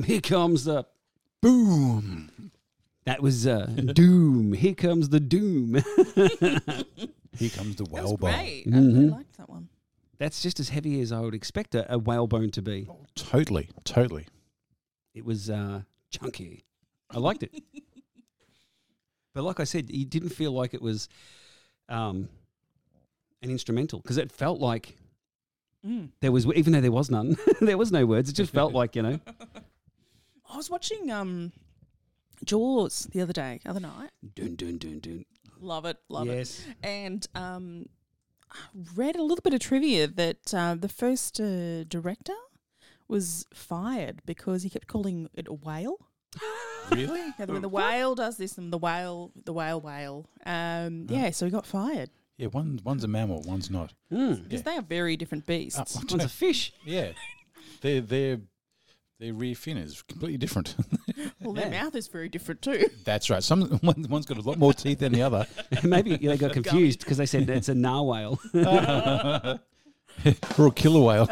Here 0.05 0.21
comes 0.21 0.65
the 0.65 0.85
Boom. 1.41 2.51
that 3.05 3.21
was 3.21 3.45
uh, 3.45 3.65
doom. 3.93 4.53
Here 4.53 4.73
comes 4.75 5.09
the 5.09 5.19
doom. 5.19 5.75
Here 7.37 7.49
comes 7.49 7.75
the 7.75 7.83
That 7.83 7.91
was 7.91 7.91
whalebone. 7.91 8.31
great. 8.31 8.63
I 8.67 8.77
really 8.77 8.93
Mhm. 8.93 9.11
liked 9.11 9.37
that 9.37 9.49
one. 9.49 9.69
That's 10.17 10.41
just 10.41 10.59
as 10.59 10.69
heavy 10.69 11.01
as 11.01 11.11
I 11.11 11.19
would 11.19 11.33
expect 11.35 11.75
a, 11.75 11.91
a 11.93 11.97
whalebone 11.97 12.49
to 12.51 12.61
be. 12.61 12.87
Totally, 13.15 13.69
totally. 13.83 14.25
It 15.13 15.25
was 15.25 15.49
uh, 15.49 15.81
chunky. 16.09 16.63
I 17.11 17.19
liked 17.19 17.43
it. 17.43 17.51
but 19.33 19.43
like 19.43 19.59
I 19.59 19.65
said, 19.65 19.89
it 19.89 20.09
didn't 20.09 20.29
feel 20.29 20.51
like 20.51 20.73
it 20.73 20.81
was 20.81 21.09
um, 21.89 22.29
an 23.41 23.49
instrumental 23.51 23.99
because 23.99 24.17
it 24.17 24.31
felt 24.31 24.59
like 24.59 24.95
Mm. 25.85 26.09
there 26.19 26.31
was, 26.31 26.47
even 26.47 26.73
though 26.73 26.81
there 26.81 26.91
was 26.91 27.11
none, 27.11 27.37
there 27.61 27.77
was 27.77 27.91
no 27.91 28.07
words. 28.07 28.27
It 28.27 28.33
just 28.33 28.51
felt 28.51 28.73
like, 28.73 28.95
you 28.95 29.03
know, 29.03 29.19
I 30.51 30.57
was 30.57 30.69
watching 30.69 31.11
um, 31.11 31.51
Jaws 32.43 33.07
the 33.11 33.21
other 33.21 33.33
day, 33.33 33.59
other 33.65 33.79
night. 33.79 34.11
dun, 34.35 34.55
dun, 34.55 34.77
dun, 34.77 34.99
dun. 34.99 35.25
Love 35.59 35.85
it, 35.85 35.97
love 36.09 36.27
yes. 36.27 36.63
it. 36.67 36.75
And 36.87 37.25
um, 37.33 37.85
I 38.51 38.57
read 38.95 39.15
a 39.15 39.23
little 39.23 39.41
bit 39.41 39.53
of 39.53 39.59
trivia 39.61 40.07
that 40.07 40.53
uh, 40.53 40.75
the 40.75 40.89
first 40.89 41.39
uh, 41.39 41.83
director 41.85 42.33
was 43.07 43.45
fired 43.53 44.21
because 44.25 44.63
he 44.63 44.69
kept 44.69 44.87
calling 44.87 45.29
it 45.33 45.47
a 45.47 45.53
whale. 45.53 45.97
Really? 46.91 47.19
Yeah, 47.39 47.45
when 47.45 47.63
the 47.63 47.67
whale 47.69 48.13
does 48.13 48.37
this 48.37 48.59
and 48.59 48.71
the 48.71 48.77
whale, 48.77 49.31
the 49.43 49.51
whale, 49.53 49.81
whale. 49.81 50.29
Um, 50.45 51.07
yeah, 51.09 51.31
so 51.31 51.45
he 51.45 51.51
got 51.51 51.65
fired 51.65 52.11
Yeah, 52.37 52.49
one 52.49 52.79
one's 52.83 53.03
a 53.03 53.07
mammal, 53.07 53.41
one's 53.41 53.71
not. 53.71 53.93
Mm. 54.11 54.43
because 54.43 54.61
they 54.61 54.75
are 54.77 54.83
very 54.83 55.17
different 55.17 55.47
beasts. 55.47 55.97
Oh, 55.97 56.03
One's 56.11 56.23
a 56.25 56.29
fish. 56.45 56.73
yeah, 56.85 57.13
their 57.81 58.01
their 58.01 58.37
their 59.19 59.33
rear 59.33 59.55
fin 59.55 59.77
is 59.77 60.01
completely 60.03 60.37
different. 60.37 60.75
well, 61.41 61.53
their 61.53 61.71
yeah. 61.71 61.83
mouth 61.83 61.95
is 61.95 62.07
very 62.07 62.29
different 62.29 62.61
too. 62.61 62.89
That's 63.03 63.29
right. 63.29 63.43
Some 63.43 63.61
one, 63.81 64.05
one's 64.09 64.25
got 64.25 64.37
a 64.37 64.41
lot 64.41 64.57
more 64.57 64.73
teeth 64.73 64.99
than 64.99 65.13
the 65.13 65.21
other. 65.21 65.47
Maybe 65.83 66.17
they 66.17 66.37
got 66.37 66.53
confused 66.53 66.99
because 66.99 67.17
they 67.17 67.25
said 67.25 67.49
it's 67.49 67.69
a 67.69 67.75
narwhal. 67.75 68.39
or 70.57 70.67
a 70.67 70.71
killer 70.71 71.01
whale. 71.01 71.25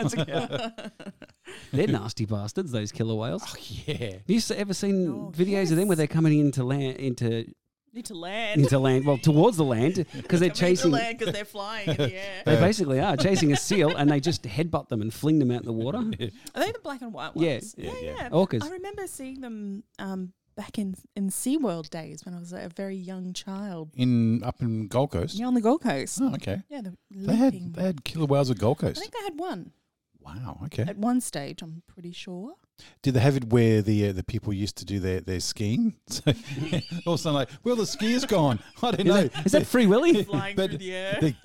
They're 1.71 1.87
nasty 1.87 2.25
bastards, 2.25 2.71
those 2.71 2.91
killer 2.91 3.15
whales. 3.15 3.43
Oh, 3.45 3.55
yeah. 3.85 4.11
Have 4.13 4.21
you 4.27 4.41
ever 4.55 4.73
seen 4.73 5.07
Oh, 5.09 5.31
videos 5.35 5.71
of 5.71 5.77
them 5.77 5.87
where 5.87 5.97
they're 5.97 6.07
coming 6.07 6.39
into 6.39 6.63
land, 6.63 6.97
into 6.97 7.45
Need 7.93 8.05
to 8.05 8.15
land. 8.15 8.61
into 8.61 8.79
land, 8.79 9.05
well, 9.05 9.17
towards 9.19 9.55
the 9.57 9.63
land 9.63 9.95
because 10.13 10.39
they're 10.39 10.49
Coming 10.49 10.49
into 10.49 10.59
chasing. 10.59 10.91
land 10.91 11.17
because 11.19 11.33
they're 11.33 11.45
flying 11.45 11.89
in 11.89 11.97
the 11.97 12.15
air. 12.15 12.41
They 12.45 12.55
basically 12.55 12.99
are 12.99 13.15
chasing 13.15 13.51
a 13.53 13.55
seal, 13.55 13.95
and 13.95 14.09
they 14.09 14.19
just 14.19 14.43
headbutt 14.43 14.89
them 14.89 15.01
and 15.01 15.13
fling 15.13 15.37
them 15.39 15.51
out 15.51 15.59
in 15.61 15.65
the 15.65 15.73
water. 15.73 15.97
Are 16.55 16.63
they 16.63 16.71
the 16.71 16.79
black 16.83 17.01
and 17.01 17.13
white 17.13 17.35
ones? 17.35 17.75
Yeah, 17.77 17.91
yeah. 18.01 18.11
yeah. 18.17 18.29
Orcas. 18.29 18.63
I 18.63 18.69
remember 18.69 19.05
seeing 19.05 19.41
them 19.41 19.83
um, 19.99 20.33
back 20.55 20.79
in 20.79 20.95
in 21.15 21.29
SeaWorld 21.29 21.89
days 21.91 22.25
when 22.25 22.33
I 22.33 22.39
was 22.39 22.51
a 22.51 22.69
very 22.75 22.95
young 22.97 23.31
child. 23.33 23.91
In 23.95 24.43
up 24.43 24.61
in 24.61 24.87
Gold 24.87 25.11
Coast. 25.11 25.35
Yeah, 25.35 25.45
on 25.45 25.53
the 25.53 25.61
Gold 25.61 25.81
Coast. 25.81 26.17
Oh, 26.19 26.33
okay. 26.33 26.63
Yeah, 26.69 26.81
the 26.81 26.97
They 27.11 27.35
had 27.35 27.53
leaping. 27.53 27.73
they 27.73 27.83
had 27.83 28.03
killer 28.03 28.25
whales 28.25 28.49
at 28.49 28.57
Gold 28.57 28.79
Coast. 28.79 28.97
I 28.97 29.01
think 29.01 29.13
they 29.13 29.23
had 29.23 29.37
one 29.39 29.71
Wow. 30.19 30.61
Okay. 30.65 30.83
at 30.83 30.97
one 30.97 31.21
stage. 31.21 31.61
I'm 31.61 31.83
pretty 31.87 32.11
sure. 32.13 32.53
Did 33.01 33.13
they 33.13 33.19
have 33.19 33.37
it 33.37 33.45
where 33.49 33.81
the 33.81 34.09
uh, 34.09 34.11
the 34.13 34.23
people 34.23 34.51
used 34.53 34.77
to 34.77 34.85
do 34.85 34.99
their, 34.99 35.21
their 35.21 35.39
skiing? 35.39 35.95
So 36.09 36.21
all 37.05 37.13
of 37.13 37.19
a 37.19 37.21
sudden, 37.21 37.33
like, 37.35 37.49
well, 37.63 37.75
the 37.75 37.83
skiers 37.83 38.27
gone. 38.27 38.59
I 38.83 38.91
don't 38.91 39.05
know. 39.07 39.29
Is 39.45 39.51
that 39.53 39.65
Free 39.67 39.85
Willy? 39.87 40.23
Flying 40.23 40.55
But 40.55 40.69
through 40.71 40.79
the 40.79 40.93
air. 40.93 41.17
the, 41.21 41.35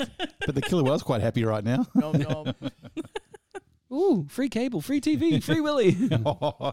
but 0.46 0.54
the 0.54 0.62
killer 0.62 0.82
whale's 0.84 1.02
quite 1.02 1.20
happy 1.20 1.44
right 1.44 1.64
now. 1.64 1.86
nom, 1.94 2.12
nom. 2.18 2.54
Ooh, 3.92 4.26
free 4.28 4.48
cable, 4.48 4.80
free 4.80 5.00
TV, 5.00 5.42
Free 5.42 5.60
Willy. 5.60 5.92
nom 6.10 6.72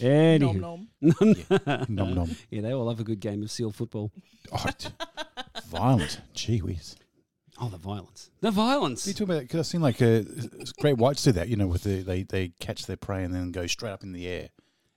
Anywho. 0.00 0.54
nom, 0.60 0.88
nom. 1.88 2.14
nom. 2.14 2.36
Yeah, 2.50 2.60
they 2.62 2.72
all 2.72 2.84
love 2.84 3.00
a 3.00 3.04
good 3.04 3.20
game 3.20 3.42
of 3.42 3.50
seal 3.50 3.70
football. 3.72 4.12
Oh, 4.52 4.64
violent. 5.66 6.20
Gee 6.34 6.58
whiz. 6.58 6.96
Oh, 7.60 7.68
the 7.68 7.76
violence. 7.76 8.30
The 8.40 8.50
violence. 8.50 9.06
You 9.06 9.12
talk 9.12 9.28
about 9.28 9.42
because 9.42 9.60
I've 9.60 9.66
seen 9.66 9.82
like 9.82 10.00
uh, 10.00 10.22
great 10.78 10.96
whites 10.96 11.22
do 11.22 11.32
that. 11.32 11.48
You 11.48 11.56
know, 11.56 11.66
with 11.66 11.82
the 11.82 12.02
they 12.02 12.22
they 12.22 12.48
catch 12.58 12.86
their 12.86 12.96
prey 12.96 13.22
and 13.22 13.34
then 13.34 13.52
go 13.52 13.66
straight 13.66 13.92
up 13.92 14.02
in 14.02 14.12
the 14.12 14.26
air 14.26 14.48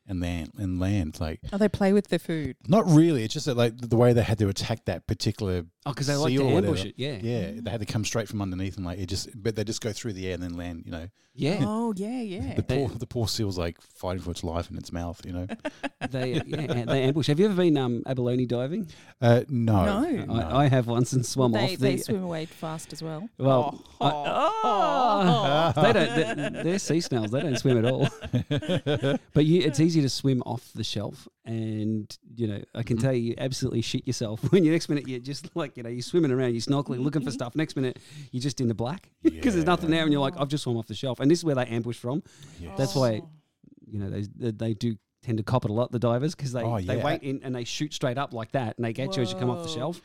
and 0.07 0.19
land 0.21 0.51
and 0.57 0.79
land. 0.79 1.19
Like 1.19 1.39
Oh, 1.51 1.57
they 1.57 1.69
play 1.69 1.93
with 1.93 2.07
their 2.09 2.19
food. 2.19 2.55
not 2.67 2.85
really. 2.87 3.23
It's 3.23 3.33
just 3.33 3.45
that 3.45 3.55
like 3.57 3.77
the 3.77 3.95
way 3.97 4.13
they 4.13 4.23
had 4.23 4.37
to 4.39 4.47
attack 4.49 4.85
that 4.85 5.07
particular. 5.07 5.65
Oh, 5.85 5.91
because 5.91 6.07
they 6.07 6.15
like 6.15 6.33
to 6.35 6.47
ambush 6.47 6.85
it. 6.85 6.93
Yeah. 6.97 7.17
Yeah, 7.21 7.51
they 7.61 7.69
had 7.69 7.81
to 7.81 7.85
come 7.85 8.05
straight 8.05 8.27
from 8.29 8.41
underneath 8.41 8.77
and 8.77 8.85
like 8.85 8.99
it 8.99 9.07
just. 9.07 9.29
But 9.35 9.55
they 9.55 9.63
just 9.63 9.81
go 9.81 9.91
through 9.91 10.13
the 10.13 10.27
air 10.27 10.33
and 10.35 10.43
then 10.43 10.55
land. 10.57 10.83
You 10.85 10.91
know, 10.91 11.07
Yeah. 11.33 11.59
Oh, 11.63 11.93
yeah, 11.95 12.21
yeah. 12.21 12.53
the 12.55 12.63
poor 12.63 12.89
the 12.89 13.05
poor 13.07 13.27
seal's 13.27 13.57
like 13.57 13.81
fighting 13.81 14.21
for 14.21 14.31
its 14.31 14.43
life 14.43 14.69
in 14.71 14.77
its 14.77 14.91
mouth. 14.91 15.21
You 15.25 15.33
know. 15.33 15.47
They 16.11 16.33
yeah, 16.45 16.83
they 16.85 17.03
ambush. 17.03 17.27
Have 17.27 17.39
you 17.39 17.45
ever 17.45 17.55
been 17.55 17.77
um, 17.77 18.03
abalone 18.05 18.45
diving? 18.45 18.89
Uh, 19.21 19.41
no, 19.47 20.01
No. 20.01 20.33
I, 20.33 20.65
I 20.65 20.67
have 20.67 20.85
once 20.87 21.13
and 21.13 21.25
swum 21.25 21.53
they, 21.53 21.73
off. 21.73 21.79
they 21.79 21.95
the, 21.95 22.01
swim 22.03 22.23
away 22.23 22.45
fast 22.45 22.91
as 22.91 23.01
well. 23.01 23.29
Well, 23.37 23.81
Oh, 24.01 24.05
I- 24.05 24.11
oh, 24.63 25.73
Oh, 25.77 25.81
they 25.81 25.93
don't. 25.93 26.15
They're, 26.53 26.63
they're 26.63 26.79
sea 26.79 26.99
snails. 26.99 27.31
They 27.31 27.39
don't 27.41 27.57
swim 27.57 27.77
at 27.77 27.85
all. 27.91 28.09
but 29.33 29.45
you, 29.45 29.61
it's 29.61 29.79
easy 29.79 29.92
to 30.01 30.09
swim 30.09 30.41
off 30.45 30.71
the 30.73 30.83
shelf, 30.83 31.27
and 31.45 32.17
you 32.35 32.47
know 32.47 32.61
I 32.73 32.83
can 32.83 32.97
Mhm. 32.97 33.01
tell 33.01 33.13
you, 33.13 33.21
you 33.21 33.35
absolutely 33.37 33.81
shit 33.81 34.05
yourself 34.07 34.41
when 34.51 34.63
you 34.63 34.71
next 34.71 34.89
minute 34.89 35.07
you're 35.07 35.19
just 35.19 35.55
like 35.55 35.77
you 35.77 35.83
know 35.83 35.89
you're 35.89 36.01
swimming 36.01 36.31
around, 36.31 36.53
you're 36.53 36.61
snorkeling, 36.61 36.99
looking 37.03 37.21
for 37.23 37.31
stuff. 37.31 37.55
Next 37.55 37.75
minute 37.75 37.99
you're 38.31 38.41
just 38.41 38.59
in 38.61 38.67
the 38.67 38.73
black 38.73 39.09
because 39.23 39.53
there's 39.53 39.65
nothing 39.65 39.89
there, 39.91 40.03
and 40.03 40.11
you're 40.11 40.21
like, 40.21 40.33
I've 40.37 40.47
just 40.49 40.63
swum 40.63 40.77
off 40.77 40.87
the 40.87 40.95
shelf. 40.95 41.19
And 41.19 41.29
this 41.29 41.39
is 41.39 41.45
where 41.45 41.55
they 41.55 41.65
ambush 41.65 41.97
from. 41.97 42.23
Yes. 42.59 42.77
That's 42.77 42.95
why 42.95 43.21
you 43.87 43.99
know 43.99 44.09
they 44.09 44.23
they, 44.35 44.51
they 44.51 44.73
do 44.73 44.95
tend 45.21 45.37
to 45.37 45.43
cop 45.43 45.63
it 45.65 45.71
a 45.71 45.73
lot 45.73 45.91
the 45.91 45.99
divers 45.99 46.35
because 46.35 46.51
they 46.51 46.63
Oh, 46.63 46.79
they 46.81 46.97
wait 46.97 47.23
in 47.23 47.39
and 47.43 47.55
they 47.55 47.63
shoot 47.63 47.93
straight 47.93 48.17
up 48.17 48.33
like 48.33 48.51
that, 48.53 48.77
and 48.77 48.83
they 48.85 48.91
get 48.93 49.15
you 49.15 49.23
as 49.23 49.31
you 49.31 49.37
come 49.39 49.49
off 49.49 49.63
the 49.63 49.69
shelf. 49.69 50.01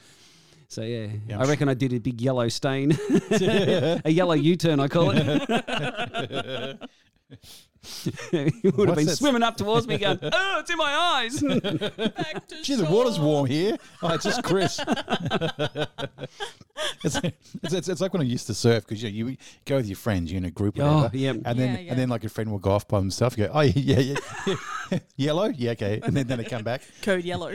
So 0.71 0.83
yeah, 0.83 1.07
Yeah, 1.27 1.37
I'm 1.37 1.41
I 1.41 1.45
sure- 1.45 1.51
reckon 1.53 1.69
I 1.71 1.75
did 1.75 1.95
a 1.95 1.99
big 1.99 2.21
yellow 2.21 2.47
stain, 2.51 2.93
a 3.31 4.03
yellow 4.11 4.35
U-turn, 4.35 4.81
I 4.81 4.89
call 4.89 5.13
it. 5.15 6.79
he 8.31 8.71
would 8.77 8.89
have 8.89 8.97
been 8.97 9.07
that? 9.07 9.17
swimming 9.17 9.43
up 9.43 9.57
towards 9.57 9.87
me, 9.87 9.99
going, 9.99 10.19
"Oh, 10.23 10.57
it's 10.61 10.71
in 10.71 10.77
my 10.77 10.93
eyes." 10.93 11.41
Gee, 12.63 12.75
the 12.75 12.87
water's 12.91 13.19
warm 13.19 13.47
here. 13.47 13.77
Oh, 14.03 14.15
it's 14.15 14.25
just 14.25 14.43
Chris. 14.43 14.81
it's, 17.05 17.21
it's, 17.63 17.89
it's, 17.89 18.01
like 18.01 18.13
when 18.13 18.23
I 18.23 18.27
used 18.27 18.47
to 18.49 18.55
surf 18.55 18.85
because 18.85 19.03
you, 19.03 19.25
know, 19.25 19.31
you 19.31 19.37
go 19.65 19.77
with 19.77 19.87
your 19.87 19.97
friends, 19.97 20.33
you're 20.33 20.39
in 20.39 20.45
a 20.45 20.51
group, 20.51 20.79
oh, 20.79 20.97
whatever, 20.97 21.17
yeah. 21.17 21.31
and 21.31 21.45
then 21.45 21.75
Yeah, 21.75 21.81
yeah. 21.81 21.91
and 21.91 21.99
then 21.99 22.09
like 22.09 22.25
a 22.25 22.29
friend 22.29 22.51
will 22.51 22.59
go 22.59 22.73
off 22.73 22.89
by 22.89 22.99
himself. 22.99 23.39
You 23.39 23.47
go, 23.47 23.53
oh 23.55 23.61
yeah, 23.61 23.99
yeah, 24.01 24.17
yeah. 24.47 24.99
yellow, 25.17 25.47
yeah, 25.47 25.73
okay, 25.73 26.01
and 26.03 26.17
then 26.17 26.27
then 26.27 26.39
they 26.39 26.45
come 26.45 26.65
back. 26.65 26.83
Code 27.03 27.25
yellow. 27.25 27.53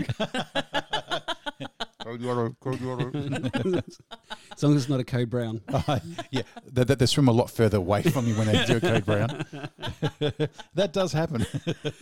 as 4.55 4.63
long 4.63 4.75
as 4.75 4.81
it's 4.83 4.89
not 4.89 4.99
a 4.99 5.03
code 5.03 5.29
brown. 5.29 5.61
Oh, 5.73 5.99
yeah, 6.31 6.43
they, 6.71 6.83
they, 6.83 6.95
they 6.95 7.05
swim 7.05 7.27
a 7.27 7.31
lot 7.31 7.49
further 7.49 7.77
away 7.77 8.03
from 8.03 8.27
you 8.27 8.35
when 8.35 8.47
they 8.47 8.63
do 8.65 8.77
a 8.77 8.79
code 8.79 9.05
brown. 9.05 9.45
that 10.75 10.91
does 10.93 11.11
happen 11.13 11.45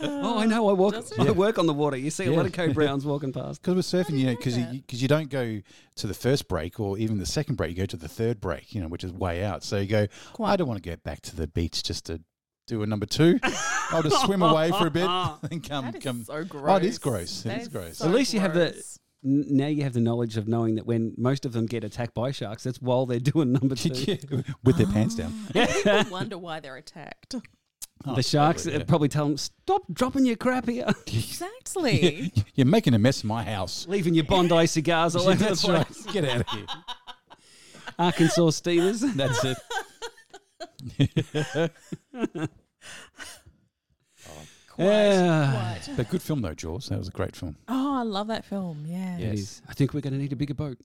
Oh, 0.00 0.38
I 0.38 0.46
know. 0.46 0.68
I 0.68 0.72
walk. 0.72 0.94
I 1.18 1.30
work 1.30 1.58
on 1.58 1.66
the 1.66 1.72
water. 1.72 1.96
You 1.96 2.10
see 2.10 2.24
a 2.24 2.30
Yeah. 2.30 2.36
lot 2.36 2.46
of 2.46 2.52
code 2.52 2.74
browns 2.74 3.04
walking 3.04 3.32
past. 3.32 3.62
because 3.62 3.74
we're 3.74 4.02
surfing, 4.02 4.18
you 4.18 4.26
know, 4.26 4.32
know 4.32 4.36
because 4.36 4.56
you, 4.58 4.66
because 4.72 5.02
you 5.02 5.08
don't 5.08 5.30
go 5.30 5.60
to 5.96 6.06
the 6.06 6.14
first 6.14 6.48
break 6.48 6.78
or 6.80 6.98
even 6.98 7.18
the 7.18 7.26
second 7.26 7.56
break. 7.56 7.70
You 7.70 7.76
go 7.82 7.86
to 7.86 7.96
the 7.96 8.08
third 8.08 8.40
break, 8.40 8.74
you 8.74 8.80
know, 8.80 8.88
which 8.88 9.04
is 9.04 9.12
way 9.12 9.44
out. 9.44 9.62
So 9.64 9.78
you 9.78 9.86
go, 9.86 10.06
I 10.42 10.56
don't 10.56 10.68
want 10.68 10.82
to 10.82 10.88
go 10.88 10.96
back 10.96 11.20
to 11.22 11.36
the 11.36 11.46
beach 11.46 11.82
just 11.82 12.06
to 12.06 12.20
do 12.68 12.82
a 12.82 12.86
number 12.86 13.06
two. 13.06 13.38
I'll 13.90 14.02
just 14.02 14.24
swim 14.24 14.42
away 14.42 14.70
for 14.70 14.86
a 14.86 14.90
bit 14.90 15.04
and 15.50 15.66
come 15.68 15.86
That 15.86 15.96
is 15.96 16.02
come. 16.04 16.24
so 16.24 16.44
gross. 16.44 16.64
Oh, 16.68 16.76
it 16.76 16.84
is 16.84 16.98
gross. 16.98 17.40
It 17.44 17.48
That 17.48 17.60
is 17.62 17.68
gross. 17.68 17.98
so 17.98 18.06
At 18.06 18.14
least 18.14 18.32
you 18.34 18.40
have 18.40 18.54
the- 18.54 18.70
gross. 18.70 18.98
N- 18.98 19.01
Now 19.24 19.68
you 19.68 19.84
have 19.84 19.92
the 19.92 20.00
knowledge 20.00 20.36
of 20.36 20.48
knowing 20.48 20.74
that 20.74 20.86
when 20.86 21.14
most 21.16 21.44
of 21.44 21.52
them 21.52 21.66
get 21.66 21.84
attacked 21.84 22.12
by 22.14 22.32
sharks, 22.32 22.64
that's 22.64 22.82
while 22.82 23.06
they're 23.06 23.20
doing 23.20 23.52
number 23.52 23.76
two. 23.76 23.90
with 24.64 24.76
their 24.78 24.86
pants 24.88 25.14
down. 25.14 25.32
And 25.54 25.68
people 25.70 26.04
wonder 26.10 26.38
why 26.38 26.60
they're 26.60 26.76
attacked. 26.76 27.34
Oh, 28.04 28.16
the 28.16 28.22
sharks 28.24 28.64
totally, 28.64 28.82
uh, 28.82 28.86
probably 28.86 29.08
tell 29.08 29.28
them, 29.28 29.36
"Stop 29.36 29.82
dropping 29.92 30.26
your 30.26 30.34
crap 30.34 30.68
here, 30.68 30.88
Exactly. 31.06 32.32
yeah. 32.34 32.42
You're 32.56 32.66
making 32.66 32.94
a 32.94 32.98
mess 32.98 33.18
of 33.18 33.26
my 33.26 33.44
house. 33.44 33.86
leaving 33.86 34.12
your 34.12 34.24
Bondi 34.24 34.66
cigars 34.66 35.14
all 35.14 35.28
over 35.28 35.36
the 35.36 35.54
place." 35.54 35.68
right. 35.68 36.12
Get 36.12 36.24
out 36.24 36.40
of 36.40 36.48
here. 36.48 36.66
Arkansas 38.00 38.50
steamers. 38.50 39.02
That's 39.02 39.44
it. 40.98 41.70
Quite, 44.74 44.84
Yeah. 44.86 45.76
quite. 45.84 45.96
But 45.96 46.08
good 46.08 46.22
film 46.22 46.42
though, 46.42 46.54
Jaws. 46.54 46.88
That 46.88 46.98
was 46.98 47.08
a 47.08 47.12
great 47.12 47.36
film. 47.36 47.56
Oh, 47.68 47.98
I 47.98 48.02
love 48.02 48.28
that 48.28 48.44
film. 48.44 48.84
Yeah. 48.86 49.18
Yes. 49.18 49.32
It 49.32 49.38
is. 49.38 49.62
I 49.68 49.74
think 49.74 49.92
we're 49.94 50.00
going 50.00 50.14
to 50.14 50.18
need 50.18 50.32
a 50.32 50.36
bigger 50.36 50.54
boat. 50.54 50.78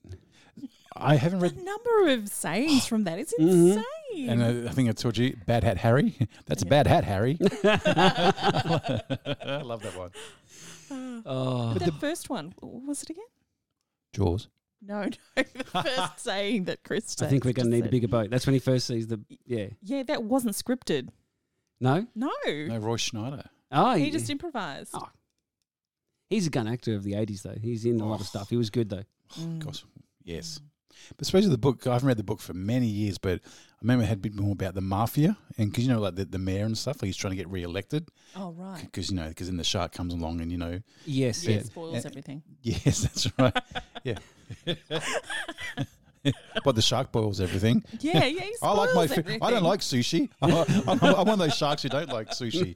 I 0.96 1.14
haven't 1.16 1.38
The 1.38 1.48
read, 1.50 1.64
number 1.64 2.08
of 2.08 2.28
sayings 2.28 2.86
from 2.86 3.04
that, 3.04 3.18
it's 3.18 3.32
Mhm. 3.38 3.76
insane. 3.76 4.28
and 4.30 4.42
uh, 4.66 4.68
I 4.68 4.72
think 4.72 4.88
I 4.88 4.92
told 4.92 5.16
you, 5.16 5.36
Bad 5.46 5.62
Hat 5.64 5.76
Harry. 5.78 6.14
That's 6.46 6.62
a 6.62 6.66
bad 6.66 6.86
hat, 6.88 7.04
Harry. 7.04 7.38
I 7.64 9.62
love 9.64 9.82
that 9.82 9.96
one. 9.96 10.10
Oh, 11.24 11.72
but 11.74 11.84
the 11.84 11.92
first 11.92 12.28
one, 12.30 12.52
was 12.60 13.02
it 13.02 13.10
again? 13.10 13.24
Jaws. 14.12 14.48
No, 14.80 15.02
no, 15.36 15.42
the 15.54 15.64
first 15.64 16.18
saying 16.20 16.64
that 16.64 16.82
Chris 16.84 17.16
I 17.20 17.26
think 17.26 17.44
we're 17.44 17.52
going 17.52 17.66
to 17.70 17.72
just 17.72 17.82
need 17.82 17.86
a 17.86 17.90
bigger 17.90 18.08
boat. 18.08 18.30
That's 18.30 18.46
when 18.46 18.54
he 18.54 18.60
first 18.60 18.86
sees 18.86 19.06
the 19.08 19.20
yeah. 19.44 19.66
Yeah, 19.82 20.02
that 20.04 20.22
wasn't 20.24 20.54
scripted. 20.54 21.08
No. 21.80 22.06
No, 22.14 22.30
No, 22.46 22.78
Roy 22.78 22.96
Scheider. 22.96 23.46
Oh, 23.70 23.94
he 23.94 24.10
just 24.10 24.28
improvised. 24.30 24.90
Oh. 24.94 25.08
he's 26.30 26.46
a 26.46 26.50
gun 26.50 26.66
actor 26.68 26.94
of 26.94 27.04
the 27.04 27.12
'80s, 27.12 27.42
though. 27.42 27.56
He's 27.60 27.84
in 27.84 28.00
a 28.00 28.06
lot 28.08 28.20
of 28.20 28.26
stuff. 28.26 28.48
He 28.50 28.56
was 28.56 28.70
good 28.70 28.88
though. 28.88 29.04
Mm. 29.38 29.58
Gosh, 29.64 29.84
yes. 30.24 30.60
But 31.16 31.26
especially 31.26 31.50
the 31.50 31.58
book, 31.58 31.86
I 31.86 31.92
haven't 31.92 32.08
read 32.08 32.16
the 32.16 32.24
book 32.24 32.40
for 32.40 32.54
many 32.54 32.86
years, 32.86 33.18
but 33.18 33.40
I 33.44 33.76
remember 33.82 34.02
it 34.04 34.08
had 34.08 34.18
a 34.18 34.20
bit 34.20 34.34
more 34.34 34.50
about 34.52 34.74
the 34.74 34.80
mafia 34.80 35.36
and 35.56 35.70
because 35.70 35.86
you 35.86 35.92
know, 35.92 36.00
like 36.00 36.16
the, 36.16 36.24
the 36.24 36.38
mayor 36.40 36.64
and 36.64 36.76
stuff, 36.76 36.96
like 37.00 37.06
he's 37.06 37.16
trying 37.16 37.30
to 37.32 37.36
get 37.36 37.48
re-elected 37.48 38.08
Oh 38.34 38.50
right. 38.52 38.80
because 38.80 39.08
you 39.10 39.14
know, 39.16 39.28
because 39.28 39.46
then 39.46 39.58
the 39.58 39.64
shark 39.64 39.92
comes 39.92 40.12
along 40.12 40.40
and 40.40 40.50
you 40.50 40.58
know, 40.58 40.80
Yes. 41.06 41.44
Yeah, 41.44 41.50
Yeah. 41.52 41.56
it 41.58 41.66
spoils 41.66 42.04
Uh, 42.04 42.08
everything. 42.08 42.42
yes, 42.62 43.00
that's 43.02 43.28
right, 43.38 43.56
yeah. 44.02 44.18
but 46.64 46.74
the 46.74 46.82
shark 46.82 47.12
boils 47.12 47.40
everything. 47.40 47.84
Yeah, 48.00 48.24
yeah. 48.24 48.42
He 48.42 48.54
I 48.62 48.72
like 48.72 48.94
my. 48.94 49.06
Fi- 49.06 49.38
I 49.42 49.50
don't 49.50 49.62
like 49.62 49.80
sushi. 49.80 50.30
I'm, 50.40 50.52
I'm, 50.88 51.02
I'm 51.02 51.26
one 51.26 51.28
of 51.30 51.38
those 51.38 51.56
sharks 51.56 51.82
who 51.82 51.88
don't 51.88 52.08
like 52.08 52.30
sushi. 52.30 52.74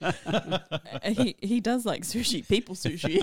He 1.04 1.36
he 1.40 1.60
does 1.60 1.86
like 1.86 2.02
sushi, 2.02 2.46
people 2.46 2.74
sushi. 2.74 3.22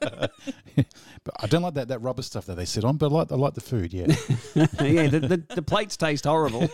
But 0.00 1.34
I 1.40 1.46
don't 1.46 1.62
like 1.62 1.74
that, 1.74 1.88
that 1.88 2.00
rubber 2.00 2.22
stuff 2.22 2.46
that 2.46 2.54
they 2.54 2.64
sit 2.64 2.84
on. 2.84 2.96
But 2.96 3.06
I 3.06 3.14
like 3.14 3.32
I 3.32 3.34
like 3.34 3.54
the 3.54 3.60
food. 3.60 3.92
Yeah. 3.92 4.06
yeah. 4.54 5.08
The, 5.08 5.20
the, 5.20 5.54
the 5.56 5.62
plates 5.62 5.96
taste 5.96 6.24
horrible. 6.24 6.68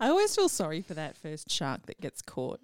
I 0.00 0.08
always 0.08 0.34
feel 0.34 0.48
sorry 0.48 0.82
for 0.82 0.94
that 0.94 1.16
first 1.16 1.50
shark 1.50 1.86
that 1.86 2.00
gets 2.00 2.20
caught. 2.22 2.60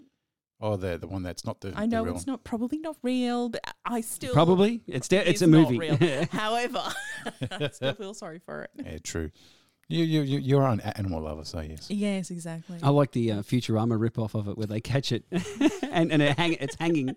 Oh, 0.64 0.76
the 0.76 0.98
the 0.98 1.06
one 1.06 1.22
that's 1.22 1.44
not 1.44 1.60
the. 1.60 1.72
I 1.76 1.86
know 1.86 1.98
the 1.98 2.04
real 2.06 2.16
it's 2.16 2.26
not 2.26 2.42
probably 2.42 2.78
not 2.78 2.96
real, 3.02 3.50
but 3.50 3.60
I 3.84 4.00
still 4.00 4.32
Probably. 4.32 4.82
It's 4.86 5.08
de- 5.08 5.18
it's 5.28 5.42
is 5.42 5.42
a 5.42 5.46
not 5.46 5.70
movie. 5.70 5.78
real. 5.78 5.96
However, 6.32 6.82
I 7.50 7.68
still 7.68 7.94
feel 8.02 8.14
sorry 8.14 8.40
for 8.40 8.62
it. 8.62 8.70
Yeah, 8.84 8.98
true. 9.02 9.30
You 9.86 10.02
you 10.02 10.22
you 10.22 10.38
you're 10.38 10.66
an 10.66 10.80
animal 10.80 11.22
lover, 11.22 11.44
so 11.44 11.60
yes. 11.60 11.90
Yes, 11.90 12.30
exactly. 12.30 12.78
I 12.82 12.88
like 12.88 13.12
the 13.12 13.32
uh, 13.32 13.42
Futurama 13.42 14.00
rip-off 14.00 14.34
of 14.34 14.48
it 14.48 14.56
where 14.56 14.66
they 14.66 14.80
catch 14.80 15.12
it 15.12 15.24
and, 15.92 16.10
and 16.10 16.22
it 16.22 16.38
hang, 16.38 16.54
it's 16.54 16.74
hanging 16.76 17.14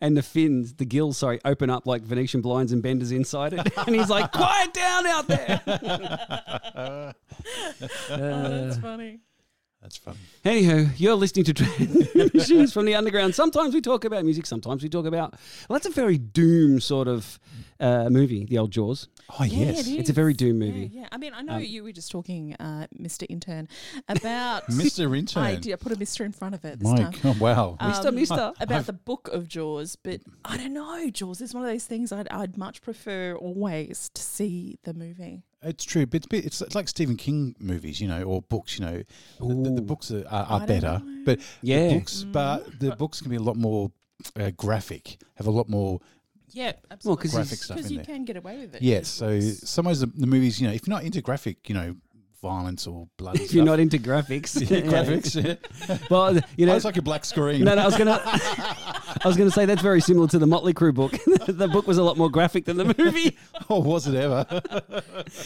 and 0.00 0.16
the 0.16 0.22
fins, 0.22 0.74
the 0.74 0.84
gills, 0.84 1.18
sorry, 1.18 1.40
open 1.44 1.68
up 1.68 1.84
like 1.84 2.02
Venetian 2.02 2.42
blinds 2.42 2.70
and 2.70 2.80
benders 2.80 3.10
inside 3.10 3.54
it. 3.54 3.76
And 3.88 3.96
he's 3.96 4.08
like, 4.08 4.30
quiet 4.30 4.72
down 4.72 5.06
out 5.06 5.26
there. 5.26 5.60
oh, 6.76 7.12
that's 8.08 8.78
funny. 8.78 9.18
That's 9.86 9.98
fun. 9.98 10.16
Anywho, 10.44 10.90
you're 10.98 11.14
listening 11.14 11.44
to 11.44 11.54
Transmissions 11.54 12.72
from 12.72 12.86
the 12.86 12.96
Underground. 12.96 13.36
Sometimes 13.36 13.72
we 13.72 13.80
talk 13.80 14.04
about 14.04 14.24
music, 14.24 14.44
sometimes 14.44 14.82
we 14.82 14.88
talk 14.88 15.06
about. 15.06 15.34
Well, 15.68 15.78
that's 15.78 15.86
a 15.86 15.90
very 15.90 16.18
Doom 16.18 16.80
sort 16.80 17.06
of 17.06 17.38
uh, 17.78 18.08
movie, 18.10 18.44
the 18.46 18.58
old 18.58 18.72
Jaws. 18.72 19.06
Oh 19.38 19.44
Yeah, 19.44 19.66
yes, 19.66 19.86
it 19.86 19.92
It's 19.92 20.10
a 20.10 20.12
very. 20.12 20.34
Doom 20.34 20.58
movie. 20.58 20.90
Yeah, 20.92 21.06
I 21.12 21.18
mean, 21.18 21.34
I 21.34 21.42
know 21.42 21.54
Um, 21.54 21.62
you 21.62 21.84
were 21.84 21.92
just 21.92 22.10
talking, 22.10 22.54
uh, 22.58 22.88
Mr. 23.00 23.26
Intern, 23.28 23.68
about. 24.08 24.66
Mr. 24.70 25.16
Intern. 25.16 25.44
I 25.44 25.54
did. 25.54 25.72
I 25.72 25.76
put 25.76 25.92
a 25.92 25.98
Mister 25.98 26.24
in 26.24 26.32
front 26.32 26.56
of 26.56 26.64
it 26.64 26.80
this 26.80 26.90
My 26.90 26.96
time. 26.96 27.14
God, 27.22 27.38
wow. 27.38 27.76
Mister, 27.86 28.10
mister. 28.10 28.52
about 28.60 28.86
the 28.86 28.92
book 28.92 29.28
of 29.28 29.46
Jaws, 29.46 29.94
but 29.94 30.20
I 30.44 30.56
don't 30.56 30.72
know. 30.74 31.08
Jaws 31.10 31.40
is 31.40 31.54
one 31.54 31.64
of 31.64 31.70
those 31.70 31.84
things 31.84 32.10
I'd, 32.10 32.26
I'd 32.28 32.56
much 32.58 32.82
prefer 32.82 33.36
always 33.36 34.10
to 34.14 34.20
see 34.20 34.78
the 34.82 34.94
movie. 34.94 35.44
It's 35.66 35.84
true, 35.84 36.06
but 36.06 36.16
it's, 36.18 36.26
bit- 36.26 36.44
it's 36.46 36.74
like 36.74 36.88
Stephen 36.88 37.16
King 37.16 37.54
movies, 37.58 38.00
you 38.00 38.08
know, 38.08 38.22
or 38.22 38.42
books. 38.42 38.78
You 38.78 38.84
know, 38.86 39.02
the, 39.40 39.54
the, 39.54 39.70
the 39.76 39.82
books 39.82 40.10
are, 40.10 40.24
are, 40.28 40.44
are 40.60 40.66
better, 40.66 41.02
know. 41.04 41.22
but 41.24 41.40
Yeah. 41.62 41.88
the 41.88 41.94
books, 41.98 42.24
but 42.24 42.80
the 42.80 42.94
books 42.96 43.20
can 43.20 43.30
be 43.30 43.36
a 43.36 43.40
lot 43.42 43.56
more 43.56 43.90
uh, 44.38 44.50
graphic, 44.56 45.18
have 45.34 45.46
a 45.46 45.50
lot 45.50 45.68
more. 45.68 46.00
Yeah, 46.52 46.72
Well, 46.72 46.74
absolutely. 46.92 47.22
'cause 47.22 47.32
Graphic 47.34 47.50
he's- 47.50 47.64
stuff 47.64 47.76
because 47.76 47.90
you 47.90 47.98
there. 47.98 48.04
can 48.06 48.24
get 48.24 48.36
away 48.36 48.58
with 48.58 48.76
it. 48.76 48.82
Yes, 48.82 49.08
so 49.08 49.28
in 49.28 49.40
books. 49.40 49.68
some 49.68 49.86
of 49.86 49.98
the, 49.98 50.06
the 50.06 50.26
movies, 50.26 50.60
you 50.60 50.66
know, 50.68 50.72
if 50.72 50.86
you're 50.86 50.94
not 50.96 51.04
into 51.04 51.20
graphic, 51.20 51.68
you 51.68 51.74
know, 51.74 51.96
violence 52.46 52.86
or 52.86 53.08
blood, 53.16 53.36
and 53.36 53.44
If 53.44 53.52
you're 53.54 53.64
not 53.64 53.80
into 53.80 53.98
graphics. 53.98 54.58
yeah, 54.70 54.80
graphics, 54.82 55.34
yeah. 55.34 55.96
Well, 56.10 56.34
you 56.34 56.42
Oh, 56.60 56.64
know, 56.66 56.76
it's 56.76 56.84
like 56.84 56.96
a 56.96 57.02
black 57.02 57.24
screen. 57.24 57.64
no, 57.64 57.74
no, 57.74 57.82
I 57.82 57.86
was 57.86 57.96
gonna, 57.96 58.20
I 58.24 59.22
was 59.24 59.36
gonna 59.36 59.50
say 59.50 59.64
that's 59.66 59.82
very 59.82 60.00
similar 60.00 60.28
to 60.28 60.38
the 60.38 60.46
Motley 60.46 60.72
Crue 60.74 60.94
book. 60.94 61.12
the 61.46 61.68
book 61.68 61.86
was 61.86 61.98
a 61.98 62.02
lot 62.02 62.16
more 62.16 62.30
graphic 62.30 62.64
than 62.64 62.76
the 62.76 62.94
movie. 62.98 63.36
or 63.68 63.82
was 63.82 64.06
it 64.06 64.14
ever? 64.14 64.46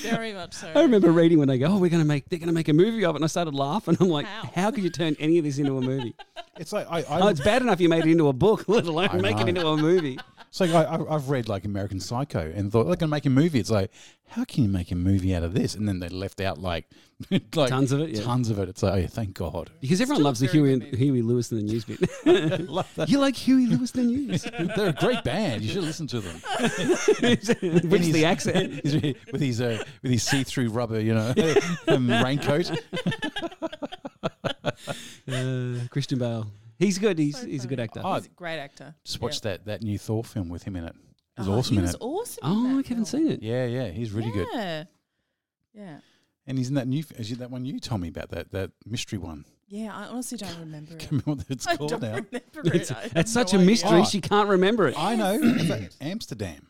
very 0.03 0.33
much 0.33 0.53
so. 0.55 0.71
I 0.75 0.83
remember 0.83 1.11
reading 1.13 1.39
when 1.39 1.49
they 1.49 1.59
go, 1.59 1.67
"Oh, 1.67 1.79
we're 1.79 1.91
gonna 1.91 2.05
make, 2.05 2.29
they're 2.29 2.39
gonna 2.39 2.53
make 2.53 2.69
a 2.69 2.73
movie 2.73 3.05
of 3.05 3.15
it," 3.15 3.19
and 3.19 3.25
I 3.25 3.29
started 3.29 3.55
laughing. 3.55 3.97
I'm 4.01 4.09
like, 4.09 4.27
How? 4.27 4.51
"How 4.55 4.71
could 4.71 4.85
you 4.85 4.91
turn 4.91 5.17
any 5.19 5.39
of 5.39 5.45
this 5.45 5.59
into 5.59 5.77
a 5.79 5.81
movie? 5.81 6.15
It's 6.59 6.73
like 6.73 6.87
I, 6.91 6.99
I 7.03 7.21
Oh, 7.21 7.29
it's 7.29 7.41
bad 7.41 7.63
enough 7.63 7.81
you 7.81 7.89
made 7.89 8.05
it 8.07 8.11
into 8.11 8.29
a 8.29 8.33
book, 8.33 8.69
let 8.69 8.85
alone 8.87 9.09
I 9.11 9.17
make 9.19 9.39
it 9.41 9.49
into 9.49 9.67
a 9.67 9.77
movie." 9.77 10.19
So 10.53 10.65
I, 10.65 10.83
I, 10.83 11.15
I've 11.15 11.31
read 11.31 11.49
like 11.49 11.65
American 11.65 12.01
Psycho 12.01 12.53
and 12.55 12.73
thought 12.73 12.81
they're 12.85 12.97
going 12.97 12.99
to 12.99 13.07
make 13.07 13.25
a 13.25 13.31
movie. 13.31 13.61
It's 13.61 13.71
like, 13.71 13.93
how 14.31 14.45
can 14.45 14.63
you 14.63 14.69
make 14.71 14.93
a 14.93 14.95
movie 14.95 15.35
out 15.35 15.43
of 15.43 15.55
this? 15.55 15.75
And 15.75 15.89
then 15.89 15.99
they 15.99 16.09
left 16.09 16.41
out 16.41 16.59
like, 16.59 16.89
like 17.31 17.69
Tons 17.69 17.91
of 17.91 18.01
it, 18.01 18.11
yeah. 18.11 18.23
tons 18.23 18.49
of 18.49 18.59
it. 18.61 18.69
It's 18.69 18.83
like, 18.83 18.93
oh, 18.95 18.97
yeah, 18.97 19.07
thank 19.09 19.35
God. 19.35 19.71
Because 19.81 20.01
everyone 20.01 20.19
Still 20.19 20.25
loves 20.25 20.41
the 20.41 20.47
very 20.47 20.59
Huey, 20.59 20.79
good. 20.79 20.99
Huey 20.99 21.23
Lewis 21.23 21.51
and 21.51 21.61
the 21.61 21.65
News 21.65 21.85
bit. 21.85 22.01
Love 22.69 22.91
that. 22.95 23.09
you 23.09 23.19
like 23.19 23.35
Huey 23.35 23.67
Lewis 23.67 23.93
and 23.95 24.09
the 24.09 24.13
News? 24.13 24.43
They're 24.77 24.89
a 24.89 24.93
great 24.93 25.25
band. 25.25 25.63
You 25.63 25.73
should 25.73 25.83
listen 25.85 26.07
to 26.09 26.21
them. 26.21 26.37
Which 27.91 28.07
the 28.07 28.25
accent? 28.25 28.83
with 29.33 29.41
his 29.41 29.61
uh, 29.61 29.83
with 30.03 30.13
his 30.13 30.23
see 30.23 30.45
through 30.45 30.69
rubber, 30.71 31.01
you 31.01 31.15
know, 31.15 31.35
um, 31.89 32.09
raincoat. 32.09 32.71
Uh, 35.29 35.75
Christian 35.91 36.19
Bale. 36.19 36.47
He's 36.79 36.99
good. 36.99 37.19
He's 37.19 37.39
So 37.39 37.47
he's 37.47 37.65
a 37.65 37.69
good 37.69 37.81
actor. 37.81 38.01
Oh, 38.03 38.15
He's 38.15 38.27
a 38.27 38.31
great 38.31 38.59
actor. 38.59 38.95
Just 39.05 39.21
watched 39.21 39.43
that 39.43 39.67
that 39.67 39.83
new 39.83 39.99
Thor 39.99 40.25
film 40.25 40.49
with 40.49 40.63
him 40.63 40.77
in 40.77 40.85
it. 40.85 40.95
It 41.41 41.49
was 41.49 41.49
Oh, 41.49 41.59
awesome 41.59 41.73
he 41.75 41.79
in 41.79 41.83
was 41.85 41.95
it. 41.95 42.01
awesome. 42.01 42.45
in 42.45 42.51
Oh, 42.51 42.63
that 42.63 42.69
I 42.69 42.71
haven't 42.71 42.85
film. 42.87 43.05
seen 43.05 43.29
it. 43.29 43.43
Yeah, 43.43 43.67
yeah, 43.67 43.89
he's 43.89 44.13
really 44.13 44.31
good. 44.31 44.47
Yeah. 44.53 44.85
Yeah. 45.75 45.97
And 46.47 46.59
he's 46.59 46.69
in 46.69 46.75
that 46.75 46.89
new. 46.89 47.05
Is 47.17 47.31
it 47.31 47.39
that 47.39 47.51
one 47.51 47.65
you 47.65 47.79
told 47.79 48.01
me 48.01 48.09
about 48.09 48.31
that 48.31 48.51
that 48.53 48.73
mystery 48.85 49.19
one? 49.19 49.45
Yeah, 49.69 49.95
I 49.97 50.07
honestly 50.07 50.37
don't 50.37 50.59
remember 50.59 50.93
it. 50.95 50.99
Can't 50.99 51.13
remember 51.13 51.31
what 51.43 51.45
it's 51.49 51.67
I 51.67 51.77
called 51.77 51.91
don't 51.91 52.03
now. 52.03 52.09
remember 52.15 52.41
It's. 52.77 52.91
I 52.91 53.03
have 53.03 53.13
it's 53.17 53.33
such 53.33 53.53
no 53.53 53.59
a 53.59 53.63
idea. 53.63 53.71
mystery. 53.71 54.01
Oh. 54.01 54.05
She 54.05 54.21
can't 54.21 54.49
remember 54.49 54.89
it. 54.89 54.95
I 54.99 55.15
know 55.15 55.39
It's 55.41 55.69
like 55.71 55.91
Amsterdam. 56.01 56.67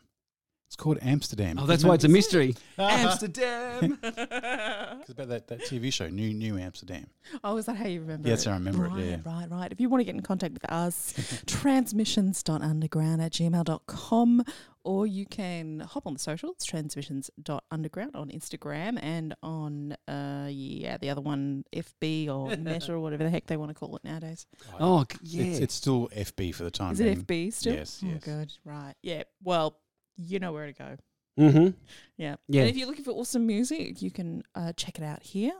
It's 0.71 0.77
called 0.77 0.99
Amsterdam. 1.01 1.57
Oh, 1.59 1.65
that's 1.65 1.83
why 1.83 1.95
it's 1.95 2.05
a 2.05 2.07
mystery. 2.07 2.55
Amsterdam. 2.77 3.97
Amsterdam. 4.01 4.97
It's 5.01 5.09
about 5.09 5.27
that, 5.27 5.47
that 5.49 5.59
TV 5.65 5.91
show, 5.91 6.07
New 6.07 6.33
New 6.33 6.57
Amsterdam. 6.57 7.07
Oh, 7.43 7.57
is 7.57 7.65
that 7.65 7.75
how 7.75 7.87
you 7.87 7.99
remember 7.99 8.25
Yeah, 8.29 8.33
it? 8.33 8.37
that's 8.37 8.45
how 8.45 8.51
I 8.51 8.55
remember 8.55 8.85
it, 8.85 8.89
right, 8.91 9.03
yeah. 9.03 9.17
Right, 9.25 9.51
right. 9.51 9.69
If 9.69 9.81
you 9.81 9.89
want 9.89 9.99
to 9.99 10.05
get 10.05 10.15
in 10.15 10.21
contact 10.21 10.53
with 10.53 10.63
us, 10.71 11.13
transmissions.underground 11.45 13.21
at 13.21 13.33
gmail.com 13.33 14.43
or 14.85 15.07
you 15.07 15.25
can 15.25 15.81
hop 15.81 16.07
on 16.07 16.13
the 16.13 16.19
socials, 16.19 16.63
transmissions.underground 16.63 18.15
on 18.15 18.29
Instagram 18.29 18.97
and 19.03 19.35
on, 19.43 19.97
uh, 20.07 20.47
yeah, 20.49 20.95
the 20.97 21.09
other 21.09 21.21
one, 21.21 21.65
FB 21.75 22.29
or 22.29 22.55
Meta 22.55 22.93
or 22.93 22.99
whatever 23.01 23.25
the 23.25 23.29
heck 23.29 23.45
they 23.47 23.57
want 23.57 23.69
to 23.71 23.75
call 23.75 23.93
it 23.97 24.05
nowadays. 24.05 24.45
Oh, 24.79 25.03
c- 25.11 25.17
yeah. 25.23 25.43
It's, 25.51 25.59
it's 25.59 25.73
still 25.73 26.07
FB 26.15 26.55
for 26.55 26.63
the 26.63 26.71
time 26.71 26.93
Is 26.93 26.99
being. 26.99 27.11
it 27.19 27.27
FB 27.27 27.53
still? 27.53 27.73
Yes, 27.73 28.01
Oh, 28.05 28.07
yes. 28.07 28.23
good. 28.23 28.53
Right. 28.63 28.93
Yeah. 29.01 29.23
Well, 29.43 29.77
you 30.21 30.39
know 30.39 30.51
where 30.53 30.65
to 30.67 30.73
go. 30.73 30.97
mm-hmm. 31.39 31.67
Yeah. 32.17 32.35
Yeah. 32.47 32.61
And 32.61 32.69
if 32.69 32.77
you're 32.77 32.87
looking 32.87 33.03
for 33.05 33.11
awesome 33.11 33.45
music, 33.47 34.01
you 34.01 34.11
can 34.11 34.43
uh, 34.55 34.73
check 34.73 34.97
it 34.97 35.03
out 35.03 35.23
here. 35.23 35.53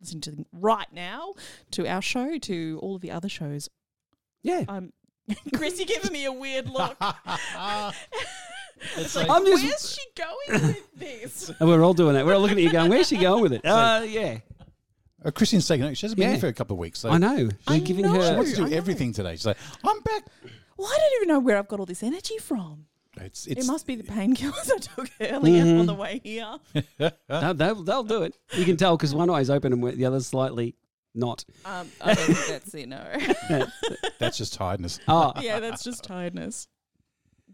Listen 0.00 0.20
to 0.22 0.30
them 0.30 0.46
right 0.52 0.86
now 0.92 1.34
to 1.72 1.86
our 1.88 2.00
show, 2.02 2.38
to 2.38 2.78
all 2.82 2.94
of 2.96 3.00
the 3.02 3.10
other 3.10 3.28
shows. 3.28 3.68
Yeah. 4.42 4.64
Um, 4.68 4.92
Chris, 5.54 5.78
you're 5.78 5.86
giving 5.86 6.12
me 6.12 6.24
a 6.24 6.32
weird 6.32 6.68
look. 6.68 6.96
It's 8.96 9.16
like, 9.16 9.28
I'm 9.28 9.44
just- 9.44 9.64
where's 9.64 9.92
she 9.92 10.00
going 10.16 10.62
with 10.68 10.94
this? 10.94 11.50
And 11.58 11.68
we're 11.68 11.82
all 11.82 11.94
doing 11.94 12.14
that. 12.14 12.24
We're 12.24 12.34
all 12.34 12.40
looking 12.40 12.58
at 12.58 12.62
you 12.64 12.70
going, 12.70 12.88
where's 12.90 13.08
she 13.08 13.16
going 13.16 13.42
with 13.42 13.52
it? 13.52 13.64
Uh, 13.64 14.02
yeah. 14.06 14.38
Uh, 15.24 15.32
Christine's 15.32 15.66
taking 15.66 15.84
it. 15.86 15.96
She 15.96 16.06
hasn't 16.06 16.16
been 16.16 16.28
Yeah. 16.28 16.34
here 16.34 16.40
for 16.42 16.46
a 16.46 16.52
couple 16.52 16.74
of 16.74 16.78
weeks. 16.78 17.00
So 17.00 17.10
I 17.10 17.18
know. 17.18 17.48
We're 17.68 17.80
giving 17.80 18.04
know. 18.04 18.14
She 18.14 18.28
her. 18.28 18.36
wants 18.36 18.52
to 18.52 18.66
do 18.68 18.72
everything 18.72 19.12
today. 19.12 19.32
She's 19.32 19.46
like, 19.46 19.56
I'm 19.84 20.00
back. 20.02 20.26
Well, 20.76 20.86
I 20.86 20.96
don't 20.96 21.12
even 21.16 21.28
know 21.28 21.40
where 21.40 21.58
I've 21.58 21.66
got 21.66 21.80
all 21.80 21.86
this 21.86 22.04
energy 22.04 22.38
from. 22.38 22.86
It's, 23.20 23.46
It 23.46 23.66
must 23.66 23.86
be 23.86 23.94
the 23.96 24.02
painkillers 24.04 24.70
I 24.74 24.78
took 24.78 25.10
earlier 25.20 25.64
Mhm. 25.64 25.80
on 25.80 25.86
the 25.86 25.94
way 25.94 26.20
here. 26.24 26.56
They'll, 27.28 27.54
they'll, 27.54 27.82
they'll 27.82 28.04
do 28.04 28.22
it. 28.22 28.36
You 28.54 28.64
can 28.64 28.76
tell 28.76 28.96
because 28.96 29.14
one 29.14 29.30
eye's 29.30 29.50
open 29.50 29.72
and 29.72 29.82
the 29.84 30.04
other's 30.04 30.26
slightly 30.26 30.74
not. 31.14 31.44
Um, 31.64 31.88
I 32.00 32.14
don't 32.14 32.24
think 32.26 32.46
that's 32.48 32.74
it, 32.74 32.88
no. 32.88 33.04
that's 34.18 34.38
just 34.38 34.54
tiredness. 34.54 35.00
Oh, 35.08 35.32
yeah, 35.40 35.60
that's 35.60 35.82
just 35.84 36.04
tiredness. 36.04 36.68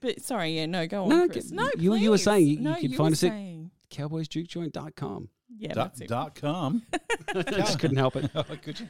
But 0.00 0.20
sorry, 0.22 0.56
yeah, 0.56 0.66
no, 0.66 0.86
go 0.86 1.04
on, 1.04 1.08
No, 1.08 1.16
no, 1.20 1.28
Chris. 1.28 1.50
No, 1.50 1.70
you- 1.78 1.94
you 1.94 2.10
were 2.10 2.18
saying 2.18 2.46
you- 2.46 2.56
you 2.56 2.60
no, 2.62 2.74
could 2.74 2.90
you 2.90 2.96
find 2.96 3.10
were 3.10 3.12
us 3.14 3.22
at- 3.24 3.30
saying. 3.30 3.70
cowboysjukejoint.com. 3.90 5.28
Yeah, 5.56 5.72
Dot, 5.72 5.90
that's 5.90 6.00
it. 6.00 6.08
dot 6.08 6.34
com. 6.34 6.82
I 7.34 7.42
just 7.42 7.78
couldn't 7.78 7.96
help 7.96 8.16
it. 8.16 8.28
oh, 8.34 8.42
could 8.62 8.80
you? 8.80 8.88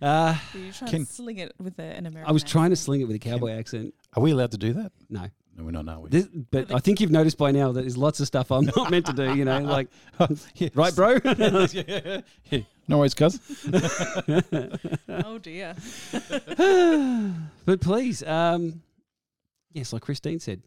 Uh, 0.00 0.36
Were 0.54 0.60
you 0.60 0.72
trying 0.72 0.90
Can- 0.90 1.06
to 1.06 1.12
sling 1.12 1.38
it 1.38 1.52
with 1.58 1.78
a, 1.78 1.82
an 1.82 2.06
American 2.06 2.28
I 2.28 2.32
was 2.32 2.44
trying 2.44 2.70
to 2.70 2.76
sling 2.76 3.00
it 3.00 3.04
with 3.04 3.16
a 3.16 3.18
cowboy 3.18 3.50
accent. 3.52 3.94
Are 4.14 4.22
we 4.22 4.30
allowed 4.30 4.52
to 4.52 4.58
do 4.58 4.72
that? 4.74 4.92
No. 5.10 5.26
No, 5.56 5.62
we're 5.64 5.70
not, 5.70 5.88
are 5.88 6.00
we? 6.00 6.10
This, 6.10 6.26
but 6.50 6.72
I 6.74 6.80
think 6.80 7.00
you've 7.00 7.12
noticed 7.12 7.38
by 7.38 7.52
now 7.52 7.70
that 7.72 7.80
there's 7.82 7.96
lots 7.96 8.18
of 8.18 8.26
stuff 8.26 8.50
I'm 8.50 8.64
not 8.76 8.90
meant 8.90 9.06
to 9.06 9.12
do, 9.12 9.34
you 9.34 9.44
know, 9.44 9.60
like, 9.60 9.88
Yeah. 10.56 10.68
right, 10.74 10.94
bro? 10.94 11.18
yeah. 11.24 12.20
yeah. 12.50 12.60
No 12.88 12.98
worries, 12.98 13.14
cuz. 13.14 13.38
Oh 15.08 15.38
dear. 15.38 15.74
but 17.64 17.80
please, 17.80 18.22
um, 18.24 18.82
yes, 19.72 19.92
like 19.92 20.02
Christine 20.02 20.40
said, 20.40 20.62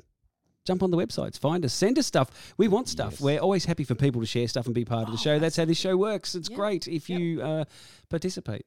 jump 0.65 0.83
on 0.83 0.91
the 0.91 0.97
websites, 0.97 1.37
find 1.37 1.63
us, 1.65 1.73
send 1.73 1.97
us 1.99 2.05
stuff. 2.07 2.53
We 2.57 2.67
want 2.67 2.87
stuff. 2.89 3.13
Yes. 3.13 3.21
We're 3.21 3.39
always 3.39 3.65
happy 3.65 3.83
for 3.83 3.95
people 3.95 4.21
to 4.21 4.27
share 4.27 4.47
stuff 4.47 4.65
and 4.65 4.75
be 4.75 4.85
part 4.85 5.03
of 5.03 5.07
the 5.07 5.13
Oh, 5.19 5.21
show. 5.21 5.39
That's 5.39 5.55
how 5.57 5.65
this 5.65 5.77
show 5.77 5.95
works. 5.97 6.33
It's 6.35 6.49
Yeah. 6.49 6.55
great 6.55 6.87
if 6.87 7.09
Yep. 7.09 7.19
you 7.19 7.41
uh, 7.41 7.65
participate. 8.09 8.65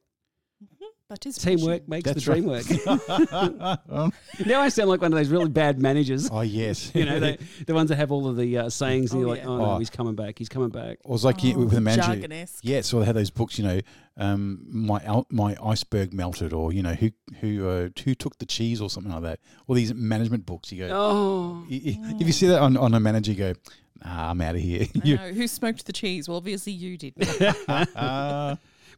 Participation. 1.11 1.57
Teamwork 1.59 1.89
makes 1.89 2.05
That's 2.05 2.23
the 2.23 2.31
dream 2.33 2.47
right. 2.49 2.65
work. 2.65 3.79
now 4.45 4.61
I 4.61 4.69
sound 4.69 4.87
like 4.89 5.01
one 5.01 5.11
of 5.11 5.17
those 5.19 5.27
really 5.27 5.49
bad 5.49 5.77
managers. 5.77 6.29
oh 6.31 6.39
yes, 6.39 6.89
You 6.95 7.03
know, 7.03 7.19
they, 7.19 7.37
the 7.67 7.73
ones 7.73 7.89
that 7.89 7.97
have 7.97 8.13
all 8.13 8.29
of 8.29 8.37
the 8.37 8.57
uh, 8.59 8.69
sayings, 8.69 9.11
and 9.11 9.17
Oh, 9.17 9.21
you're 9.25 9.29
like, 9.35 9.41
yeah. 9.43 9.49
oh 9.49 9.57
no, 9.57 9.65
Oh. 9.71 9.77
he's 9.79 9.89
coming 9.89 10.15
back, 10.15 10.37
he's 10.39 10.47
coming 10.47 10.69
back. 10.69 10.99
Or 11.03 11.15
it's 11.15 11.25
like 11.25 11.43
you, 11.43 11.55
Oh, 11.55 11.59
with 11.65 11.71
the 11.71 11.81
manager. 11.81 12.07
jargon-esque. 12.13 12.59
Yeah, 12.63 12.79
so 12.79 12.99
they 12.99 13.05
had 13.07 13.17
those 13.17 13.29
books, 13.29 13.59
you 13.59 13.65
know, 13.65 13.81
um, 14.15 14.65
my 14.69 15.23
my 15.29 15.57
iceberg 15.61 16.13
melted, 16.13 16.53
or 16.53 16.71
you 16.71 16.81
know, 16.81 16.93
who 16.93 17.09
who 17.41 17.67
uh, 17.67 17.89
who 18.05 18.15
took 18.15 18.37
the 18.37 18.45
cheese, 18.45 18.79
or 18.79 18.89
something 18.89 19.11
like 19.11 19.23
that. 19.23 19.39
All 19.67 19.75
these 19.75 19.93
management 19.93 20.45
books, 20.45 20.71
you 20.71 20.87
go. 20.87 20.93
Oh, 20.93 21.65
i- 21.69 21.73
i- 21.73 22.15
If 22.21 22.25
you 22.27 22.31
see 22.33 22.47
that 22.47 22.61
on, 22.61 22.77
on 22.77 22.93
a 22.93 23.01
manager, 23.01 23.33
you 23.33 23.37
go, 23.37 23.53
nah, 24.05 24.29
I'm 24.31 24.39
out 24.39 24.55
of 24.55 24.61
here. 24.61 24.83
I 24.95 25.01
You- 25.03 25.17
know. 25.17 25.27
Who 25.33 25.45
smoked 25.47 25.85
the 25.87 25.93
cheese? 25.93 26.29
Well, 26.29 26.37
obviously 26.37 26.71
you 26.71 26.97
did. 26.97 27.15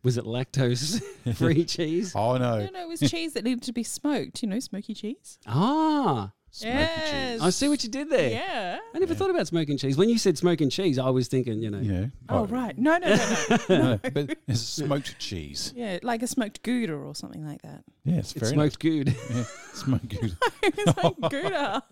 Was 0.03 0.17
it 0.17 0.25
lactose 0.25 1.01
free 1.35 1.63
cheese? 1.75 2.13
oh 2.15 2.37
no, 2.37 2.59
no, 2.59 2.69
no, 2.73 2.81
it 2.81 2.87
was 2.87 2.99
cheese 2.99 3.33
that 3.33 3.43
needed 3.43 3.63
to 3.63 3.73
be 3.73 3.83
smoked. 3.83 4.41
You 4.43 4.49
know, 4.49 4.59
smoky 4.59 4.93
cheese. 4.93 5.39
Ah, 5.47 6.31
smoky 6.51 6.73
Yes. 6.75 7.11
cheese. 7.11 7.41
I 7.41 7.49
see 7.51 7.67
what 7.69 7.83
you 7.83 7.89
did 7.89 8.09
there. 8.09 8.29
Yeah. 8.29 8.79
I 8.93 8.99
never 8.99 9.15
thought 9.15 9.29
about 9.29 9.47
smoking 9.47 9.77
cheese. 9.77 9.95
When 9.97 10.09
you 10.09 10.17
said 10.17 10.37
smoking 10.37 10.69
cheese, 10.69 10.99
I 10.99 11.09
was 11.09 11.27
thinking, 11.29 11.61
you 11.63 11.71
know, 11.71 11.79
You 11.79 11.91
know, 11.93 12.11
Oh, 12.29 12.45
right. 12.47 12.77
No, 12.77 12.97
no, 12.97 13.15
no, 13.15 13.37
no. 13.49 13.57
no, 13.69 13.99
but 14.13 14.37
it's 14.47 14.59
smoked 14.59 15.17
cheese. 15.19 15.73
yeah, 15.75 15.99
like 16.03 16.21
a 16.21 16.27
smoked 16.27 16.61
gouda 16.63 16.93
or 16.93 17.15
something 17.15 17.45
like 17.45 17.61
that. 17.63 17.83
Yeah, 18.03 18.17
it's 18.17 18.31
it's 18.33 18.41
very 18.41 18.53
smoked 18.53 18.79
good. 18.79 19.07
nice. 19.07 19.29
Yeah, 19.31 19.43
smoked 19.73 20.09
good. 20.09 20.37
it's 20.63 20.97
like 21.03 21.31
gouda. 21.31 21.83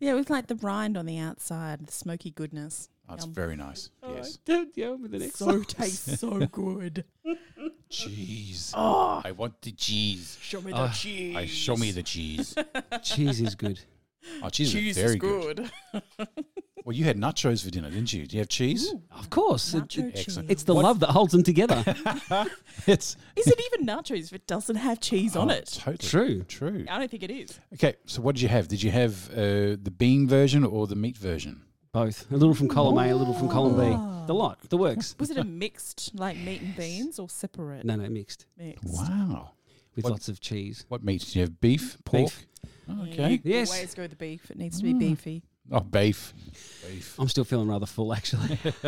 yeah, 0.00 0.14
with 0.14 0.30
like 0.30 0.46
the 0.46 0.56
rind 0.56 0.96
on 0.96 1.06
the 1.06 1.18
outside, 1.18 1.86
the 1.86 1.92
smoky 1.92 2.30
goodness. 2.30 2.88
It's 3.12 3.24
Yum. 3.26 3.34
very 3.34 3.56
nice. 3.56 3.90
Yes, 4.08 4.36
don't 4.44 4.74
go 4.74 4.96
with 4.96 5.10
the 5.12 5.18
next 5.18 5.36
So 5.36 5.46
one. 5.46 5.64
tastes 5.64 6.20
so 6.20 6.38
good. 6.52 7.04
cheese. 7.90 8.72
Oh, 8.76 9.20
I 9.24 9.32
want 9.32 9.60
the 9.62 9.72
cheese. 9.72 10.38
show 10.40 10.60
me 10.60 10.72
the 10.72 10.88
cheese. 10.88 11.36
I 11.36 11.46
show 11.46 11.76
me 11.76 11.90
the 11.90 12.02
cheese. 12.02 12.54
cheese 13.02 13.40
is 13.40 13.54
good. 13.54 13.80
Oh, 14.42 14.48
cheese, 14.48 14.72
cheese 14.72 14.96
is 14.96 15.02
very 15.02 15.14
is 15.16 15.20
good. 15.20 15.70
good. 15.92 16.28
Well, 16.84 16.94
you 16.94 17.04
had 17.04 17.16
nachos 17.16 17.64
for 17.64 17.70
dinner, 17.70 17.88
didn't 17.90 18.12
you? 18.12 18.26
Do 18.26 18.36
you 18.36 18.40
have 18.40 18.48
cheese? 18.48 18.92
Ooh, 18.92 19.02
Of 19.10 19.30
course, 19.30 19.72
it- 19.74 19.84
nacho 19.84 19.98
it- 20.08 20.18
Excellent. 20.18 20.48
cheese. 20.48 20.52
it's 20.52 20.62
the 20.64 20.74
What- 20.74 20.84
love 20.84 21.00
that 21.00 21.10
holds 21.10 21.32
them 21.32 21.42
together. 21.42 21.82
It's 22.86 23.16
Is 23.36 23.46
it 23.46 23.60
even 23.72 23.86
nachos 23.86 24.24
if 24.26 24.32
it 24.34 24.46
doesn't 24.46 24.76
have 24.76 25.00
cheese 25.00 25.34
on 25.36 25.50
oh, 25.50 25.54
it? 25.54 25.66
Totally 25.78 25.96
True. 25.98 26.42
True. 26.44 26.84
I 26.90 26.98
don't 26.98 27.10
think 27.10 27.22
it 27.22 27.30
is. 27.30 27.58
Okay, 27.74 27.94
so 28.06 28.20
what 28.22 28.34
did 28.34 28.42
you 28.42 28.48
have? 28.48 28.68
Did 28.68 28.82
you 28.82 28.90
have 28.90 29.30
uh, 29.30 29.76
the 29.82 29.92
bean 29.96 30.26
version 30.28 30.64
or 30.64 30.86
the 30.86 30.96
meat 30.96 31.16
version? 31.16 31.62
Both. 31.94 32.30
A 32.30 32.36
little 32.36 32.54
from 32.54 32.68
column 32.68 32.98
A, 32.98 33.10
a 33.12 33.14
little 33.16 33.32
from 33.34 33.48
column 33.48 33.76
B. 33.76 34.26
The 34.26 34.34
lot. 34.34 34.58
The 34.68 34.76
works. 34.76 35.14
Was 35.20 35.30
it 35.30 35.36
a 35.38 35.44
mixed 35.44 36.10
like 36.14 36.36
meat 36.36 36.60
and 36.60 36.76
beans 36.76 37.18
or 37.20 37.28
separate? 37.28 37.84
No, 37.84 37.94
no, 37.94 38.08
mixed 38.10 38.46
Mixed. 38.58 38.82
Wow. 38.84 39.52
with 39.94 40.04
What- 40.04 40.10
lots 40.10 40.28
of 40.28 40.40
cheese. 40.40 40.84
What 40.88 41.04
meat? 41.04 41.22
do 41.30 41.38
you 41.38 41.44
have 41.44 41.60
beef, 41.60 41.96
pork? 42.04 42.24
Beef. 42.24 42.46
Oh, 42.90 43.04
Yeah, 43.04 43.12
okay. 43.12 43.32
you 43.34 43.40
Yes. 43.44 43.70
Always 43.72 43.94
go 43.94 44.02
with 44.02 44.10
the 44.10 44.16
beef. 44.16 44.50
It 44.50 44.58
needs 44.58 44.78
to 44.78 44.82
be 44.82 44.92
Mm. 44.92 44.98
beefy. 44.98 45.42
Oh, 45.72 45.80
beef. 45.80 46.34
Beef. 46.86 47.14
I'm 47.18 47.28
still 47.28 47.44
feeling 47.44 47.68
rather 47.68 47.86
full, 47.86 48.12
actually. 48.12 48.58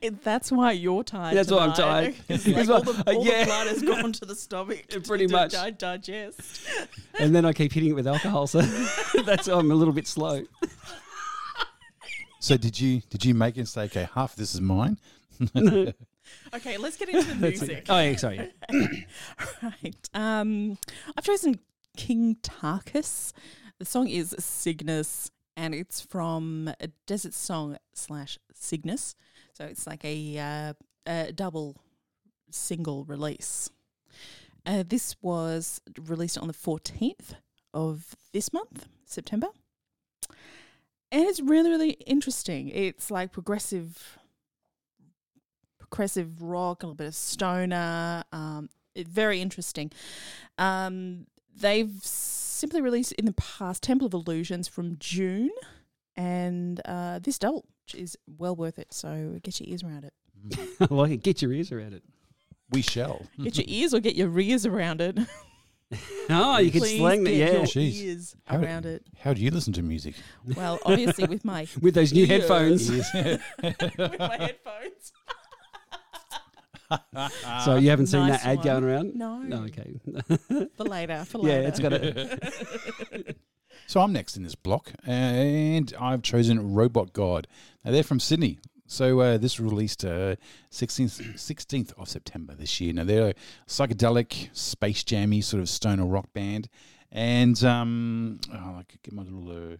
It- 0.00 0.22
that's 0.24 0.50
why 0.50 0.72
you're 0.72 1.02
tired. 1.04 1.36
That's 1.36 1.50
why 1.50 1.58
I'm 1.66 1.74
tonight. 1.74 2.00
tired. 2.02 2.14
'Cause, 2.28 2.46
It's 2.46 2.68
like, 2.70 2.86
all 2.86 2.92
the, 2.92 3.12
all 3.16 3.26
yeah. 3.26 3.40
the 3.40 3.46
blood 3.46 3.66
has 3.66 3.82
gone 4.02 4.12
to 4.12 4.24
the 4.24 4.34
stomach. 4.36 4.86
to- 4.88 5.00
Pretty 5.00 5.26
to 5.26 5.32
much. 5.32 5.52
di- 5.52 5.70
digest. 5.72 6.40
and 7.18 7.34
then 7.34 7.44
I 7.44 7.52
keep 7.52 7.72
hitting 7.72 7.90
it 7.90 7.94
with 7.94 8.06
alcohol, 8.06 8.46
so 8.46 8.60
that's 9.26 9.48
why 9.48 9.54
I'm 9.58 9.70
a 9.70 9.74
little 9.74 9.92
bit 9.92 10.06
slow. 10.06 10.42
So 12.40 12.56
did 12.56 12.80
you 12.80 13.02
did 13.10 13.24
you 13.24 13.34
make 13.34 13.56
it 13.56 13.60
and 13.60 13.68
say, 13.68 13.84
okay, 13.84 14.08
half 14.14 14.32
of 14.32 14.38
this 14.38 14.54
is 14.54 14.60
mine? 14.60 14.98
Okay, 16.54 16.76
let's 16.76 16.96
get 16.96 17.08
into 17.08 17.26
the 17.26 17.34
music. 17.46 17.86
Oh, 17.88 17.98
yeah, 18.00 18.16
sorry. 18.16 18.50
right. 19.62 20.10
Um, 20.14 20.78
I've 21.16 21.24
chosen 21.24 21.58
King 21.96 22.36
Tarkus. 22.42 23.32
The 23.78 23.84
song 23.84 24.08
is 24.08 24.34
Cygnus, 24.38 25.30
and 25.56 25.74
it's 25.74 26.00
from 26.00 26.72
a 26.80 26.88
Desert 27.06 27.34
Song 27.34 27.76
slash 27.94 28.38
Cygnus. 28.54 29.14
So 29.52 29.64
it's 29.64 29.86
like 29.86 30.04
a, 30.04 30.38
uh, 30.38 30.72
a 31.06 31.32
double 31.32 31.76
single 32.50 33.04
release. 33.04 33.70
Uh, 34.66 34.84
this 34.86 35.16
was 35.22 35.80
released 35.98 36.38
on 36.38 36.48
the 36.48 36.54
14th 36.54 37.34
of 37.72 38.14
this 38.32 38.52
month, 38.52 38.86
September. 39.06 39.48
And 41.10 41.24
it's 41.24 41.40
really, 41.40 41.70
really 41.70 41.90
interesting. 42.06 42.68
It's 42.68 43.10
like 43.10 43.32
progressive 43.32 44.18
progressive 45.78 46.42
rock, 46.42 46.82
a 46.82 46.86
little 46.86 46.94
bit 46.94 47.06
of 47.06 47.14
stoner. 47.14 48.24
Um, 48.32 48.68
it, 48.94 49.08
very 49.08 49.40
interesting. 49.40 49.90
Um, 50.58 51.26
they've 51.56 51.92
simply 52.02 52.80
released 52.80 53.12
in 53.12 53.24
the 53.24 53.32
past 53.32 53.82
Temple 53.82 54.06
of 54.06 54.14
Illusions 54.14 54.68
from 54.68 54.96
June, 54.98 55.50
and 56.16 56.80
uh, 56.84 57.20
this 57.20 57.38
double 57.38 57.64
is 57.94 58.16
well 58.26 58.54
worth 58.54 58.78
it. 58.78 58.92
So 58.92 59.38
get 59.42 59.60
your 59.60 59.68
ears 59.70 59.82
around 59.82 60.04
it. 60.04 60.12
I 60.80 60.94
like 60.94 61.12
it. 61.12 61.22
Get 61.22 61.42
your 61.42 61.52
ears 61.52 61.72
around 61.72 61.94
it. 61.94 62.02
We 62.70 62.82
shall. 62.82 63.22
Get 63.42 63.56
your 63.56 63.64
ears 63.66 63.94
or 63.94 64.00
get 64.00 64.14
your 64.14 64.28
rears 64.28 64.66
around 64.66 65.00
it. 65.00 65.18
Oh, 66.30 66.58
you 66.58 66.70
could 66.70 66.82
Please 66.82 66.98
slang 66.98 67.24
that, 67.24 67.30
get 67.30 67.36
yeah. 67.38 67.52
your 67.58 67.62
Jeez. 67.64 68.02
ears 68.02 68.36
How- 68.44 68.58
around 68.60 68.84
it. 68.86 69.02
How 69.20 69.32
do 69.32 69.40
you 69.40 69.50
listen 69.50 69.72
to 69.74 69.82
music? 69.82 70.14
Well, 70.56 70.78
obviously 70.84 71.26
with 71.26 71.44
my 71.44 71.66
With 71.80 71.94
those 71.94 72.12
new 72.12 72.26
Ears. 72.26 72.28
headphones. 72.42 72.90
with 72.90 74.18
my 74.18 74.36
headphones. 74.36 75.12
So 77.64 77.76
you 77.76 77.90
haven't 77.90 78.06
seen 78.06 78.26
Nice 78.26 78.42
that 78.42 78.48
ad 78.48 78.56
one. 78.58 78.64
going 78.66 78.84
around? 78.84 79.14
No. 79.14 79.38
No, 79.38 79.64
okay. 79.64 80.00
For 80.76 80.84
later. 80.84 81.24
For 81.26 81.38
yeah, 81.46 81.54
later. 81.54 81.68
it's 81.68 81.78
got 81.80 81.92
a. 81.92 83.34
So 83.86 84.00
I'm 84.00 84.12
next 84.12 84.36
in 84.36 84.42
this 84.42 84.54
block, 84.54 84.92
and 85.06 85.92
I've 85.98 86.20
chosen 86.22 86.74
Robot 86.74 87.12
God. 87.14 87.46
Now 87.84 87.90
they're 87.92 88.02
from 88.02 88.20
Sydney. 88.20 88.58
So 88.88 89.20
uh, 89.20 89.38
this 89.38 89.60
released 89.60 90.04
uh, 90.04 90.36
16th, 90.72 91.34
16th 91.34 91.92
of 91.98 92.08
September 92.08 92.54
this 92.54 92.80
year. 92.80 92.94
Now 92.94 93.04
they're 93.04 93.28
a 93.28 93.34
psychedelic, 93.68 94.48
space 94.56 95.04
jammy 95.04 95.42
sort 95.42 95.60
of 95.60 95.68
stoner 95.68 96.06
rock 96.06 96.32
band, 96.32 96.70
and 97.12 97.62
um, 97.64 98.40
oh, 98.52 98.76
I 98.78 98.82
could 98.88 99.02
get 99.02 99.12
my 99.12 99.22
little 99.22 99.50
uh, 99.50 99.76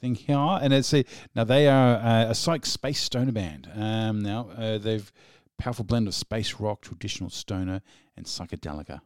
thing 0.00 0.14
here. 0.14 0.36
And 0.36 0.74
it's 0.74 0.92
a, 0.92 1.06
now 1.34 1.44
they 1.44 1.68
are 1.68 1.96
uh, 1.96 2.30
a 2.30 2.34
psych 2.34 2.66
space 2.66 3.00
stoner 3.00 3.32
band. 3.32 3.70
Um, 3.74 4.20
now 4.20 4.50
uh, 4.56 4.76
they've 4.76 5.10
powerful 5.58 5.84
blend 5.86 6.06
of 6.06 6.14
space 6.14 6.54
rock, 6.60 6.82
traditional 6.82 7.30
stoner, 7.30 7.80
and 8.14 8.26
psychedelica. 8.26 9.00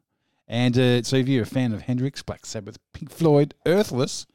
And 0.48 0.77
uh, 0.77 1.02
so 1.02 1.16
if 1.16 1.28
you're 1.28 1.44
a 1.44 1.47
fan 1.47 1.73
of 1.73 1.82
Hendrix, 1.82 2.23
Black 2.23 2.44
Sabbath, 2.44 2.78
Pink 2.93 3.10
Floyd, 3.10 3.55
Earthless, 3.66 4.27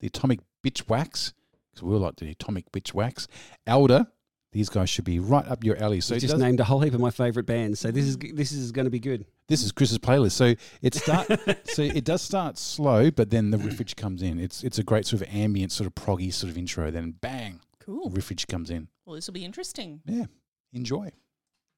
the 0.00 0.08
Atomic 0.08 0.40
Bitchwax, 0.62 1.32
because 1.70 1.82
we 1.82 1.94
all 1.94 2.00
like 2.00 2.16
the 2.16 2.30
Atomic 2.30 2.70
Bitchwax, 2.70 3.28
Elder, 3.66 4.08
these 4.52 4.68
guys 4.68 4.88
should 4.90 5.04
be 5.04 5.18
right 5.18 5.46
up 5.48 5.64
your 5.64 5.76
alley. 5.82 6.00
So 6.00 6.12
So 6.12 6.16
it 6.16 6.20
just 6.20 6.36
named 6.38 6.60
a 6.60 6.64
whole 6.64 6.80
heap 6.80 6.94
of 6.94 7.00
my 7.00 7.10
favourite 7.10 7.46
bands. 7.46 7.80
So 7.80 7.90
this 7.90 8.04
is 8.06 8.16
this 8.18 8.52
is 8.52 8.70
going 8.72 8.84
to 8.84 8.90
be 8.90 9.00
good. 9.00 9.24
this 9.48 9.62
is 9.62 9.72
Chris's 9.72 9.98
playlist. 9.98 10.32
So 10.32 10.54
it 10.82 10.94
start 10.94 11.26
so 11.64 11.82
it 11.82 12.04
does 12.04 12.22
start 12.22 12.58
slow, 12.58 13.10
but 13.10 13.30
then 13.30 13.50
the 13.50 13.58
riffage 13.58 13.96
comes 13.96 14.22
in. 14.22 14.38
It's 14.38 14.62
it's 14.62 14.78
a 14.78 14.82
great 14.84 15.06
sort 15.06 15.22
of 15.22 15.28
ambient, 15.34 15.72
sort 15.72 15.86
of 15.86 15.94
proggy 15.94 16.32
sort 16.32 16.50
of 16.50 16.58
intro. 16.58 16.90
Then 16.90 17.12
bang, 17.20 17.60
Cool. 17.80 18.10
riffage 18.10 18.46
comes 18.46 18.70
in. 18.70 18.88
Well, 19.06 19.16
this 19.16 19.26
will 19.26 19.34
be 19.34 19.44
interesting. 19.44 20.00
Yeah, 20.04 20.26
enjoy. 20.72 21.10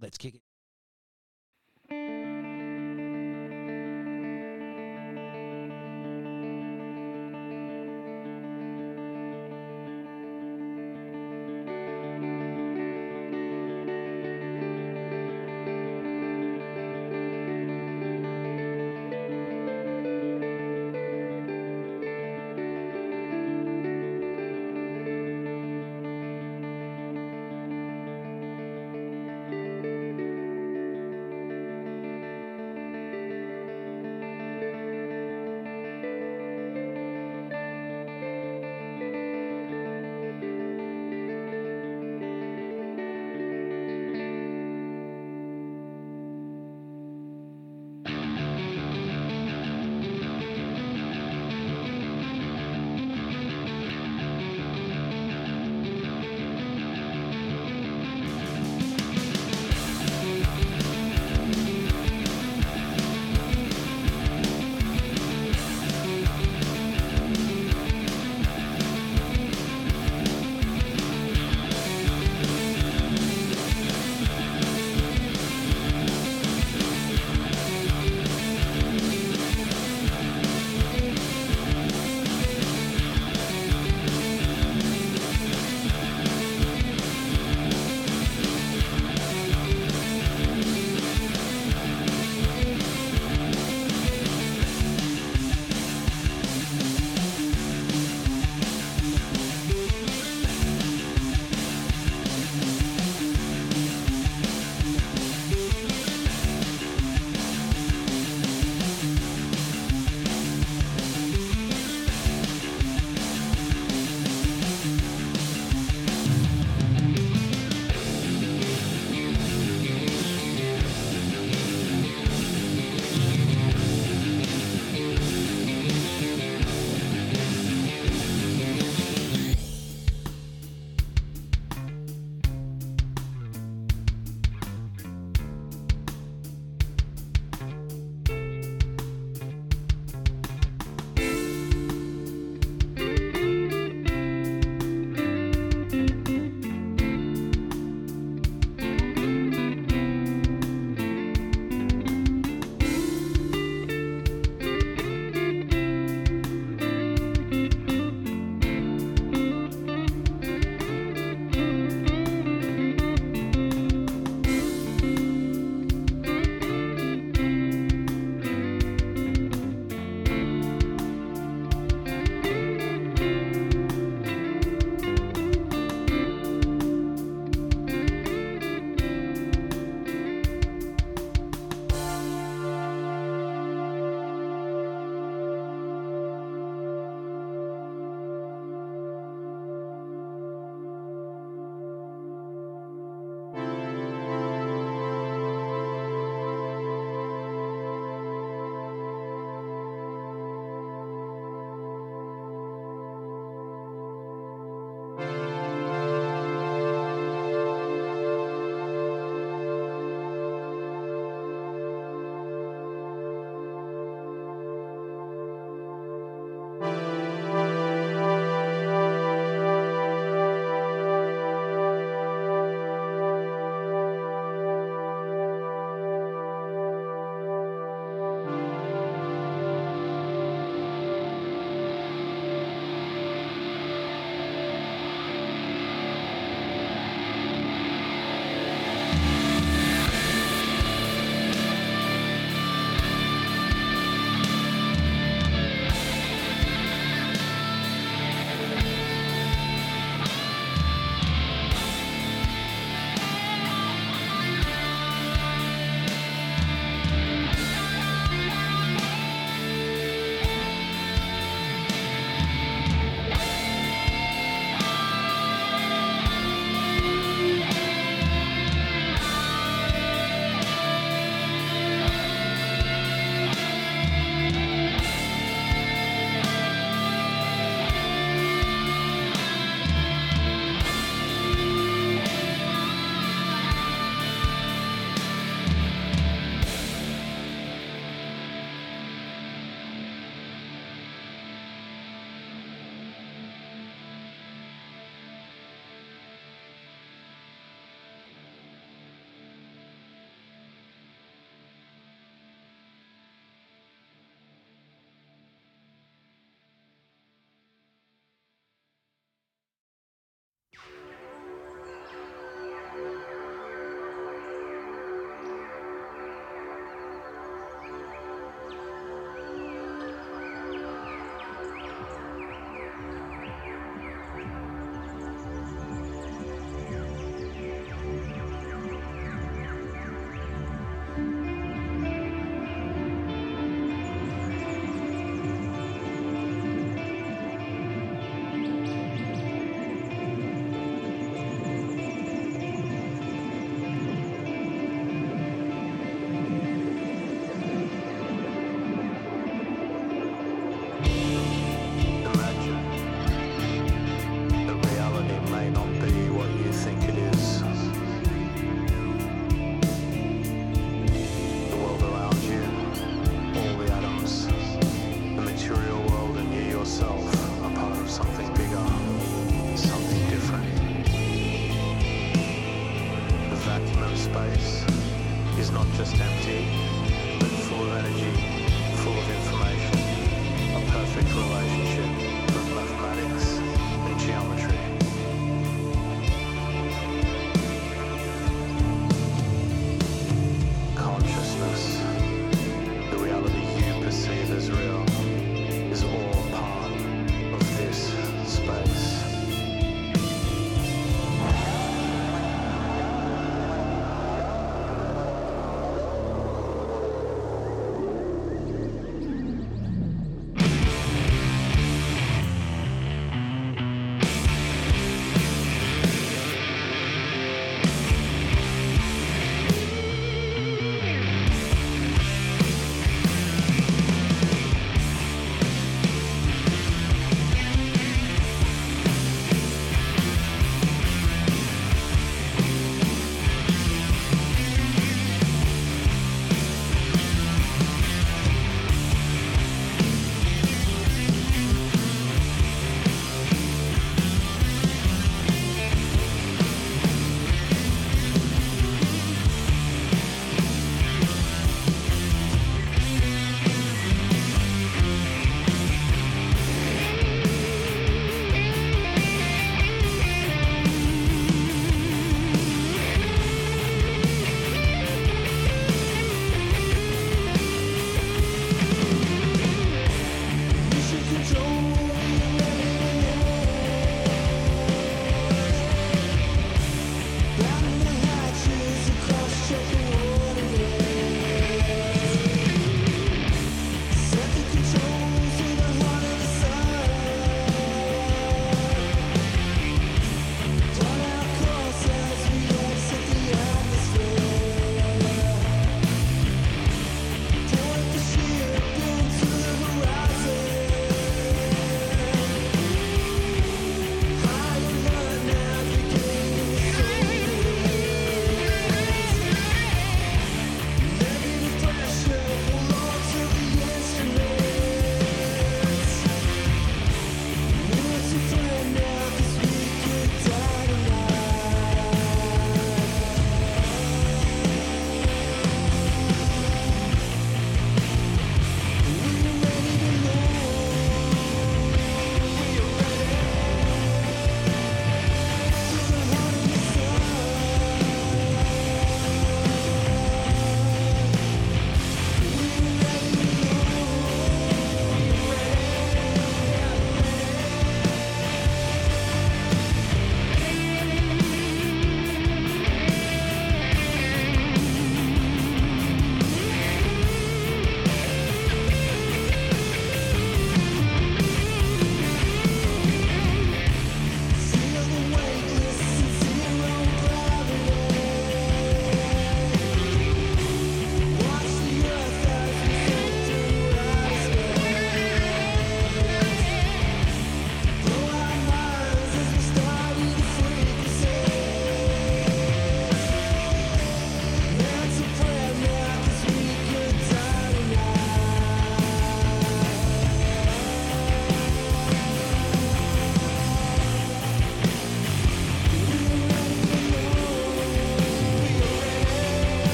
Let's 0.00 0.18
kick 0.18 0.34
it. 0.34 2.15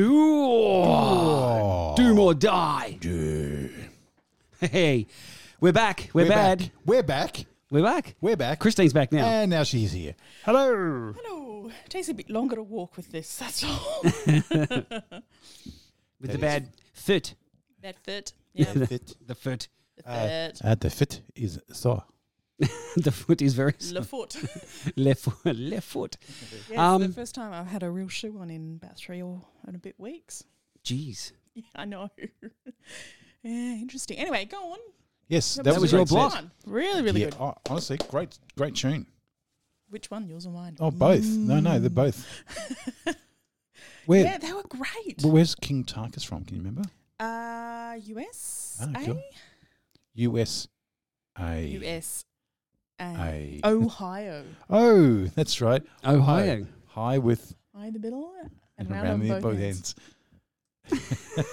Do 0.00 1.92
Doom 1.94 2.18
or 2.18 2.32
die. 2.32 2.96
Hey, 4.58 5.06
we're 5.60 5.72
back. 5.74 6.08
We're, 6.14 6.26
bad. 6.26 6.58
Back. 6.60 6.70
We're 6.86 7.02
back. 7.02 7.44
We're 7.70 7.82
back. 7.82 8.14
We're 8.22 8.36
back. 8.36 8.60
Christine's 8.60 8.94
back 8.94 9.12
now. 9.12 9.26
And 9.26 9.50
now 9.50 9.62
she's 9.62 9.92
here. 9.92 10.14
Hello. 10.46 11.12
Hello. 11.22 11.68
It 11.84 11.90
Takes 11.90 12.08
a 12.08 12.14
bit 12.14 12.30
longer 12.30 12.56
to 12.56 12.62
walk 12.62 12.96
with 12.96 13.10
this. 13.12 13.36
That's 13.36 13.62
all. 13.62 14.00
with 14.02 14.48
That 14.48 15.22
the 16.20 16.28
is- 16.32 16.38
bad 16.38 16.70
foot. 16.94 17.34
that 17.82 17.98
fit. 18.02 18.32
Yeah. 18.54 18.72
The 18.72 18.86
fit, 18.86 19.12
The 19.26 19.34
foot. 19.34 19.68
the 19.98 20.02
fit. 20.02 20.60
uh, 20.64 20.74
the 20.76 20.88
fit 20.88 21.20
is 21.34 21.60
sore. 21.72 22.04
the 22.96 23.10
foot 23.12 23.40
is 23.42 23.54
very 23.54 23.74
Le 23.92 24.02
foot. 24.02 24.36
left 24.96 25.20
foot. 25.22 25.56
Left 25.56 25.86
foot. 25.86 26.16
Yeah, 26.20 26.56
it's 26.70 26.78
Um, 26.78 27.02
the 27.02 27.08
first 27.12 27.34
time 27.34 27.52
I've 27.52 27.66
had 27.68 27.82
a 27.82 27.90
real 27.90 28.08
shoe 28.08 28.36
on 28.38 28.50
in 28.50 28.78
about 28.82 28.96
three 28.96 29.22
or 29.22 29.40
and 29.66 29.74
a 29.74 29.78
bit 29.78 29.94
weeks. 29.98 30.44
Jeez. 30.84 31.32
Yeah, 31.52 31.64
I 31.74 31.84
know. 31.84 32.10
yeah, 33.42 33.50
interesting. 33.74 34.16
Anyway, 34.18 34.44
go 34.44 34.72
on. 34.72 34.78
Yes, 35.28 35.56
That 35.56 35.64
that, 35.64 35.74
was 35.74 35.82
was, 35.82 35.92
your 35.92 36.02
a 36.02 36.04
block. 36.04 36.32
set. 36.32 36.44
Really, 36.64 37.02
really 37.02 37.20
Yeah, 37.22 37.30
good. 37.30 37.38
oh, 37.40 37.54
honestly, 37.68 37.98
great, 38.08 38.38
great 38.56 38.76
tune. 38.76 39.06
Which 39.88 40.10
one? 40.12 40.28
Yours 40.28 40.46
or 40.46 40.52
mine? 40.52 40.76
Oh, 40.78 40.92
both. 40.92 41.24
No, 41.24 41.58
no, 41.58 41.80
they're 41.80 41.90
both. 41.90 42.24
Where, 44.06 44.24
Yeah, 44.24 44.38
they 44.38 44.52
were 44.52 44.62
great. 44.62 45.20
well, 45.22 45.32
where's 45.32 45.54
King 45.56 45.84
Tarkus 45.84 46.24
from? 46.24 46.44
Can 46.44 46.56
you 46.56 46.62
remember? 46.62 46.88
Uh, 47.18 47.96
US. 48.00 48.78
Ah, 48.80 49.00
cool. 49.04 49.20
US. 50.14 50.68
A. 51.38 51.66
US. 51.82 52.24
A. 53.00 53.60
Ohio. 53.64 54.44
Oh, 54.70 55.24
that's 55.34 55.60
right. 55.60 55.82
Ohio. 56.06 56.66
High 56.88 57.18
with 57.18 57.54
High 57.74 57.86
in 57.86 57.92
the 57.94 57.98
middle 58.00 58.32
and, 58.42 58.50
and 58.78 58.90
round, 58.90 59.04
around 59.06 59.14
on 59.14 59.20
the 59.20 59.28
both, 59.28 59.42
both 59.42 59.58
ends. 59.60 59.94
ends. 60.90 61.00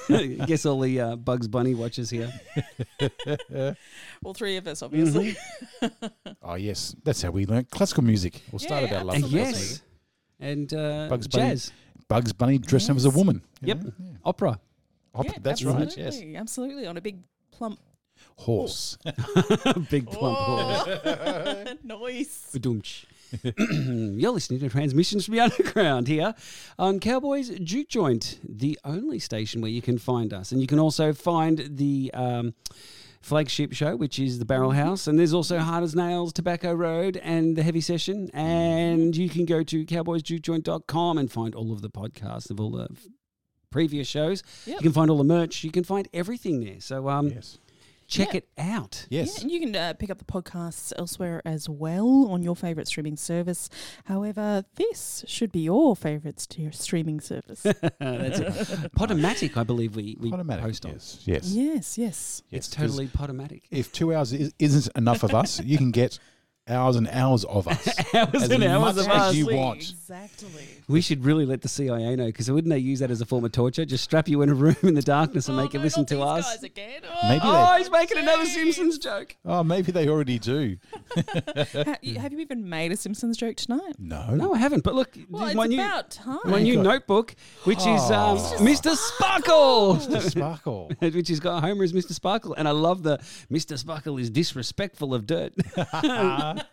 Guess 0.48 0.66
all 0.66 0.80
the 0.80 1.00
uh, 1.00 1.16
Bugs 1.16 1.48
Bunny 1.48 1.76
watchers 1.76 2.10
here. 2.10 2.32
All 4.24 4.34
three 4.34 4.58
of 4.58 4.68
us, 4.68 4.82
obviously. 4.82 5.36
oh 6.42 6.56
yes, 6.56 6.96
that's 7.04 7.22
how 7.22 7.30
we 7.32 7.46
learnt 7.46 7.70
classical 7.70 8.04
music. 8.04 8.42
Or 8.52 8.60
started 8.60 8.90
Yeah, 8.92 8.98
our 9.00 9.04
love 9.04 9.16
And 9.16 9.26
for 9.26 9.30
classical. 9.32 9.60
yes. 9.62 9.82
And 10.40 10.74
uh, 10.74 11.08
Bugs 11.10 11.28
Bunny. 11.28 11.50
jazz. 11.50 11.72
Bugs 12.08 12.34
Bunny 12.34 12.58
dressed 12.58 12.90
up 12.90 12.96
as 12.98 13.06
a 13.06 13.10
Yes. 13.10 13.16
woman. 13.18 13.42
you 13.62 13.68
Yep. 13.70 13.84
know? 13.84 13.92
Yeah. 14.00 14.12
Opera. 14.26 14.60
Op- 15.14 15.26
Yeah, 15.26 15.32
that's 15.42 15.64
right. 15.64 15.80
Yes. 15.98 15.98
absolutely, 16.16 16.36
Absolutely. 16.38 16.88
On 16.88 16.98
a 16.98 17.02
big 17.02 17.20
plump 17.52 17.80
Horse. 18.38 18.98
Big 19.90 20.10
plump 20.10 20.38
horse. 20.38 21.00
Oh, 21.06 21.66
nice. 21.84 22.50
Ba-doomch. 22.54 23.06
You're 24.20 24.32
listening 24.32 24.60
to 24.62 24.70
Transmissions 24.70 25.26
from 25.26 25.34
the 25.36 25.42
Underground 25.42 26.08
here 26.08 26.34
on 26.80 27.00
Cowboys 27.00 27.50
Juke 27.60 27.90
Joint, 27.90 28.40
the 28.48 28.80
only 28.86 29.20
station 29.20 29.62
where 29.62 29.72
you 29.72 29.82
can 29.82 29.98
find 29.98 30.34
us. 30.34 30.52
And 30.52 30.62
you 30.62 30.68
can 30.68 30.80
also 30.80 31.12
find 31.12 31.68
the 31.78 32.10
um, 32.14 32.54
flagship 33.22 33.74
show, 33.74 33.98
which 33.98 34.18
is 34.20 34.40
the 34.40 34.46
Barrel 34.46 34.72
House. 34.72 35.08
And 35.08 35.20
there's 35.20 35.34
also 35.34 35.60
Hard 35.60 35.84
as 35.84 35.94
Nails, 35.96 36.32
Tobacco 36.32 36.74
Road, 36.74 37.18
and 37.18 37.56
the 37.58 37.64
Heavy 37.64 37.82
Session. 37.82 38.30
And 38.34 39.16
you 39.16 39.30
can 39.30 39.46
go 39.46 39.62
to 39.64 39.86
cowboysjukejoint.com 39.86 41.18
and 41.18 41.32
find 41.32 41.54
all 41.54 41.74
of 41.74 41.82
the 41.82 41.90
podcasts 41.90 42.50
of 42.50 42.62
all 42.62 42.72
the 42.72 42.88
f- 42.92 43.08
previous 43.72 44.08
shows. 44.08 44.44
Yep. 44.66 44.76
You 44.78 44.82
can 44.84 44.94
find 44.94 45.12
all 45.12 45.18
the 45.18 45.26
merch. 45.26 45.64
You 45.66 45.72
can 45.72 45.84
find 45.84 46.08
everything 46.14 46.64
there. 46.64 46.80
So 46.80 47.10
um, 47.10 47.28
yes. 47.30 47.58
Check 48.08 48.34
Yeah. 48.34 48.38
it 48.38 48.48
out. 48.58 49.06
Yes. 49.10 49.36
Yeah, 49.38 49.42
and 49.44 49.52
you 49.52 49.60
can 49.60 49.76
uh, 49.76 49.94
pick 49.94 50.10
up 50.10 50.18
the 50.18 50.26
podcasts 50.26 50.94
elsewhere 50.98 51.42
as 51.46 51.68
well 51.70 52.28
on 52.32 52.42
your 52.44 52.56
favourite 52.56 52.88
streaming 52.88 53.18
service. 53.18 53.70
However, 54.06 54.64
this 54.76 55.24
should 55.28 55.52
be 55.52 55.60
your 55.62 55.96
favourite 55.96 56.40
st- 56.40 56.74
streaming 56.74 57.20
service. 57.20 57.62
That's 58.00 58.40
it. 58.40 58.92
Podomatic, 58.94 59.58
I 59.58 59.64
believe 59.64 59.96
we, 59.96 60.16
we 60.20 60.32
Automatic. 60.32 60.64
post 60.66 60.86
on. 60.86 60.92
Yes. 60.94 61.22
Yes. 61.26 61.54
yes, 61.54 61.98
yes. 61.98 62.44
It's 62.52 62.68
totally 62.70 63.08
Podomatic. 63.08 63.64
If 63.72 63.92
two 63.92 64.14
hours 64.14 64.34
is, 64.34 64.54
isn't 64.60 64.96
enough 64.96 65.24
of 65.24 65.34
us, 65.36 65.60
you 65.62 65.78
can 65.78 65.92
get 65.92 66.18
hours 66.70 66.96
and 66.96 67.08
hours 67.10 67.44
of 67.46 67.68
us. 67.68 67.88
hours 68.14 68.44
As 68.44 68.50
and 68.52 68.64
hours 68.64 68.96
much 68.96 69.06
of 69.06 69.12
as 69.12 69.22
us. 69.22 69.36
you 69.36 69.44
Exactly, 69.46 69.58
want. 69.58 69.78
Exactly. 69.80 70.68
We 70.88 71.02
should 71.02 71.26
really 71.26 71.46
let 71.46 71.62
the 71.62 71.68
CIA 71.68 72.16
know 72.16 72.28
because 72.28 72.50
wouldn't 72.50 72.70
they 72.72 72.78
use 72.80 73.00
that 73.00 73.12
as 73.12 73.20
a 73.22 73.26
form 73.26 73.44
of 73.46 73.52
torture? 73.52 73.84
Just 73.86 74.04
strap 74.06 74.28
you 74.28 74.42
in 74.42 74.50
a 74.50 74.54
room 74.54 74.76
in 74.84 74.94
the 74.94 75.02
darkness 75.02 75.48
and 75.50 75.60
Oh, 75.60 75.64
make 75.64 75.74
you 75.74 75.80
listen 75.80 76.06
to 76.06 76.16
these 76.16 76.24
us. 76.24 76.46
guys 76.56 76.64
again. 76.64 77.02
Maybe 77.28 77.42
Oh, 77.44 77.76
he's 77.78 77.92
making 77.92 78.18
another. 78.20 78.46
Simpsons 78.46 78.98
joke. 78.98 79.36
Oh, 79.46 79.64
maybe 79.64 79.92
they 79.92 80.08
already 80.08 80.40
do. 80.40 80.78
Ha- 81.16 81.98
you- 82.02 82.20
have 82.20 82.32
you 82.32 82.40
even 82.40 82.68
made 82.70 82.92
a 82.92 82.98
Simpsons 82.98 83.36
joke 83.38 83.58
tonight? 83.58 83.96
No. 84.00 84.34
No, 84.36 84.54
I 84.54 84.58
haven't. 84.60 84.84
But 84.84 84.96
look, 84.96 85.10
Well, 85.30 85.54
my 85.56 85.64
it's 85.66 85.70
new 85.70 85.80
about 85.82 86.12
time. 86.12 86.40
my 86.46 86.62
new 86.62 86.76
God. 86.76 86.84
notebook, 86.84 87.36
which 87.66 87.80
is 87.80 88.02
um, 88.12 88.38
Oh. 88.38 88.56
Mr. 88.60 88.96
Sparkle. 88.96 89.96
Mr. 89.98 90.30
Sparkle. 90.32 90.92
Which 91.02 91.30
has 91.30 91.40
got 91.40 91.62
Homer 91.64 91.84
as 91.84 91.94
Mr. 91.94 92.12
Sparkle, 92.14 92.54
and 92.54 92.68
I 92.68 92.72
love 92.72 93.04
the 93.04 93.18
Mr. 93.52 93.78
Sparkle 93.78 94.18
is 94.18 94.30
disrespectful 94.30 95.14
of 95.14 95.26
dirt. 95.26 95.54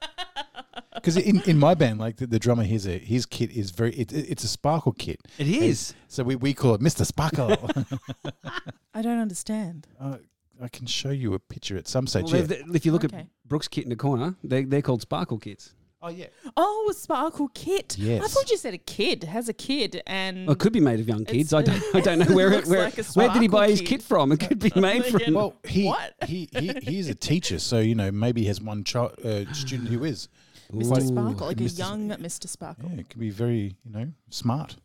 Because 0.95 1.19
in, 1.19 1.43
in 1.43 1.59
my 1.59 1.75
band, 1.75 1.99
like 2.01 2.17
the, 2.17 2.27
the 2.27 2.39
drummer, 2.39 2.63
his 2.65 2.85
his 2.85 3.27
kit 3.27 3.51
is 3.51 3.73
very 3.73 3.93
it, 3.95 4.11
it- 4.11 4.27
it's 4.31 4.43
a 4.43 4.49
sparkle 4.49 4.93
kit. 4.93 5.21
It 5.39 5.47
is. 5.49 5.93
So 6.09 6.23
we, 6.25 6.35
we 6.37 6.55
call 6.55 6.75
it 6.75 6.81
Mr. 6.81 7.05
Sparkle. 7.05 7.51
I 8.95 9.03
don't 9.03 9.19
understand. 9.19 9.87
uh, 10.01 10.17
I 10.63 10.69
can 10.69 10.87
show 10.87 11.11
you 11.11 11.35
a 11.35 11.39
picture 11.39 11.77
at 11.77 11.89
some 11.89 12.07
stage. 12.07 12.33
Well, 12.33 12.47
yeah. 12.47 12.57
if 12.73 12.87
you 12.87 12.93
look 12.93 13.05
Okay. 13.05 13.19
at 13.19 13.27
Brooks' 13.47 13.69
kit 13.69 13.85
in 13.85 13.91
the 13.91 13.97
corner, 13.97 14.37
they 14.43 14.65
they're 14.65 14.81
called 14.83 15.03
Sparkle 15.03 15.37
kits. 15.39 15.75
Oh 16.07 16.11
yeah. 16.11 16.27
Oh, 16.55 16.89
a 16.91 16.95
sparkle 16.95 17.49
kit. 17.55 17.97
I 17.99 18.19
thought 18.21 18.51
you 18.51 18.59
said 18.59 18.75
a 18.75 18.79
kid 18.79 19.25
has 19.25 19.49
a 19.49 19.55
kid 19.55 20.03
and 20.07 20.47
Well, 20.47 20.53
it 20.53 20.59
could 20.59 20.75
be 20.75 20.81
made 20.81 21.01
of 21.01 21.09
young 21.09 21.25
kids. 21.25 21.55
I 21.55 21.63
don't 21.63 21.83
I 21.95 22.01
don't 22.01 22.19
know 22.19 22.27
where 22.37 22.53
it, 22.53 22.57
looks 22.57 22.69
where 22.69 22.85
like 22.85 22.99
a 22.99 23.03
where 23.15 23.29
did 23.31 23.41
he 23.41 23.49
buy 23.49 23.69
Sparkle 23.69 23.71
his 23.71 23.81
kit. 23.81 23.89
kit 23.89 24.03
from? 24.03 24.31
It 24.33 24.41
could 24.41 24.59
be 24.59 24.71
made 24.81 25.07
from. 25.07 25.33
Well, 25.33 25.55
he, 25.65 25.87
What? 25.87 26.15
he 26.27 26.49
he 26.53 26.73
he's 26.83 27.09
a 27.09 27.15
teacher, 27.15 27.59
so 27.59 27.79
you 27.79 27.95
know 27.95 28.13
maybe 28.13 28.43
he 28.43 28.49
has 28.49 28.61
one 28.61 28.85
child, 28.85 29.13
uh, 29.25 29.51
student 29.55 29.89
who 29.89 30.05
is. 30.05 30.29
Mr. 30.73 30.99
Ooh. 30.99 31.07
Sparkle, 31.09 31.47
like 31.47 31.61
a 31.61 31.65
Mr. 31.65 31.79
young 31.79 32.09
Mr. 32.11 32.49
Sparkle. 32.49 32.91
Yeah, 32.93 33.01
it 33.01 33.09
can 33.09 33.21
be 33.21 33.31
very 33.31 33.75
you 33.85 33.91
know 33.91 34.07
smart. 34.29 34.77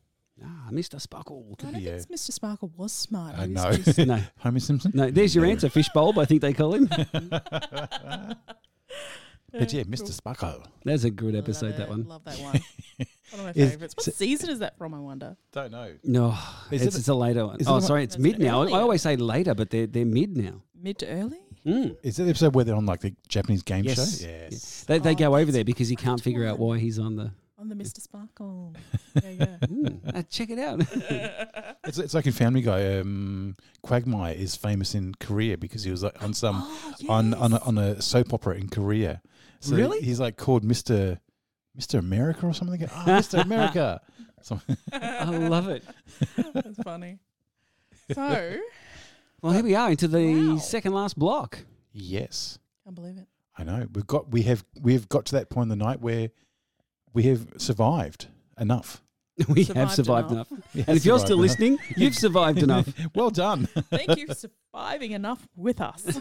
Ah, 0.41 0.69
Mr. 0.71 1.01
Sparkle. 1.01 1.45
I 1.59 1.63
don't 1.63 1.73
be, 1.73 1.83
think 1.85 2.01
uh, 2.09 2.13
Mr. 2.15 2.31
Sparkle 2.31 2.71
was 2.77 2.93
smart. 2.93 3.35
I 3.37 3.45
He 3.47 3.51
know. 3.51 3.71
just- 3.73 3.97
No, 3.97 4.21
Homer 4.39 4.59
Simpson. 4.61 4.91
no. 4.95 5.11
There's 5.11 5.35
your 5.35 5.43
answer. 5.45 5.67
Fishbowl, 5.69 6.17
I 6.17 6.23
think 6.23 6.39
they 6.41 6.53
call 6.53 6.75
him. 6.75 6.87
But 9.51 9.73
yeah, 9.73 9.83
Mr. 9.83 10.09
Sparkle. 10.11 10.63
That's 10.85 11.03
a 11.03 11.09
good 11.09 11.33
Love 11.33 11.43
episode. 11.43 11.73
That 11.77 11.83
it, 11.83 11.89
one. 11.89 12.03
Love 12.07 12.23
that 12.25 12.37
one. 12.39 12.61
One 13.31 13.39
of 13.39 13.43
my 13.45 13.49
Is- 13.55 13.71
favourites. 13.71 13.95
What 13.97 14.03
so- 14.05 14.11
season 14.11 14.49
is 14.49 14.59
that 14.59 14.77
from? 14.77 14.93
I 14.93 14.99
wonder. 14.99 15.35
Don't 15.51 15.71
know. 15.71 15.93
No, 16.03 16.37
Is 16.71 16.81
it's, 16.83 16.95
it- 16.95 16.99
it's 16.99 17.07
a 17.07 17.13
later 17.15 17.45
one. 17.47 17.59
is 17.59 17.67
it 17.67 17.69
Oh, 17.69 17.79
the 17.79 17.85
sorry, 17.87 18.03
it's 18.03 18.15
That's 18.15 18.23
mid 18.23 18.35
an 18.35 18.43
now. 18.43 18.59
I 18.61 18.63
earlier. 18.65 18.75
always 18.77 19.01
say 19.01 19.15
later, 19.15 19.53
but 19.55 19.69
they're 19.69 19.87
they're 19.87 20.05
mid 20.05 20.35
now. 20.37 20.61
Mid 20.81 20.99
to 20.99 21.07
early? 21.07 21.39
Mm. 21.65 21.97
Is 22.03 22.15
that 22.17 22.23
the 22.23 22.29
episode 22.29 22.55
where 22.55 22.63
they're 22.65 22.75
on 22.75 22.85
like 22.85 23.01
the 23.01 23.13
Japanese 23.27 23.63
game 23.63 23.83
Yes. 23.83 24.21
show? 24.21 24.27
Yes. 24.27 24.85
They 24.87 24.99
they 24.99 25.11
Oh, 25.11 25.15
go 25.15 25.35
over 25.35 25.45
that's 25.45 25.53
there 25.55 25.63
because 25.65 25.89
he 25.89 25.95
can't 25.95 26.21
great 26.21 26.23
figure 26.23 26.47
out 26.47 26.57
why 26.59 26.77
he's 26.79 26.99
on 26.99 27.15
the. 27.15 27.31
On 27.57 27.67
the 27.67 27.75
Mr. 27.75 27.99
Sparkle. 27.99 28.73
yeah, 29.21 29.29
yeah. 29.31 29.57
Mm, 29.63 30.15
uh, 30.15 30.23
check 30.29 30.49
it 30.49 30.59
out. 30.59 30.81
It's, 31.85 31.97
it's 31.97 32.13
like 32.13 32.25
in 32.27 32.33
Family 32.33 32.61
Guy. 32.61 32.99
Um, 32.99 33.55
Quagmire 33.81 34.33
is 34.33 34.55
famous 34.55 34.93
in 34.95 35.15
Korea 35.15 35.57
because 35.57 35.83
he 35.83 35.91
was 35.91 36.03
like 36.03 36.21
on 36.21 36.33
some 36.33 36.57
oh, 36.61 36.93
on 37.09 37.33
on 37.33 37.51
a, 37.53 37.55
yes. 37.55 37.63
on 37.65 37.77
a 37.77 38.01
soap 38.01 38.33
opera 38.33 38.55
in 38.55 38.69
Korea. 38.69 39.21
So 39.59 39.75
Really? 39.75 40.01
He's 40.01 40.19
like 40.19 40.37
called 40.37 40.63
Mister 40.63 41.19
Mister 41.75 41.97
America 41.97 42.45
or 42.45 42.53
something. 42.53 42.87
Oh, 42.93 43.05
Mister 43.05 43.37
America. 43.37 44.01
I 44.93 45.25
love 45.25 45.67
it. 45.67 45.83
That's 46.53 46.77
funny. 46.83 47.19
So, 48.13 48.57
Well, 49.41 49.53
here 49.53 49.63
we 49.63 49.75
are 49.75 49.91
into 49.91 50.07
the 50.07 50.51
Wow. 50.53 50.57
second 50.57 50.93
last 50.93 51.17
block. 51.19 51.59
yes, 51.91 52.57
can't 52.83 52.95
believe 52.95 53.17
it. 53.17 53.27
I 53.57 53.63
know. 53.63 53.87
We've 53.93 54.07
got 54.07 54.31
we 54.31 54.43
have 54.43 54.63
we've 54.81 55.09
got 55.09 55.25
to 55.27 55.35
that 55.35 55.49
point 55.49 55.71
in 55.71 55.77
the 55.77 55.83
night 55.85 55.99
where 56.01 56.29
we 57.13 57.23
have 57.23 57.47
survived 57.57 58.27
enough. 58.57 59.01
We 59.47 59.63
have 59.65 59.91
Survived 59.91 59.95
survived 59.95 60.31
enough. 60.31 60.51
enough. 60.51 60.63
We 60.75 60.81
have 60.81 60.87
And 60.89 60.97
if 60.97 61.05
you're 61.05 61.19
still 61.19 61.37
enough. 61.41 61.59
listening, 61.59 61.77
you've 61.97 62.15
survived 62.15 62.59
enough. 62.63 62.87
well 63.15 63.29
done. 63.29 63.65
Thank 63.89 64.17
you 64.17 64.27
for 64.27 64.35
surviving 64.35 65.11
enough 65.11 65.47
with 65.55 65.79
us. 65.81 66.19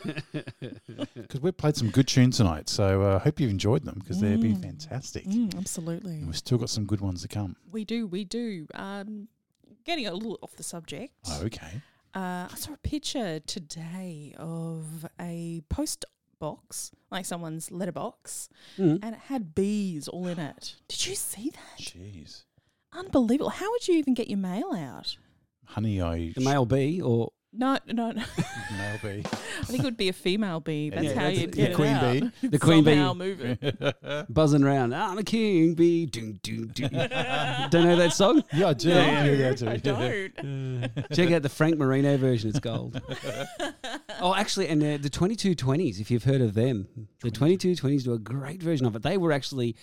Because 1.14 1.40
we've 1.40 1.56
played 1.56 1.76
some 1.76 1.90
good 1.90 2.06
tunes 2.08 2.36
tonight, 2.36 2.68
so 2.68 3.02
I 3.02 3.06
uh, 3.14 3.18
hope 3.18 3.40
you've 3.40 3.50
enjoyed 3.50 3.84
them 3.84 3.98
because 4.00 4.20
they've 4.20 4.40
been 4.40 4.56
Mm. 4.56 4.62
fantastic. 4.62 5.24
Mm, 5.26 5.56
absolutely. 5.58 6.16
And 6.16 6.26
we've 6.26 6.36
still 6.36 6.58
got 6.58 6.70
some 6.70 6.84
good 6.86 7.00
ones 7.00 7.22
to 7.22 7.28
come. 7.28 7.56
We 7.70 7.84
do, 7.84 8.06
we 8.06 8.24
do. 8.24 8.66
Um, 8.74 9.28
getting 9.84 10.06
a 10.06 10.12
little 10.14 10.38
off 10.42 10.54
the 10.56 10.62
subject. 10.62 11.12
Oh, 11.28 11.42
okay. 11.44 11.82
Uh, 12.14 12.48
I 12.50 12.54
saw 12.56 12.72
a 12.72 12.78
picture 12.78 13.40
today 13.40 14.34
of 14.38 15.06
a 15.20 15.62
post 15.68 16.04
box, 16.40 16.92
like 17.10 17.26
someone's 17.26 17.70
letterbox, 17.70 18.48
Mm. 18.78 19.00
and 19.02 19.14
it 19.16 19.20
had 19.26 19.54
bees 19.54 20.08
all 20.08 20.26
in 20.26 20.38
it. 20.38 20.76
Did 20.88 21.06
you 21.06 21.14
see 21.14 21.50
that? 21.50 21.78
Jeez. 21.82 22.07
Unbelievable. 22.98 23.50
How 23.50 23.70
would 23.70 23.86
you 23.88 23.94
even 23.94 24.14
get 24.14 24.28
your 24.28 24.38
mail 24.38 24.72
out? 24.74 25.16
Honey, 25.66 26.00
I 26.00 26.32
The 26.34 26.40
male 26.40 26.64
bee 26.66 27.00
or 27.00 27.30
No, 27.52 27.78
no, 27.86 28.10
no. 28.12 28.22
Male 28.76 28.98
bee. 29.02 29.22
I 29.60 29.64
think 29.64 29.80
it 29.80 29.84
would 29.84 29.96
be 29.96 30.08
a 30.08 30.12
female 30.12 30.60
bee. 30.60 30.90
That's 30.90 31.04
Yeah, 31.04 31.14
how 31.14 31.20
that's- 31.22 31.38
you'd 31.38 31.54
yeah, 31.56 31.66
get 31.68 31.76
queen 31.76 31.88
it 31.96 32.22
out. 32.24 32.32
The 32.50 32.58
queen 32.58 32.84
bee. 32.84 32.90
Somehow 32.94 33.14
move 33.14 33.40
it. 33.42 34.32
Buzzing 34.32 34.62
around. 34.64 34.94
I'm 34.94 35.18
a 35.18 35.22
king 35.22 35.74
bee. 35.74 36.06
Ding, 36.06 36.40
ding, 36.42 36.66
ding. 36.74 36.88
Don't 36.90 37.84
know 37.84 37.96
that 37.96 38.12
song? 38.14 38.42
Yeah, 38.52 38.68
I 38.68 38.72
do. 38.74 38.88
No, 38.90 39.00
Yeah, 39.00 39.24
yeah, 39.24 39.48
I 39.48 39.54
do. 39.54 39.68
I 39.68 39.76
don't. 39.76 41.12
Check 41.12 41.30
out 41.32 41.42
the 41.42 41.48
Frank 41.48 41.76
Marino 41.78 42.16
version. 42.16 42.50
It's 42.50 42.60
gold. 42.60 43.00
oh, 44.20 44.34
actually, 44.34 44.68
and 44.68 44.82
uh, 44.82 44.96
the 45.00 45.10
2220s, 45.10 46.00
if 46.00 46.10
you've 46.10 46.24
heard 46.24 46.40
of 46.40 46.54
them, 46.54 46.88
the 47.22 47.30
2220s 47.30 48.04
do 48.04 48.12
a 48.14 48.18
great 48.18 48.62
version 48.62 48.86
of 48.86 48.94
it. 48.96 49.02
They 49.02 49.16
were 49.16 49.32
actually, 49.32 49.76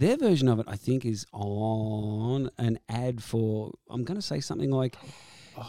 their 0.00 0.16
version 0.16 0.48
of 0.48 0.58
it, 0.58 0.66
I 0.68 0.76
think, 0.76 1.04
is 1.04 1.26
on 1.32 2.50
an 2.58 2.78
ad 2.88 3.22
for, 3.22 3.72
I'm 3.88 4.02
going 4.04 4.18
to 4.18 4.22
say 4.26 4.40
something 4.40 4.70
like 4.70 4.96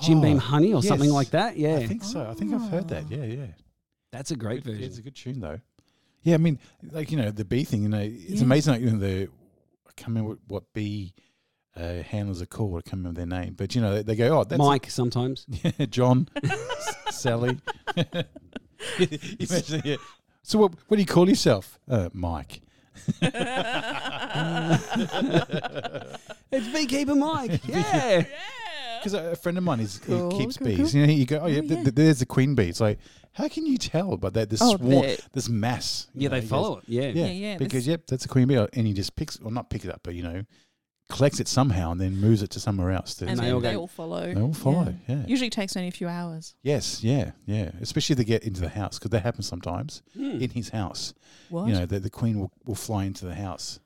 Jim 0.02 0.20
Oh, 0.20 0.22
Beam 0.22 0.38
Honey 0.38 0.74
or 0.74 0.82
something 0.82 1.10
like 1.12 1.30
that. 1.32 1.58
Yeah. 1.58 1.76
I 1.76 1.86
think 1.88 2.03
so. 2.03 2.28
I 2.28 2.34
think 2.34 2.53
I've 2.53 2.70
heard 2.70 2.88
that. 2.90 3.10
Yeah, 3.12 3.26
yeah. 3.26 3.45
That's 4.12 4.32
a 4.32 4.36
great 4.36 4.64
Good- 4.64 4.72
version. 4.74 4.84
It's 4.86 4.98
a 4.98 5.02
good 5.02 5.16
tune 5.16 5.40
though. 5.40 5.60
Yeah, 6.24 6.36
I 6.36 6.38
mean, 6.38 6.60
like 6.91 7.12
you 7.12 7.18
know, 7.18 7.32
the 7.32 7.45
B 7.45 7.64
thing. 7.64 7.82
You 7.84 7.90
know, 7.90 7.99
it's 7.99 8.40
Yeah. 8.40 8.44
amazing. 8.44 8.74
Like, 8.74 8.82
you 8.82 8.91
know, 8.91 8.99
the 8.99 9.24
I 9.88 9.91
can't 9.95 10.10
remember 10.10 10.30
what, 10.30 10.40
what 10.48 10.64
bee 10.74 11.14
uh, 11.76 12.03
handlers 12.03 12.41
are 12.41 12.45
called. 12.45 12.78
I 12.78 12.82
can't 12.90 12.99
remember 13.03 13.18
their 13.26 13.41
name, 13.41 13.53
but 13.58 13.74
you 13.76 13.82
know, 13.82 13.95
they, 13.95 14.03
they 14.03 14.16
go, 14.16 14.40
"Oh, 14.40 14.44
that's 14.44 14.60
Mike 14.60 14.90
sometimes. 14.90 15.45
Yeah, 15.64 15.86
John, 15.88 16.30
Sally. 17.10 17.58
Imagine, 18.99 19.82
yeah. 19.84 19.95
So, 20.44 20.60
what, 20.60 20.74
what 20.88 20.98
do 20.98 21.02
you 21.02 21.08
call 21.08 21.28
yourself, 21.30 21.80
uh, 21.90 22.10
Mike? 22.14 22.62
It's 26.51 26.68
Beekeeper 26.73 27.15
Mike. 27.15 27.61
Yeah. 27.68 28.26
Because 28.99 29.13
a, 29.15 29.31
a 29.31 29.35
friend 29.35 29.57
of 29.57 29.63
mine 29.63 29.80
is 29.80 29.97
Cool, 29.99 30.30
he 30.31 30.38
keeps 30.38 30.57
cool, 30.57 30.68
bees. 30.68 30.77
cool. 30.77 31.01
You 31.01 31.07
know, 31.07 31.13
you 31.13 31.26
go, 31.26 31.39
"Oh 31.39 31.47
yeah, 31.47 31.57
Oh, 31.57 31.61
th- 31.61 31.72
yeah. 31.72 31.84
th- 31.84 31.95
there's 31.95 32.19
the 32.19 32.26
queen 32.27 32.53
bee." 32.53 32.65
It's 32.69 32.80
like, 32.80 32.99
how 33.31 33.47
can 33.47 33.65
you 33.65 33.77
tell? 33.80 34.15
But 34.15 34.35
that 34.35 34.49
this 34.51 34.61
Oh, 34.61 34.77
swarm, 34.77 34.89
the- 35.01 35.19
this 35.34 35.49
mass. 35.49 36.07
you 36.13 36.22
Yeah, 36.23 36.30
know, 36.30 36.35
they 36.35 36.41
he 36.41 36.47
follow 36.47 36.76
goes, 36.76 36.84
it. 36.84 36.89
Yeah. 36.89 37.01
Yeah, 37.03 37.26
Yeah, 37.26 37.31
yeah, 37.31 37.57
Because 37.57 37.88
yep, 37.88 38.05
that's 38.05 38.26
a 38.26 38.27
queen 38.27 38.47
bee, 38.47 38.55
and 38.73 38.85
he 38.85 38.93
just 38.93 39.15
picks 39.15 39.39
or 39.39 39.49
not 39.51 39.72
pick 39.72 39.85
it 39.85 39.91
up, 39.91 40.01
but 40.03 40.13
you 40.13 40.22
know, 40.22 40.43
collects 41.12 41.40
it 41.40 41.48
somehow 41.48 41.92
and 41.92 42.02
then 42.02 42.18
moves 42.18 42.42
it 42.42 42.50
to 42.52 42.60
somewhere 42.60 42.92
else. 42.92 43.14
To, 43.16 43.28
and 43.28 43.38
they 43.40 43.52
all 43.52 43.60
they 43.60 43.76
all 43.76 43.88
follow. 43.88 44.34
they 44.34 44.42
all 44.42 44.54
follow. 44.54 44.96
Yeah. 45.08 45.24
Usually 45.28 45.50
takes 45.50 45.76
only 45.78 45.90
a 45.90 45.92
few 45.92 46.08
hours. 46.08 46.56
Yes. 46.64 47.04
Yeah. 47.04 47.32
Yeah. 47.46 47.72
Especially 47.82 48.16
to 48.16 48.24
get 48.24 48.44
into 48.44 48.62
the 48.62 48.70
house 48.70 48.98
because 48.98 49.12
that 49.12 49.22
happens 49.24 49.46
sometimes 49.48 50.02
Hmm. 50.16 50.42
in 50.42 50.50
his 50.50 50.70
house. 50.70 51.14
What? 51.50 51.68
You 51.68 51.74
know, 51.74 51.86
the, 51.86 52.00
the 52.00 52.10
queen 52.10 52.40
will, 52.40 52.52
will 52.66 52.76
fly 52.76 53.04
into 53.06 53.26
the 53.26 53.36
house. 53.36 53.80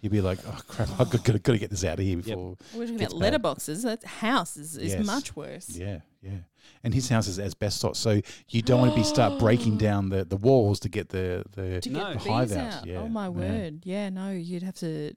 You'd 0.00 0.10
be 0.10 0.20
like, 0.20 0.40
oh 0.44 0.58
crap, 0.66 0.88
I've 0.98 1.10
got, 1.10 1.22
got, 1.22 1.42
to 1.52 1.58
get 1.58 1.70
this 1.70 1.84
out 1.84 2.00
of 2.00 2.04
here 2.04 2.16
before. 2.16 2.56
We're 2.74 2.86
talking 2.88 3.04
about 3.04 3.20
bad. 3.20 3.34
letterboxes. 3.40 3.82
That 3.84 4.02
house 4.04 4.56
is, 4.56 4.76
is 4.76 4.94
Yes. 4.94 5.06
much 5.06 5.36
worse. 5.36 5.68
Yeah, 5.70 6.00
yeah. 6.20 6.38
And 6.82 6.92
his 6.92 7.08
house 7.08 7.28
is 7.28 7.38
asbestos, 7.38 7.98
so 8.00 8.20
you 8.48 8.62
don't 8.62 8.80
want 8.80 8.90
to 8.92 8.96
be 8.96 9.04
start 9.04 9.38
breaking 9.38 9.76
down 9.88 10.08
the, 10.08 10.24
the 10.24 10.36
walls 10.36 10.80
to 10.80 10.88
get 10.88 11.10
the 11.10 11.44
the. 11.52 11.80
To 11.82 11.88
get 11.88 12.18
The 12.18 12.24
the 12.24 12.30
hive 12.32 12.50
out, 12.52 12.72
out. 12.78 12.86
yeah, 12.86 12.98
Oh 12.98 13.08
my 13.08 13.24
yeah. 13.26 13.28
word. 13.28 13.80
Yeah, 13.84 14.08
no, 14.10 14.32
you'd 14.32 14.64
have 14.64 14.74
to 14.76 15.14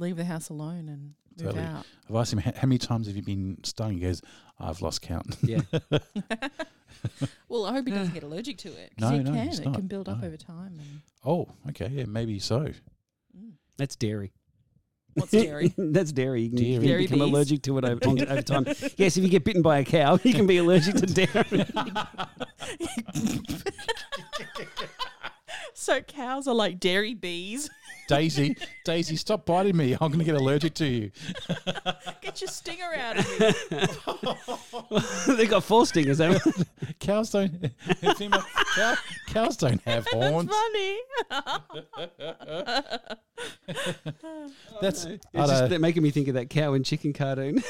leave 0.00 0.16
the 0.16 0.24
house 0.24 0.48
alone 0.48 0.88
and 0.88 1.14
move 1.38 1.54
Totally. 1.54 1.62
out. 1.64 1.86
I've 2.08 2.16
asked 2.16 2.32
him 2.32 2.38
how, 2.40 2.52
how 2.56 2.66
many 2.66 2.78
times 2.78 3.06
have 3.06 3.16
you 3.16 3.22
been 3.22 3.58
stung. 3.64 3.92
He 3.92 4.00
goes, 4.00 4.20
I've 4.58 4.80
lost 4.82 5.02
count. 5.02 5.36
Yeah. 5.42 5.60
Well, 7.48 7.64
I 7.64 7.72
hope 7.72 7.86
he 7.86 7.94
doesn't 7.94 8.12
get 8.18 8.24
allergic 8.24 8.58
to 8.58 8.68
it. 8.68 8.92
'cause 8.98 9.10
No, 9.10 9.16
you 9.16 9.22
no, 9.22 9.30
can. 9.32 9.46
he's 9.48 9.58
It 9.60 9.64
not. 9.64 9.74
can 9.76 9.86
build 9.86 10.06
up 10.08 10.20
No. 10.20 10.26
over 10.26 10.36
time. 10.36 10.74
And, 10.78 11.00
oh, 11.24 11.48
okay, 11.70 11.88
yeah, 11.88 12.04
maybe 12.04 12.38
so. 12.38 12.60
mm. 12.60 13.52
That's 13.78 13.96
dairy. 13.96 14.32
What's 15.14 15.30
dairy? 15.30 15.72
That's 15.78 16.12
dairy. 16.12 16.42
You 16.42 16.50
can, 16.50 16.58
you 16.58 16.64
Dairy. 16.64 16.78
can 16.80 16.88
Dairy 16.88 17.02
become 17.04 17.18
bees. 17.20 17.28
allergic 17.32 17.62
to 17.62 17.78
it 17.78 17.84
over, 17.86 18.06
on- 18.06 18.20
over 18.28 18.42
time. 18.42 18.64
Yes, 18.98 19.16
if 19.16 19.24
you 19.24 19.30
get 19.30 19.44
bitten 19.44 19.62
by 19.62 19.78
a 19.78 19.84
cow, 19.84 20.18
you 20.22 20.34
can 20.34 20.46
be 20.46 20.58
allergic 20.58 20.96
to 20.96 21.06
dairy. 21.06 21.64
so 25.74 26.00
cows 26.02 26.46
are 26.46 26.54
like 26.54 26.78
dairy 26.80 27.14
bees. 27.14 27.70
Daisy, 28.10 28.56
Daisy, 28.84 29.14
stop 29.14 29.46
biting 29.46 29.76
me. 29.76 29.92
I'm 29.92 30.08
going 30.08 30.18
to 30.18 30.24
get 30.24 30.34
allergic 30.34 30.74
to 30.74 30.84
you. 30.86 31.10
Get 32.20 32.40
your 32.40 32.48
stinger 32.48 32.92
out 32.96 33.18
of 33.18 33.40
me. 35.28 35.34
they 35.36 35.46
got 35.46 35.62
four 35.62 35.86
stingers. 35.86 36.18
haven't 36.18 36.42
they? 36.44 36.92
Cows 37.00 37.30
don't. 37.30 37.70
female, 38.16 38.42
cow, 38.74 38.94
cows 39.28 39.56
don't 39.56 39.80
have 39.82 40.06
horns. 40.08 40.50
Funny. 40.50 40.98
That's 44.80 45.04
It's 45.04 45.24
just 45.34 45.48
don't- 45.60 45.70
they're 45.70 45.78
making 45.78 46.02
me 46.02 46.10
think 46.10 46.26
of 46.28 46.34
that 46.34 46.50
cow 46.50 46.74
and 46.74 46.84
chicken 46.84 47.12
cartoon. 47.12 47.62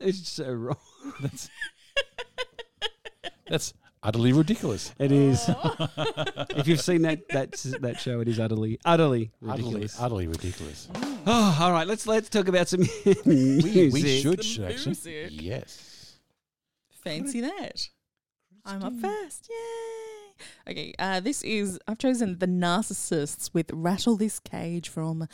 it's 0.00 0.28
so 0.28 0.50
wrong. 0.52 0.76
that's 1.20 1.50
that's 3.48 3.74
utterly 4.02 4.32
ridiculous. 4.32 4.92
It 4.98 5.12
is. 5.12 5.48
if 6.56 6.66
you've 6.68 6.80
seen 6.80 7.02
that 7.02 7.28
that 7.30 7.52
that 7.80 8.00
show, 8.00 8.20
it 8.20 8.28
is 8.28 8.38
utterly, 8.40 8.78
utterly 8.84 9.30
Utterly, 9.42 9.56
ridiculous. 9.64 10.00
utterly 10.00 10.26
ridiculous. 10.26 10.88
Oh, 11.26 11.58
all 11.60 11.72
right. 11.72 11.86
Let's 11.86 12.06
let's 12.06 12.28
talk 12.28 12.48
about 12.48 12.68
some 12.68 12.80
music. 12.80 13.24
We, 13.26 13.90
we 13.90 14.20
should 14.20 14.38
The 14.40 14.66
actually. 14.68 14.86
music. 14.86 15.28
Yes. 15.30 16.18
Fancy 17.04 17.40
that. 17.40 17.88
I'm 18.64 18.82
up 18.82 18.94
first. 19.00 19.48
Yay. 19.50 20.44
Okay, 20.70 20.94
uh, 20.98 21.20
this 21.20 21.42
is, 21.42 21.78
I've 21.88 21.98
chosen 21.98 22.38
The 22.38 22.46
Narcissists 22.46 23.50
with 23.52 23.70
Rattle 23.72 24.16
This 24.16 24.38
Cage 24.40 24.88
from 24.88 25.26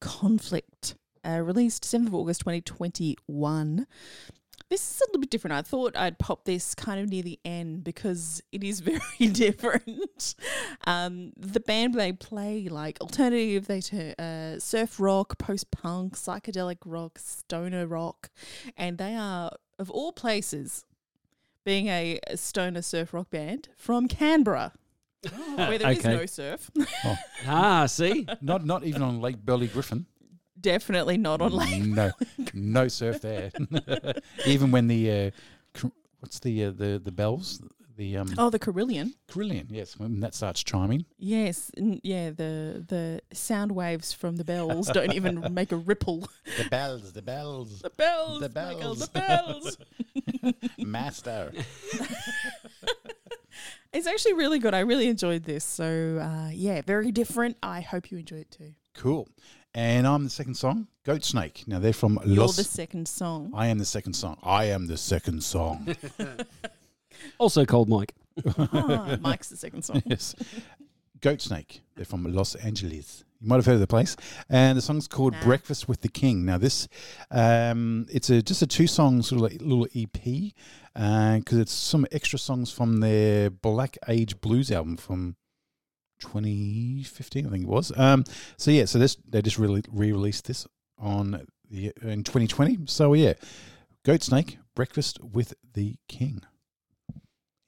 Conflict, 0.00 0.94
uh, 1.26 1.40
released 1.40 1.84
7th 1.84 2.06
of 2.08 2.14
August 2.14 2.40
2021. 2.42 3.86
This 4.68 4.80
is 4.90 5.00
a 5.00 5.04
little 5.08 5.20
bit 5.20 5.30
different. 5.30 5.54
I 5.54 5.62
thought 5.62 5.96
I'd 5.96 6.18
pop 6.18 6.44
this 6.44 6.74
kind 6.74 7.00
of 7.00 7.08
near 7.08 7.22
the 7.22 7.38
end 7.44 7.84
because 7.84 8.42
it 8.52 8.64
is 8.64 8.80
very 8.80 9.28
different. 9.32 10.34
Um, 10.86 11.32
the 11.36 11.60
band 11.60 11.94
they 11.94 12.12
play 12.12 12.68
like 12.68 13.00
alternative, 13.00 13.66
they 13.66 13.80
turn 13.80 14.12
uh, 14.12 14.58
surf 14.58 14.98
rock, 14.98 15.38
post 15.38 15.70
punk, 15.70 16.16
psychedelic 16.16 16.78
rock, 16.84 17.18
stoner 17.18 17.86
rock, 17.86 18.30
and 18.76 18.98
they 18.98 19.14
are 19.14 19.52
of 19.78 19.90
all 19.90 20.12
places 20.12 20.84
being 21.64 21.88
a, 21.88 22.20
a 22.26 22.36
stoner 22.36 22.82
surf 22.82 23.14
rock 23.14 23.30
band 23.30 23.68
from 23.76 24.06
Canberra, 24.08 24.72
where 25.54 25.78
there 25.78 25.90
is 25.90 25.98
okay. 25.98 26.16
no 26.16 26.26
surf. 26.26 26.70
Ah, 27.46 27.86
see, 27.86 28.26
Not 28.40 28.64
not 28.64 28.84
even 28.84 29.02
on 29.02 29.20
Lake 29.20 29.38
Burley 29.38 29.68
Griffin. 29.68 30.06
Definitely 30.64 31.18
not 31.18 31.42
on 31.42 31.52
Lake. 31.52 31.84
No, 31.84 32.10
no 32.54 32.88
surf 32.88 33.20
there. 33.20 33.50
even 34.46 34.70
when 34.70 34.88
the 34.88 35.10
uh, 35.10 35.30
cr- 35.78 35.88
what's 36.20 36.38
the 36.40 36.64
uh, 36.64 36.70
the 36.70 36.98
the 37.04 37.12
bells 37.12 37.60
the 37.96 38.16
um 38.16 38.34
Oh, 38.38 38.48
the 38.50 38.58
Carillon. 38.58 39.14
Carillon, 39.28 39.68
yes, 39.70 39.98
when 39.98 40.20
that 40.20 40.34
starts 40.34 40.64
chiming. 40.64 41.04
Yes, 41.18 41.70
n- 41.76 42.00
yeah. 42.02 42.30
The 42.30 42.82
the 42.88 43.20
sound 43.36 43.72
waves 43.72 44.12
from 44.14 44.36
the 44.36 44.44
bells 44.44 44.88
don't 44.88 45.12
even 45.12 45.46
make 45.54 45.70
a 45.70 45.76
ripple. 45.76 46.26
The 46.56 46.64
bells, 46.70 47.12
the 47.12 47.22
bells, 47.22 47.80
The 47.82 47.90
bells, 47.90 48.40
The 48.40 48.48
Michael, 48.48 48.94
the 48.94 49.06
bells. 49.08 49.76
bells. 49.76 50.54
master. 50.78 51.52
It's 53.92 54.08
actually 54.08 54.32
really 54.34 54.58
good. 54.58 54.74
I 54.74 54.80
really 54.80 55.06
enjoyed 55.08 55.44
this. 55.44 55.62
So 55.64 56.18
uh, 56.20 56.50
yeah, 56.52 56.80
very 56.84 57.12
different. 57.12 57.56
I 57.62 57.80
hope 57.80 58.10
you 58.10 58.18
enjoy 58.18 58.38
it 58.38 58.50
too. 58.50 58.72
Cool. 58.94 59.28
And 59.74 60.06
I'm 60.06 60.22
the 60.24 60.30
second 60.30 60.54
song, 60.54 60.86
Goatsnake. 61.04 61.66
Now 61.66 61.80
they're 61.80 61.92
from 61.92 62.14
Los 62.14 62.22
Angeles. 62.24 62.36
You're 62.36 62.44
Los. 62.46 62.56
the 62.56 62.64
second 62.64 63.08
song. 63.08 63.50
I 63.54 63.66
am 63.66 63.78
the 63.78 63.84
second 63.84 64.14
song. 64.14 64.38
I 64.42 64.66
am 64.66 64.86
the 64.86 64.96
second 64.96 65.42
song. 65.42 65.96
also 67.38 67.64
called 67.64 67.88
Mike. 67.88 68.14
Ah, 68.58 69.16
Mike's 69.20 69.48
the 69.48 69.56
second 69.56 69.82
song. 69.84 70.02
yes. 70.06 70.34
Goatsnake. 71.20 71.80
They're 71.96 72.04
from 72.04 72.24
Los 72.24 72.54
Angeles. 72.54 73.24
You 73.40 73.48
might 73.48 73.56
have 73.56 73.66
heard 73.66 73.74
of 73.74 73.80
the 73.80 73.86
place. 73.88 74.16
And 74.48 74.78
the 74.78 74.82
song's 74.82 75.08
called 75.08 75.32
Nah. 75.32 75.42
Breakfast 75.42 75.88
with 75.88 76.02
the 76.02 76.08
King. 76.08 76.44
Now 76.44 76.58
this, 76.58 76.86
um, 77.32 78.06
it's 78.12 78.30
a 78.30 78.42
just 78.42 78.62
a 78.62 78.66
two 78.68 78.86
song 78.86 79.22
sort 79.22 79.38
of 79.42 79.42
like 79.52 79.60
little 79.60 79.86
EP 79.94 80.52
because 80.94 81.58
it's 81.58 81.72
some 81.72 82.06
extra 82.12 82.38
songs 82.38 82.70
from 82.70 83.00
their 83.00 83.50
Black 83.50 83.98
Age 84.08 84.40
Blues 84.40 84.70
album 84.70 84.96
from 84.96 85.34
2015, 86.24 87.46
I 87.46 87.50
think 87.50 87.64
it 87.64 87.68
was. 87.68 87.92
Um, 87.96 88.24
so 88.56 88.70
yeah, 88.70 88.86
so 88.86 88.98
this 88.98 89.16
they 89.28 89.42
just 89.42 89.58
really 89.58 89.82
re-released 89.92 90.46
this 90.46 90.66
on 90.98 91.46
the 91.70 91.92
in 92.02 92.24
2020. 92.24 92.80
So 92.86 93.14
yeah, 93.14 93.34
Goatsnake, 94.04 94.56
Breakfast 94.74 95.22
with 95.22 95.54
the 95.74 95.96
King. 96.08 96.42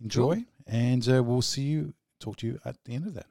Enjoy, 0.01 0.45
and 0.67 1.09
uh, 1.09 1.23
we'll 1.23 1.43
see 1.43 1.63
you. 1.63 1.95
Talk 2.19 2.37
to 2.39 2.47
you 2.47 2.59
at 2.65 2.77
the 2.85 2.95
end 2.95 3.07
of 3.07 3.15
that. 3.15 3.27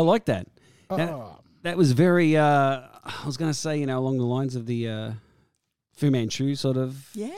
I 0.00 0.02
like 0.02 0.24
that. 0.26 0.46
That, 0.88 1.10
Ah. 1.10 1.38
that 1.62 1.76
was 1.76 1.92
very. 1.92 2.36
Uh, 2.36 2.80
I 3.04 3.22
was 3.26 3.36
going 3.36 3.50
to 3.50 3.58
say, 3.58 3.78
you 3.78 3.86
know, 3.86 3.98
along 3.98 4.18
the 4.18 4.24
lines 4.24 4.56
of 4.56 4.66
the 4.66 4.88
uh, 4.88 5.12
Fu 5.94 6.10
Manchu 6.10 6.54
sort 6.54 6.76
of, 6.76 7.10
Yeah, 7.14 7.28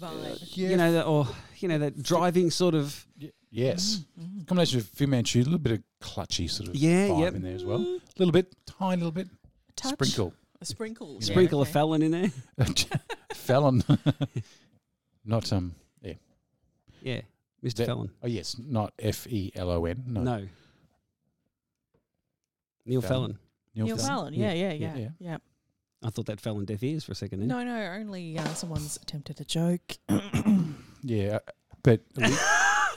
vibe. 0.00 0.56
Yeah, 0.56 0.68
you 0.70 0.76
know, 0.76 0.92
that, 0.92 1.06
or 1.06 1.26
you 1.58 1.68
know, 1.68 1.78
that 1.78 2.02
driving 2.02 2.50
sort 2.50 2.74
of. 2.74 3.06
y- 3.20 3.30
yes. 3.50 4.04
Combination 4.46 4.78
of 4.80 4.86
Fu 4.86 5.06
Manchu, 5.06 5.40
a 5.40 5.44
little 5.44 5.58
bit 5.58 5.72
of 5.72 5.82
clutchy 6.00 6.48
sort 6.48 6.68
of 6.68 6.76
Yeah, 6.76 7.08
vibe 7.08 7.20
yep. 7.20 7.34
in 7.34 7.42
there 7.42 7.54
as 7.54 7.64
well. 7.64 7.80
A 7.80 8.00
little 8.18 8.32
bit, 8.32 8.54
tiny 8.66 8.96
little 8.96 9.10
bit. 9.12 9.28
Touch. 9.74 9.92
Sprinkle. 9.94 10.32
A 10.60 10.64
sprinkle. 10.64 11.20
Sprinkle 11.20 11.58
yeah, 11.58 11.68
a 11.68 11.72
felon 11.72 12.02
in 12.02 12.10
there. 12.12 12.30
Felon. 13.34 13.82
not, 15.24 15.52
um, 15.52 15.74
yeah. 16.00 16.14
Yeah, 17.02 17.20
Mr. 17.62 17.74
That- 17.76 17.86
Felon. 17.86 18.10
Oh, 18.22 18.26
yes, 18.26 18.56
not 18.58 18.92
F 18.98 19.26
E 19.26 19.52
L 19.54 19.70
O 19.70 19.84
N. 19.84 20.02
No. 20.06 20.22
No. 20.22 20.48
Neil 22.86 23.02
Felon. 23.02 23.38
Fallon. 23.74 23.86
Neil 23.88 23.96
Fallon. 23.98 24.32
Yeah, 24.34 24.52
yeah, 24.52 24.72
yeah, 24.72 24.96
Yeah. 24.96 25.08
yeah. 25.18 25.36
I 26.04 26.10
thought 26.10 26.26
that 26.26 26.40
fell 26.40 26.56
on 26.56 26.64
deaf 26.66 26.82
ears 26.82 27.04
for 27.04 27.12
a 27.12 27.14
second. 27.14 27.40
Then. 27.40 27.48
No, 27.48 27.64
no, 27.64 27.76
only 27.92 28.38
uh, 28.38 28.44
someone's 28.54 28.96
attempted 29.02 29.40
a 29.40 29.44
joke. 29.44 29.96
Yeah, 31.02 31.38
but 31.84 32.00
at 32.16 32.22
least, 32.30 32.42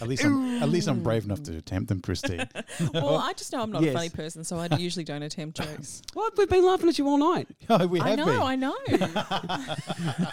at 0.00 0.08
least 0.08 0.24
I'm 0.24 0.62
at 0.62 0.68
least 0.70 0.88
I'm 0.88 1.02
brave 1.02 1.24
enough 1.24 1.42
to 1.44 1.56
attempt 1.56 1.88
them, 1.88 2.00
Christine. 2.00 2.48
well, 2.94 3.18
I 3.18 3.32
just 3.34 3.52
know 3.52 3.60
I'm 3.62 3.70
not 3.70 3.82
Yes. 3.82 3.90
a 3.94 3.96
funny 3.98 4.08
person, 4.08 4.44
so 4.44 4.56
I 4.58 4.74
usually 4.78 5.04
don't 5.04 5.22
attempt 5.22 5.58
jokes. 5.58 6.00
What? 6.14 6.36
We've 6.38 6.48
been 6.48 6.64
laughing 6.64 6.88
at 6.88 6.98
you 6.98 7.06
all 7.08 7.18
night. 7.18 7.48
Oh, 7.68 7.86
we 7.86 8.00
I 8.00 8.10
have 8.10 8.18
know, 8.18 8.24
been. 8.26 8.40
I 8.40 8.56
know. 8.56 8.76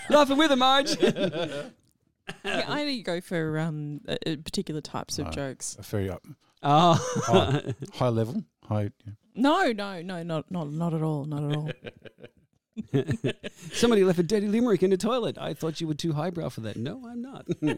laughing 0.09 0.37
with 0.37 0.49
her, 0.51 0.55
Marge. 0.55 0.95
yeah, 1.01 1.69
I 2.45 2.81
only 2.81 3.01
go 3.01 3.19
for 3.21 3.59
um, 3.59 4.01
uh, 4.07 4.13
uh, 4.25 4.35
particular 4.43 4.81
types 4.81 5.19
of 5.19 5.31
jokes. 5.31 5.75
A 5.77 5.81
very 5.81 6.09
up, 6.09 6.23
oh. 6.63 7.23
high, 7.25 7.73
high 7.93 8.09
level, 8.09 8.43
high. 8.67 8.91
No, 9.35 9.71
no, 9.71 10.01
no, 10.01 10.23
not 10.23 10.51
not 10.51 10.71
not 10.71 10.93
at 10.93 11.01
all, 11.01 11.25
not 11.25 11.49
at 11.49 11.55
all. 11.55 11.71
Somebody 13.73 14.03
left 14.03 14.19
a 14.19 14.23
dirty 14.23 14.47
limerick 14.47 14.83
in 14.83 14.89
the 14.89 14.97
toilet. 14.97 15.37
I 15.37 15.53
thought 15.53 15.81
you 15.81 15.87
were 15.87 15.93
too 15.93 16.13
highbrow 16.13 16.49
for 16.49 16.61
that. 16.61 16.77
No, 16.77 17.05
I'm 17.07 17.21
not. 17.21 17.45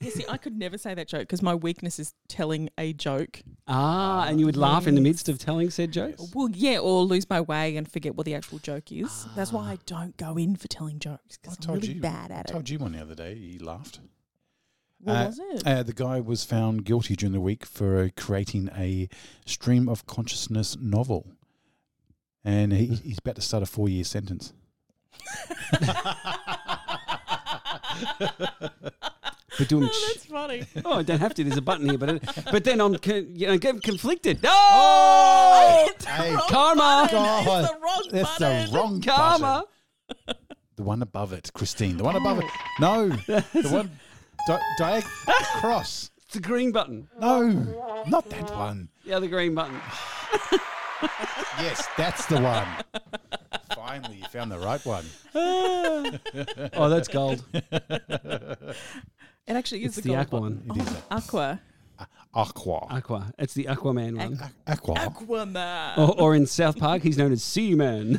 You 0.00 0.12
see, 0.12 0.24
I 0.28 0.36
could 0.36 0.56
never 0.56 0.78
say 0.78 0.94
that 0.94 1.08
joke 1.08 1.22
because 1.22 1.42
my 1.42 1.56
weakness 1.56 1.98
is 1.98 2.14
telling 2.28 2.70
a 2.78 2.92
joke. 2.92 3.42
ah, 3.66 4.26
and 4.28 4.38
you 4.38 4.46
would 4.46 4.56
laugh 4.56 4.86
in 4.86 4.94
the 4.94 5.00
midst 5.00 5.28
of 5.28 5.40
telling 5.40 5.70
said 5.70 5.90
jokes? 5.90 6.30
Well, 6.32 6.48
yeah, 6.52 6.78
or 6.78 7.02
lose 7.02 7.28
my 7.28 7.40
way 7.40 7.76
and 7.76 7.90
forget 7.90 8.14
what 8.14 8.24
the 8.24 8.34
actual 8.36 8.60
joke 8.60 8.92
is. 8.92 9.26
That's 9.34 9.52
why 9.52 9.72
I 9.72 9.78
don't 9.86 10.16
go 10.16 10.36
in 10.36 10.54
for 10.54 10.68
telling 10.68 11.00
jokes 11.00 11.36
I 11.36 11.38
because 11.42 11.56
I'm 11.58 11.62
told 11.62 11.82
really 11.82 11.94
you. 11.94 12.00
bad 12.00 12.30
I 12.30 12.36
at 12.36 12.48
it. 12.48 12.52
told 12.52 12.68
you 12.70 12.78
one 12.78 12.92
the 12.92 13.00
other 13.00 13.16
day. 13.16 13.34
You 13.34 13.58
laughed. 13.58 13.98
What 15.00 15.16
Uh, 15.16 15.26
was 15.26 15.38
it? 15.38 15.66
Uh, 15.66 15.82
the 15.82 15.92
guy 15.92 16.20
was 16.20 16.44
found 16.44 16.84
guilty 16.84 17.14
during 17.16 17.32
the 17.32 17.40
week 17.40 17.64
for 17.64 18.00
uh, 18.02 18.08
creating 18.16 18.68
a 18.76 19.08
stream 19.46 19.88
of 19.88 20.06
consciousness 20.06 20.76
novel, 20.80 21.30
and 22.44 22.72
he, 22.72 22.86
he's 23.04 23.18
about 23.18 23.36
to 23.36 23.42
start 23.42 23.62
a 23.62 23.66
four-year 23.66 24.04
sentence. 24.04 24.52
But 29.58 29.66
doing 29.68 29.88
oh, 29.92 30.08
that's 30.12 30.24
funny. 30.26 30.62
oh, 30.84 30.98
I 31.00 31.02
don't 31.02 31.18
have 31.18 31.34
to. 31.34 31.42
There's 31.42 31.56
a 31.56 31.62
button 31.62 31.88
here, 31.88 31.98
but 31.98 32.10
it, 32.10 32.22
but 32.52 32.62
then 32.62 32.80
I'm 32.80 32.96
con- 32.96 33.26
you 33.34 33.48
know 33.48 33.58
get 33.58 33.82
conflicted. 33.82 34.40
No, 34.40 34.50
Oh, 34.52 35.88
Hey, 36.06 36.36
karma, 36.48 37.08
God, 37.10 37.64
It's 37.64 37.68
the 37.72 37.78
wrong 37.80 38.02
that's 38.12 38.38
button. 38.38 38.70
the 38.70 38.78
wrong 38.78 39.00
karma. 39.02 39.64
button. 40.26 40.42
The 40.76 40.82
one 40.84 41.02
above 41.02 41.32
it, 41.32 41.50
Christine. 41.54 41.96
The 41.96 42.04
one 42.04 42.14
above 42.14 42.38
it. 42.38 42.44
No, 42.78 43.08
the 43.08 43.68
one 43.68 43.90
di- 44.46 44.62
diag 44.78 45.02
cross. 45.60 46.10
It's 46.24 46.34
the 46.34 46.40
green 46.40 46.72
button. 46.72 47.08
No, 47.18 47.42
not 48.06 48.28
that 48.30 48.50
one. 48.54 48.88
Yeah, 49.04 49.18
the 49.18 49.28
green 49.28 49.54
button. 49.54 49.80
Yes, 51.60 51.86
that's 51.96 52.26
the 52.26 52.40
one. 52.40 52.66
Finally, 53.74 54.16
you 54.16 54.24
found 54.28 54.50
the 54.52 54.58
right 54.58 54.84
one. 54.86 55.04
Oh, 56.74 56.88
that's 56.88 57.08
gold. 57.08 57.42
It 57.52 58.76
actually 59.48 59.84
is 59.84 59.96
It's 59.96 59.96
the, 59.96 60.02
the 60.02 60.08
gold 60.10 60.20
aqua 60.20 60.40
button. 60.40 60.62
one. 60.66 60.78
It 60.80 60.82
is 60.88 60.94
oh, 60.94 61.16
Aqua. 61.16 61.60
Aqua. 62.34 62.86
Aqua. 62.90 63.32
It's 63.38 63.54
the 63.54 63.64
Aquaman 63.64 64.16
one. 64.18 64.38
Aqua. 64.66 64.94
Aquaman. 64.94 65.98
Or, 65.98 66.20
or 66.20 66.34
in 66.36 66.46
South 66.46 66.78
Park, 66.78 67.02
he's 67.02 67.16
known 67.18 67.32
as 67.32 67.42
Seaman. 67.42 68.18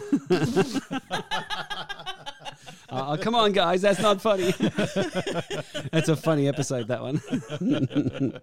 Oh, 2.91 3.17
come 3.21 3.35
on, 3.35 3.51
guys, 3.51 3.81
that's 3.81 3.99
not 4.01 4.21
funny. 4.21 4.51
that's 5.91 6.09
a 6.09 6.15
funny 6.15 6.47
episode, 6.47 6.87
that 6.87 7.01
one. 7.01 7.19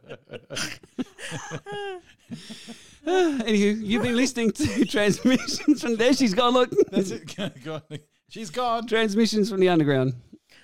Anywho, 3.07 3.79
you've 3.81 4.03
been 4.03 4.17
listening 4.17 4.51
to 4.53 4.85
transmissions 4.87 5.81
from 5.81 5.97
there. 5.97 6.13
She's 6.13 6.35
gone. 6.35 6.55
Look, 6.55 6.71
That's 6.91 7.11
it. 7.11 7.35
Go 7.65 7.75
on. 7.75 7.83
She's 8.29 8.51
gone. 8.51 8.87
transmissions 8.87 9.49
from 9.49 9.61
the 9.61 9.69
underground. 9.69 10.15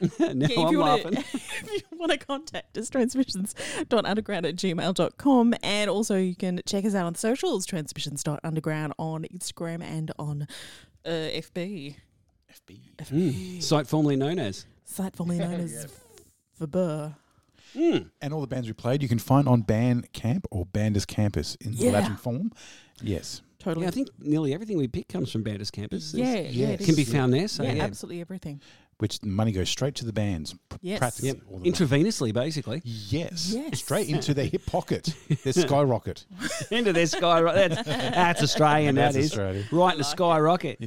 now 0.01 0.09
Yeah, 0.19 0.27
I'm 0.31 0.43
if, 0.43 0.51
you 0.51 0.81
laughing. 0.81 1.05
wanna, 1.15 1.19
if 1.21 1.83
you 1.93 1.99
want 1.99 2.11
to 2.13 2.19
contact 2.19 2.77
us, 2.77 2.91
transmissions.underground 2.91 4.47
at 4.47 4.57
gmail.com. 4.57 5.55
And 5.63 5.91
also, 5.91 6.17
you 6.17 6.35
can 6.35 6.61
check 6.67 6.85
us 6.85 6.95
out 6.97 7.07
on 7.07 7.13
the 7.13 7.19
socials, 7.19 7.65
transmissions.underground 7.67 8.95
on 8.99 9.25
Instagram 9.33 9.83
and 9.83 10.11
on 10.19 10.49
uh, 11.07 11.11
FB. 11.11 11.97
FB. 12.53 12.79
Mm, 12.99 13.63
site 13.63 13.87
formerly 13.87 14.17
known 14.17 14.39
as. 14.39 14.67
Site 14.85 15.17
formerly 15.17 15.39
known 15.39 15.61
as 15.61 15.87
Verbur. 16.61 17.15
And 17.75 18.35
all 18.35 18.41
the 18.43 18.47
bands 18.47 18.67
we 18.69 18.75
played, 18.75 19.03
you 19.03 19.09
can 19.09 19.19
find 19.19 19.49
on 19.49 19.63
Bandcamp 19.63 20.45
or 20.51 20.67
Banders 20.67 21.07
Campus 21.07 21.55
in 21.57 21.73
Yeah. 21.73 21.93
Latin 21.93 22.17
form. 22.17 22.53
Yes. 23.03 23.41
Totally. 23.59 23.85
Yeah, 23.85 23.89
I 23.89 23.93
think 23.93 24.09
nearly 24.19 24.53
everything 24.53 24.77
we 24.77 24.89
pick 24.89 25.09
comes 25.09 25.31
from 25.33 25.43
Banders 25.45 25.71
Campus. 25.73 26.13
Yeah, 26.13 26.33
It's- 26.35 26.55
yeah, 26.55 26.67
it 26.69 26.81
can 26.81 26.95
be 26.97 27.05
found 27.05 27.33
there. 27.33 27.49
So 27.49 27.63
yeah, 27.63 27.73
yeah, 27.75 27.85
absolutely 27.85 28.21
everything. 28.21 28.61
Which 28.99 29.23
money 29.25 29.53
goes 29.53 29.69
straight 29.71 29.95
to 29.97 30.05
the 30.05 30.13
bands. 30.13 30.53
p- 30.69 30.77
Yes. 30.83 30.99
Practically 30.99 31.29
Yep. 31.29 31.37
all 31.51 31.59
the 31.61 31.71
way. 31.71 31.71
intravenously, 31.77 32.33
basically, 32.35 32.83
Yes. 32.85 33.53
Yes. 33.55 33.79
Straight 33.81 34.09
into 34.09 34.35
their 34.35 34.47
hip 34.47 34.67
pocket. 34.67 35.15
Their 35.45 35.53
skyrocket. 35.65 36.27
into 36.71 36.93
their 36.93 37.07
sky. 37.07 37.41
That's, 37.41 37.83
that's 37.85 38.43
Australian. 38.43 38.97
That's 38.97 39.15
that 39.15 39.21
is 39.21 39.31
Australia. 39.33 39.65
right 39.73 39.93
in 39.93 39.99
the 39.99 40.05
skyrocket. 40.05 40.79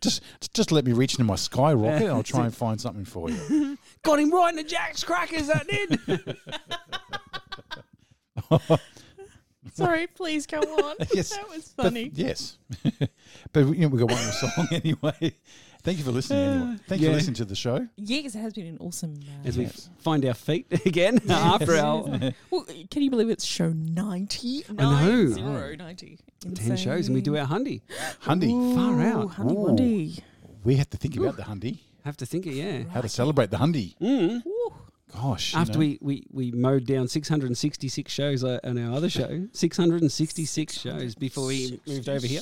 Just, 0.00 0.22
just 0.54 0.72
let 0.72 0.84
me 0.86 0.92
reach 0.92 1.14
into 1.14 1.24
my 1.24 1.34
skyrocket 1.36 2.02
and 2.02 2.10
I'll 2.12 2.22
try 2.22 2.44
and 2.46 2.54
find 2.64 2.80
something 2.80 3.04
for 3.04 3.28
you. 3.30 3.76
Got 4.02 4.20
him 4.20 4.30
right 4.32 4.48
in 4.50 4.56
the 4.56 4.64
Jack's 4.64 5.04
crackers. 5.04 5.46
That 5.48 5.66
did. 5.68 6.36
Sorry, 9.74 10.06
please 10.08 10.46
go 10.46 10.58
on. 10.58 10.96
Yes, 11.12 11.30
That 11.36 11.48
was 11.48 11.72
But- 11.76 11.84
funny. 11.84 12.10
yes. 12.14 12.58
but 13.52 13.60
you 13.60 13.74
know, 13.82 13.88
we've 13.88 14.00
got 14.00 14.10
one 14.10 14.22
more 14.22 14.32
song 14.32 14.68
anyway. 14.72 15.34
Thank 15.82 15.98
you 15.98 16.04
for 16.04 16.10
listening 16.10 16.38
anyway. 16.40 16.76
Thank 16.86 17.00
you 17.00 17.06
Yeah. 17.08 17.12
for 17.12 17.16
listening 17.16 17.34
to 17.36 17.44
the 17.46 17.54
show. 17.56 17.86
yes, 17.96 18.34
it 18.34 18.38
has 18.40 18.52
been 18.52 18.66
an 18.66 18.78
awesome. 18.80 19.14
Uh, 19.44 19.48
As 19.48 19.56
we 19.56 19.66
find 19.98 20.24
our 20.26 20.34
feet 20.34 20.66
again 20.86 21.20
after 21.30 21.76
our 21.76 22.04
well, 22.50 22.66
can 22.90 23.02
you 23.02 23.10
believe 23.10 23.30
it's 23.30 23.44
show 23.44 23.70
90? 23.70 24.64
I 24.68 24.72
know. 24.72 25.26
Zero, 25.28 25.74
90. 25.76 26.18
ten 26.54 26.76
shows, 26.76 27.06
and 27.06 27.14
we 27.14 27.22
do 27.22 27.36
our 27.36 27.46
hundy. 27.46 27.80
Hundy. 28.22 28.74
Far 28.74 29.00
out. 29.02 29.30
Hundy 29.32 29.52
Ooh. 29.52 29.66
Wundy. 29.66 30.18
We 30.64 30.76
have 30.76 30.90
to 30.90 30.96
think 30.98 31.16
about 31.16 31.36
the 31.36 31.42
Hundy. 31.42 31.78
Have 32.04 32.16
to 32.18 32.26
think 32.26 32.46
it. 32.46 32.54
Yeah. 32.54 32.82
How 32.92 33.00
to 33.00 33.08
celebrate 33.08 33.50
the 33.50 33.56
Hundy. 33.58 33.96
Mm. 33.98 34.44
Ooh. 34.46 34.72
Gosh. 35.12 35.54
you 35.54 35.60
After 35.60 35.72
know. 35.74 35.78
we, 35.80 35.98
we, 36.00 36.26
we 36.30 36.50
mowed 36.52 36.86
down 36.86 37.08
666 37.08 38.10
shows 38.12 38.44
uh, 38.44 38.58
on 38.64 38.78
our 38.78 38.94
other 38.96 39.10
show, 39.10 39.48
666 39.52 40.78
shows 40.78 41.14
before 41.14 41.46
we 41.46 41.80
moved 41.86 42.08
over 42.08 42.26
here. 42.26 42.40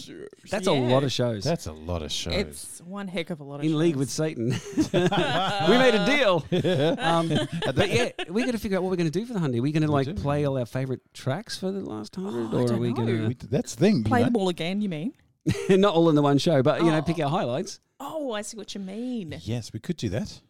That's 0.50 0.66
a 0.66 0.72
lot 0.72 1.02
of 1.04 1.10
shows. 1.12 1.44
That's 1.44 1.66
a 1.66 1.72
lot 1.72 2.02
of 2.02 2.12
shows. 2.12 2.34
It's 2.34 2.80
one 2.82 3.08
heck 3.08 3.30
of 3.30 3.40
a 3.40 3.44
lot 3.44 3.60
of 3.60 3.66
in 3.66 3.76
league 3.78 3.94
shows. 3.94 3.98
with 3.98 4.10
Satan. 4.10 4.48
we 4.92 5.78
made 5.78 5.94
a 5.94 6.06
deal. 6.06 6.44
Um, 6.98 7.28
but 7.74 7.88
yeah, 7.90 8.10
we 8.28 8.44
got 8.44 8.52
to 8.52 8.58
figure 8.58 8.76
out 8.78 8.82
what 8.82 8.90
we're 8.90 8.96
going 8.96 9.10
to 9.10 9.18
do 9.18 9.24
for 9.24 9.32
the 9.32 9.38
hundred. 9.38 9.58
Are 9.58 9.62
we 9.62 9.72
going 9.72 9.82
to 9.84 9.90
like 9.90 10.06
do. 10.06 10.14
play 10.14 10.44
all 10.46 10.58
our 10.58 10.66
favorite 10.66 11.00
tracks 11.14 11.56
for 11.56 11.70
the 11.70 11.80
last 11.80 12.14
hundred, 12.16 12.52
Oh, 12.54 12.58
or 12.58 12.64
are 12.64 12.68
don't 12.68 12.80
we 12.80 12.88
know. 12.90 12.94
going 12.96 13.28
We- 13.28 13.34
to? 13.34 13.46
that's 13.46 13.74
the 13.74 13.80
thing. 13.80 13.96
you 13.98 14.04
Play 14.04 14.20
know. 14.20 14.26
them 14.26 14.36
all 14.36 14.48
again, 14.48 14.80
you 14.80 14.88
mean? 14.88 15.12
Not 15.70 15.94
all 15.94 16.08
in 16.08 16.14
the 16.14 16.22
one 16.22 16.38
show, 16.38 16.62
but 16.62 16.80
you 16.82 16.90
know, 16.90 16.98
Oh. 16.98 17.02
pick 17.02 17.18
our 17.20 17.30
highlights. 17.30 17.80
Oh, 18.00 18.32
I 18.32 18.42
see 18.42 18.56
what 18.56 18.74
you 18.74 18.80
mean. 18.80 19.36
Yes, 19.42 19.72
we 19.72 19.80
could 19.80 19.96
do 19.96 20.08
that. 20.10 20.40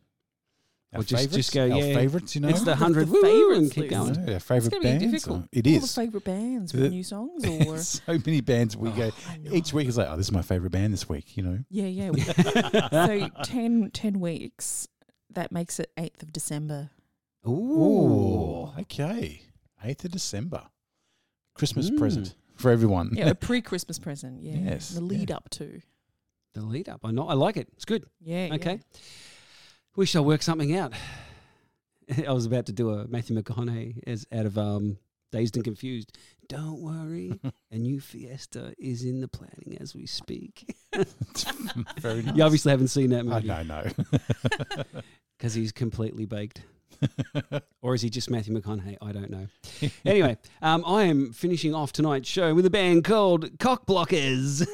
Our 0.94 1.00
Or 1.00 1.02
just- 1.02 1.22
favourites, 1.22 1.36
just 1.36 1.52
go, 1.52 1.62
our 1.70 1.78
yeah. 1.84 1.94
favourites, 1.94 2.34
you 2.34 2.40
know. 2.40 2.48
It's 2.48 2.60
the 2.60 2.64
the 2.66 2.76
hundred 2.76 3.10
woo 3.10 3.20
and 3.20 3.26
favourites 3.70 3.72
keep 3.74 3.90
list. 3.90 4.14
going. 4.14 4.26
Yeah, 4.28 4.34
our 4.34 4.40
favourite 4.40 4.70
going 4.70 4.82
to 4.82 4.88
be 4.88 4.98
bands. 5.06 5.12
difficult. 5.12 5.40
or- 5.44 5.48
It 5.52 5.66
All 5.66 5.80
the 5.80 5.86
favourite 5.86 6.24
bands 6.24 6.72
with 6.72 6.82
The- 6.82 6.88
new 6.88 7.02
songs, 7.04 7.44
or 7.66 7.78
so 7.78 8.18
many 8.24 8.40
bands 8.40 8.74
we 8.76 8.90
go. 8.92 9.10
Oh, 9.12 9.30
I 9.30 9.36
know. 9.36 9.52
Each 9.52 9.72
week 9.74 9.86
is 9.88 9.98
like, 9.98 10.08
oh, 10.08 10.16
this 10.16 10.26
is 10.26 10.32
my 10.32 10.40
favourite 10.42 10.72
band 10.72 10.94
this 10.94 11.06
week. 11.08 11.36
You 11.36 11.42
know. 11.42 11.58
yeah, 11.68 11.84
yeah. 12.10 12.88
so 13.06 13.28
10, 13.44 13.90
10 13.92 14.20
weeks. 14.20 14.88
That 15.34 15.52
makes 15.52 15.78
it 15.78 15.90
eighth 15.98 16.22
of 16.22 16.32
December. 16.32 16.88
Ooh. 17.46 18.72
okay. 18.80 19.42
Eighth 19.84 20.04
of 20.04 20.10
December, 20.10 20.62
Christmas 21.54 21.90
Mm. 21.90 21.98
present 21.98 22.34
for 22.56 22.70
everyone. 22.70 23.10
Yeah, 23.12 23.28
a 23.28 23.34
pre-Christmas 23.46 23.98
present. 23.98 24.42
Yeah, 24.42 24.54
Yes, 24.56 24.88
the 24.90 25.00
lead 25.02 25.28
yeah. 25.30 25.36
up 25.36 25.50
to. 25.50 25.80
The 26.54 26.62
lead 26.62 26.88
up. 26.88 27.00
I 27.04 27.10
know. 27.10 27.28
I 27.28 27.34
like 27.34 27.56
it. 27.58 27.68
It's 27.74 27.84
good. 27.84 28.06
Yeah. 28.20 28.48
Okay. 28.54 28.80
We 29.96 30.06
shall 30.06 30.24
work 30.24 30.42
something 30.42 30.74
out. 30.76 30.92
I 32.26 32.32
was 32.32 32.46
about 32.46 32.66
to 32.66 32.72
do 32.72 32.90
a 32.90 33.06
Matthew 33.06 33.40
McConaughey 33.40 34.00
as 34.06 34.26
out 34.32 34.46
of 34.46 34.56
um, 34.56 34.98
Dazed 35.32 35.56
and 35.56 35.64
Confused. 35.64 36.16
Don't 36.48 36.80
worry, 36.80 37.38
a 37.70 37.76
new 37.76 38.00
Fiesta 38.00 38.74
is 38.78 39.04
in 39.04 39.20
the 39.20 39.28
planning 39.28 39.76
as 39.80 39.94
we 39.94 40.06
speak. 40.06 40.74
Very 41.98 42.22
nice. 42.22 42.34
You 42.34 42.42
obviously 42.42 42.70
haven't 42.70 42.88
seen 42.88 43.10
that 43.10 43.26
movie 43.26 43.48
no, 43.48 43.62
no. 43.62 43.84
because 45.36 45.52
he's 45.52 45.72
completely 45.72 46.24
baked. 46.24 46.62
Or 47.82 47.94
is 47.94 48.02
he 48.02 48.10
just 48.10 48.30
Matthew 48.30 48.52
McConaughey? 48.58 48.96
I 49.00 49.12
don't 49.12 49.30
know. 49.30 49.46
Anyway, 50.04 50.36
um, 50.62 50.84
I 50.86 51.04
am 51.04 51.32
finishing 51.32 51.74
off 51.74 51.92
tonight's 51.92 52.28
show 52.28 52.54
with 52.54 52.66
a 52.66 52.70
band 52.70 53.04
called 53.04 53.56
Cockblockers. 53.58 54.66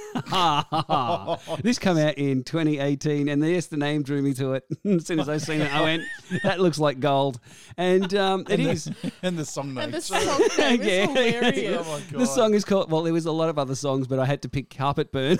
this 1.62 1.78
came 1.78 1.98
out 1.98 2.14
in 2.14 2.42
2018, 2.44 3.28
and 3.28 3.44
yes, 3.44 3.66
the 3.66 3.76
name 3.76 4.02
drew 4.02 4.22
me 4.22 4.32
to 4.34 4.54
it. 4.54 4.64
as 4.84 5.06
soon 5.06 5.20
as 5.20 5.28
I 5.28 5.36
seen 5.38 5.60
it, 5.60 5.74
I 5.74 5.82
went, 5.82 6.02
"That 6.42 6.60
looks 6.60 6.78
like 6.78 7.00
gold," 7.00 7.40
and 7.76 8.14
um, 8.14 8.40
it 8.48 8.52
And 8.60 8.64
the- 8.66 8.70
is. 8.70 8.90
and 9.22 9.38
the 9.38 9.44
song 9.44 9.76
And 9.78 9.92
the 9.92 10.00
song 10.00 10.20
name 10.58 10.80
is 10.80 10.86
Yeah. 10.86 11.06
hilarious. 11.06 11.86
Oh 11.86 12.00
my 12.12 12.18
The 12.18 12.26
song 12.26 12.54
is 12.54 12.64
called. 12.64 12.90
Well, 12.90 13.02
there 13.02 13.12
was 13.12 13.26
a 13.26 13.32
lot 13.32 13.48
of 13.48 13.58
other 13.58 13.74
songs, 13.74 14.06
but 14.06 14.18
I 14.18 14.24
had 14.26 14.42
to 14.42 14.48
pick 14.48 14.70
"Carpet 14.74 15.12
Burn" 15.12 15.36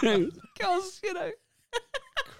because 0.00 1.00
you 1.04 1.14
know 1.14 1.30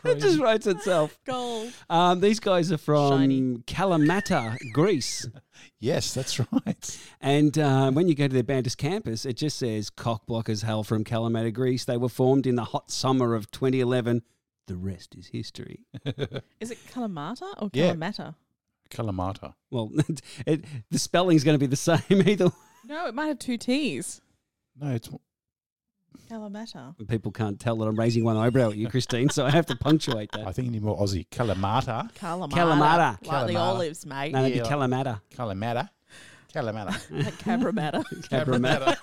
it 0.05 0.17
just 0.21 0.39
writes 0.39 0.67
itself. 0.67 1.19
Gold. 1.25 1.73
Um, 1.91 2.21
these 2.21 2.41
guys 2.41 2.71
are 2.73 2.79
from 2.79 3.11
Shiny. 3.19 3.41
Kalamata, 3.67 4.57
Greece. 4.73 5.27
Yes, 5.81 6.15
that's 6.15 6.39
right. 6.53 6.99
And 7.21 7.59
uh, 7.59 7.91
when 7.91 8.09
you 8.09 8.15
go 8.15 8.29
to 8.29 8.33
their 8.35 8.43
Bandus 8.43 8.77
campus, 8.77 9.25
it 9.27 9.37
just 9.37 9.59
says 9.59 9.91
Cockblockers 9.91 10.65
hail 10.65 10.85
from 10.85 11.05
Kalamata, 11.05 11.53
Greece. 11.53 11.85
They 11.85 11.97
were 11.97 12.09
formed 12.09 12.47
in 12.47 12.55
the 12.57 12.65
hot 12.65 12.91
summer 12.91 13.35
of 13.35 13.51
2011. 13.51 14.23
The 14.67 14.77
rest 14.77 15.15
is 15.15 15.29
history. 15.29 15.85
Is 16.61 16.71
it 16.73 16.79
Kalamata 16.93 17.43
or 17.63 17.71
Yeah. 17.73 17.93
Kalamata? 17.95 18.35
Kalamata. 18.91 19.55
Well, 19.71 19.91
it, 20.47 20.65
the 20.91 20.99
spelling's 20.99 21.45
going 21.45 21.55
to 21.55 21.59
be 21.59 21.67
the 21.67 21.77
same 21.77 22.01
either. 22.11 22.51
No, 22.85 23.07
it 23.07 23.15
might 23.15 23.27
have 23.27 23.39
two 23.39 23.57
T's. 23.59 24.21
No, 24.79 24.91
it's 24.95 25.09
Kalamata. 26.31 26.95
People 27.09 27.33
can't 27.33 27.59
tell 27.61 27.77
that 27.77 27.87
I'm 27.87 27.97
raising 27.99 28.25
one 28.25 28.37
eyebrow 28.37 28.71
at 28.71 28.77
you, 28.77 28.89
Christine, 28.89 29.29
so 29.31 29.45
I 29.47 29.51
have 29.51 29.67
to 29.67 29.77
punctuate 29.77 30.31
that. 30.33 30.47
I 30.47 30.53
think 30.53 30.67
you 30.67 30.73
need 30.73 30.83
more 30.83 30.99
Aussie. 30.99 31.27
Kalamata. 31.29 32.13
Kalamata. 32.15 32.51
Kalamata. 32.51 33.27
Like 33.27 33.47
the 33.49 33.53
Kalamata. 33.55 33.61
olives, 33.61 34.07
mate. 34.07 34.33
No, 34.33 34.43
that'd 34.43 34.57
Yeah. 34.57 34.63
be 34.63 34.69
Kalamata. 34.69 35.21
Kalamata. 35.35 35.91
Kalamata. 36.55 36.95
Like 37.11 37.35
Cabramatta. 37.39 38.03
Cabramatta. 38.31 38.97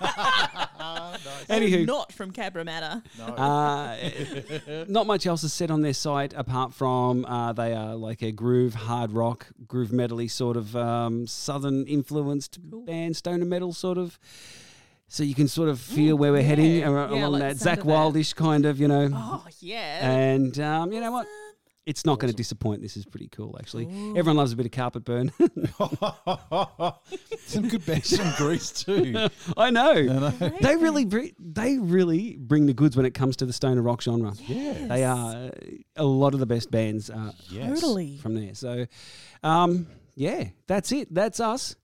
nice. 0.80 1.44
Anywho. 1.48 1.86
Not 1.86 2.12
from 2.12 2.32
Cabramatta. 2.32 3.02
No. 3.16 3.24
Uh, 3.26 4.84
not 4.88 5.06
much 5.06 5.24
else 5.26 5.44
is 5.44 5.52
said 5.52 5.70
on 5.70 5.82
their 5.82 5.92
site 5.92 6.32
apart 6.36 6.74
from 6.74 7.24
uh, 7.26 7.52
they 7.52 7.72
are 7.72 7.94
like 7.94 8.22
a 8.22 8.32
groove, 8.32 8.74
hard 8.74 9.12
rock, 9.12 9.46
groove 9.68 9.90
metally 9.90 10.28
sort 10.28 10.56
of 10.56 10.74
um, 10.74 11.28
southern 11.28 11.84
influenced 11.86 12.58
Cool. 12.70 12.84
band, 12.86 13.16
stoner 13.16 13.44
metal 13.44 13.72
sort 13.72 13.98
of. 13.98 14.18
So 15.14 15.22
you 15.22 15.36
can 15.36 15.46
sort 15.46 15.68
of 15.68 15.78
feel 15.80 16.16
where 16.16 16.32
we're 16.32 16.42
heading 16.42 16.78
yeah. 16.80 16.88
ar- 16.88 17.14
Yeah, 17.14 17.20
along 17.26 17.32
like 17.34 17.42
that 17.42 17.56
Zach 17.58 17.78
of 17.78 17.86
that. 17.86 17.92
Wildish 17.92 18.34
kind 18.34 18.66
of, 18.66 18.80
you 18.80 18.88
know. 18.88 19.10
Oh, 19.14 19.46
yeah. 19.60 20.10
And 20.10 20.58
um, 20.58 20.90
you 20.92 21.00
know 21.00 21.12
what? 21.12 21.28
It's 21.86 22.04
not 22.04 22.18
going 22.18 22.32
to 22.32 22.36
disappoint. 22.36 22.82
This 22.82 22.96
is 22.96 23.04
pretty 23.04 23.28
cool, 23.28 23.54
actually. 23.60 23.84
Everyone 24.16 24.36
loves 24.38 24.50
a 24.52 24.56
bit 24.56 24.66
of 24.66 24.72
carpet 24.72 25.04
burn. 25.04 25.30
Some 27.46 27.68
good 27.68 27.84
bands 27.86 28.16
from 28.16 28.32
Greece 28.38 28.70
too. 28.72 29.28
I 29.56 29.70
know. 29.70 30.02
know. 30.02 30.30
They 30.60 30.76
really, 30.76 31.04
br- 31.04 31.26
they 31.38 31.78
really 31.78 32.36
bring 32.36 32.66
the 32.66 32.74
goods 32.74 32.96
when 32.96 33.06
it 33.06 33.14
comes 33.14 33.36
to 33.36 33.46
the 33.46 33.52
stoner 33.52 33.82
rock 33.82 34.02
genre. 34.02 34.32
Yeah. 34.48 34.86
They 34.88 35.04
are 35.04 35.50
a 35.96 36.04
lot 36.04 36.34
of 36.34 36.40
the 36.40 36.46
best 36.46 36.70
bands 36.70 37.10
uh, 37.10 37.32
Yes. 37.50 37.80
Totally. 37.80 38.16
from 38.18 38.34
there. 38.34 38.54
So, 38.54 38.86
um, 39.42 39.86
yeah, 40.16 40.48
that's 40.66 40.90
it. 40.90 41.12
That's 41.14 41.38
us. 41.38 41.76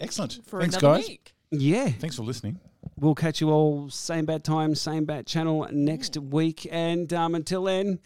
Excellent. 0.00 0.40
For 0.46 0.60
Thanks, 0.60 0.76
guys. 0.76 1.08
week. 1.08 1.32
Yeah, 1.52 1.88
Thanks 1.88 2.16
for 2.16 2.22
listening. 2.24 2.58
We'll 2.96 3.14
catch 3.14 3.40
you 3.40 3.50
all 3.50 3.88
same 3.90 4.24
bad 4.24 4.44
time, 4.44 4.74
same 4.74 5.04
bad 5.04 5.26
channel 5.26 5.66
next 5.72 6.16
week. 6.16 6.66
And 6.70 7.12
um, 7.12 7.34
until 7.34 7.64
then, 7.64 7.98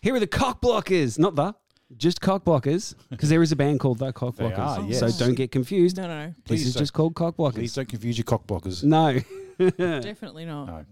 here 0.00 0.14
are 0.14 0.20
the 0.20 0.26
cock 0.26 0.60
blockers. 0.60 1.18
Not 1.18 1.34
the, 1.36 1.54
just 1.96 2.20
cock 2.20 2.44
blockers, 2.44 2.94
because 3.10 3.28
there 3.28 3.42
is 3.42 3.52
a 3.52 3.56
band 3.56 3.80
called 3.80 3.98
the 3.98 4.12
cock 4.12 4.36
They 4.36 4.44
blockers. 4.44 5.02
are, 5.02 5.10
So 5.10 5.24
don't 5.26 5.34
get 5.34 5.52
confused. 5.52 5.96
No, 5.96 6.08
no, 6.08 6.26
This 6.28 6.36
Please 6.44 6.66
is 6.68 6.74
don't- 6.74 6.82
just 6.82 6.92
called 6.92 7.14
cock 7.14 7.36
blockers. 7.36 7.54
Please 7.54 7.74
don't 7.74 7.88
confuse 7.88 8.18
your 8.18 8.24
cock 8.24 8.46
blockers. 8.46 8.82
No, 8.84 9.20
no. 9.58 9.70
Definitely 10.00 10.44
not. 10.44 10.66
No. 10.66 10.84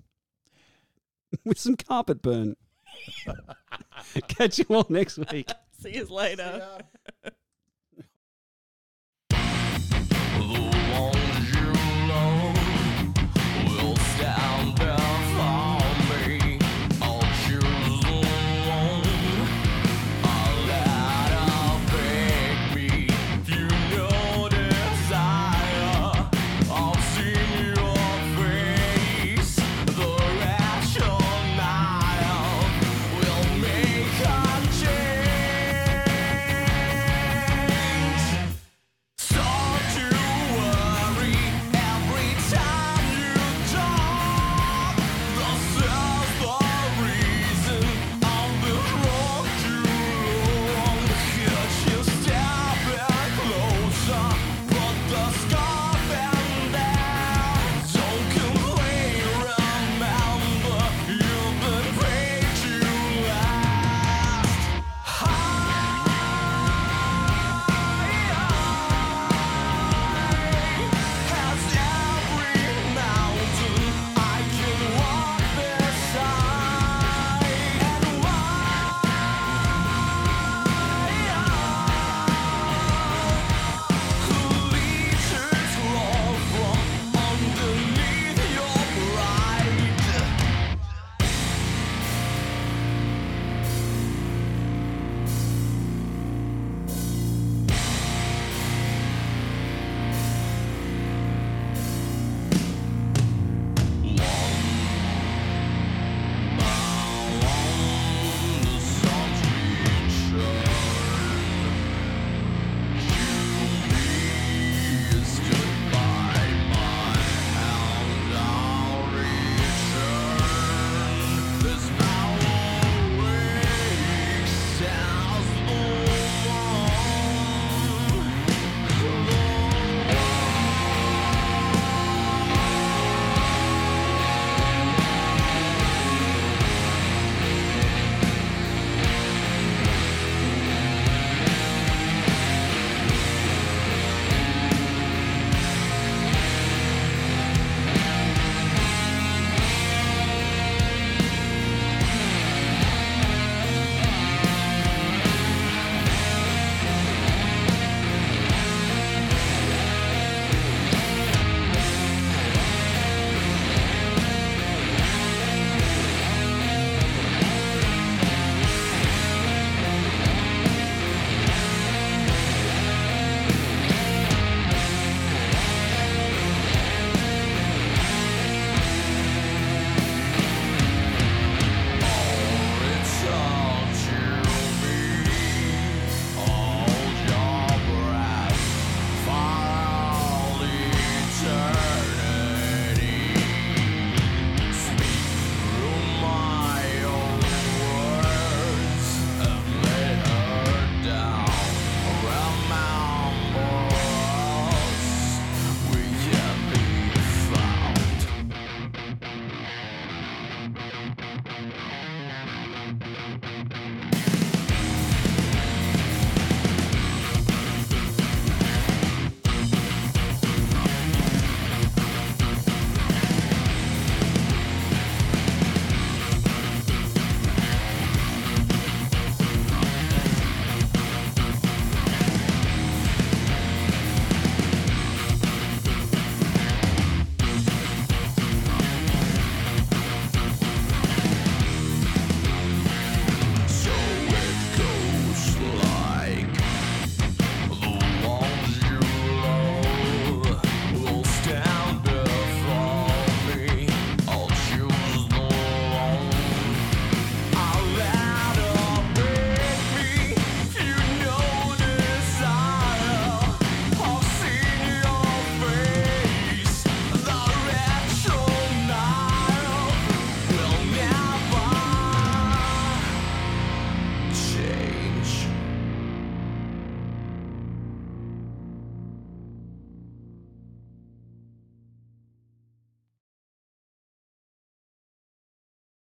with 1.44 1.59
some 1.59 1.77
carpet 1.77 2.23
burn. 2.23 2.55
catch 4.28 4.59
you 4.61 4.66
all 4.69 4.86
next 4.89 5.19
week. 5.32 5.51
See 5.81 5.94
you 5.97 6.05
later. 6.06 6.78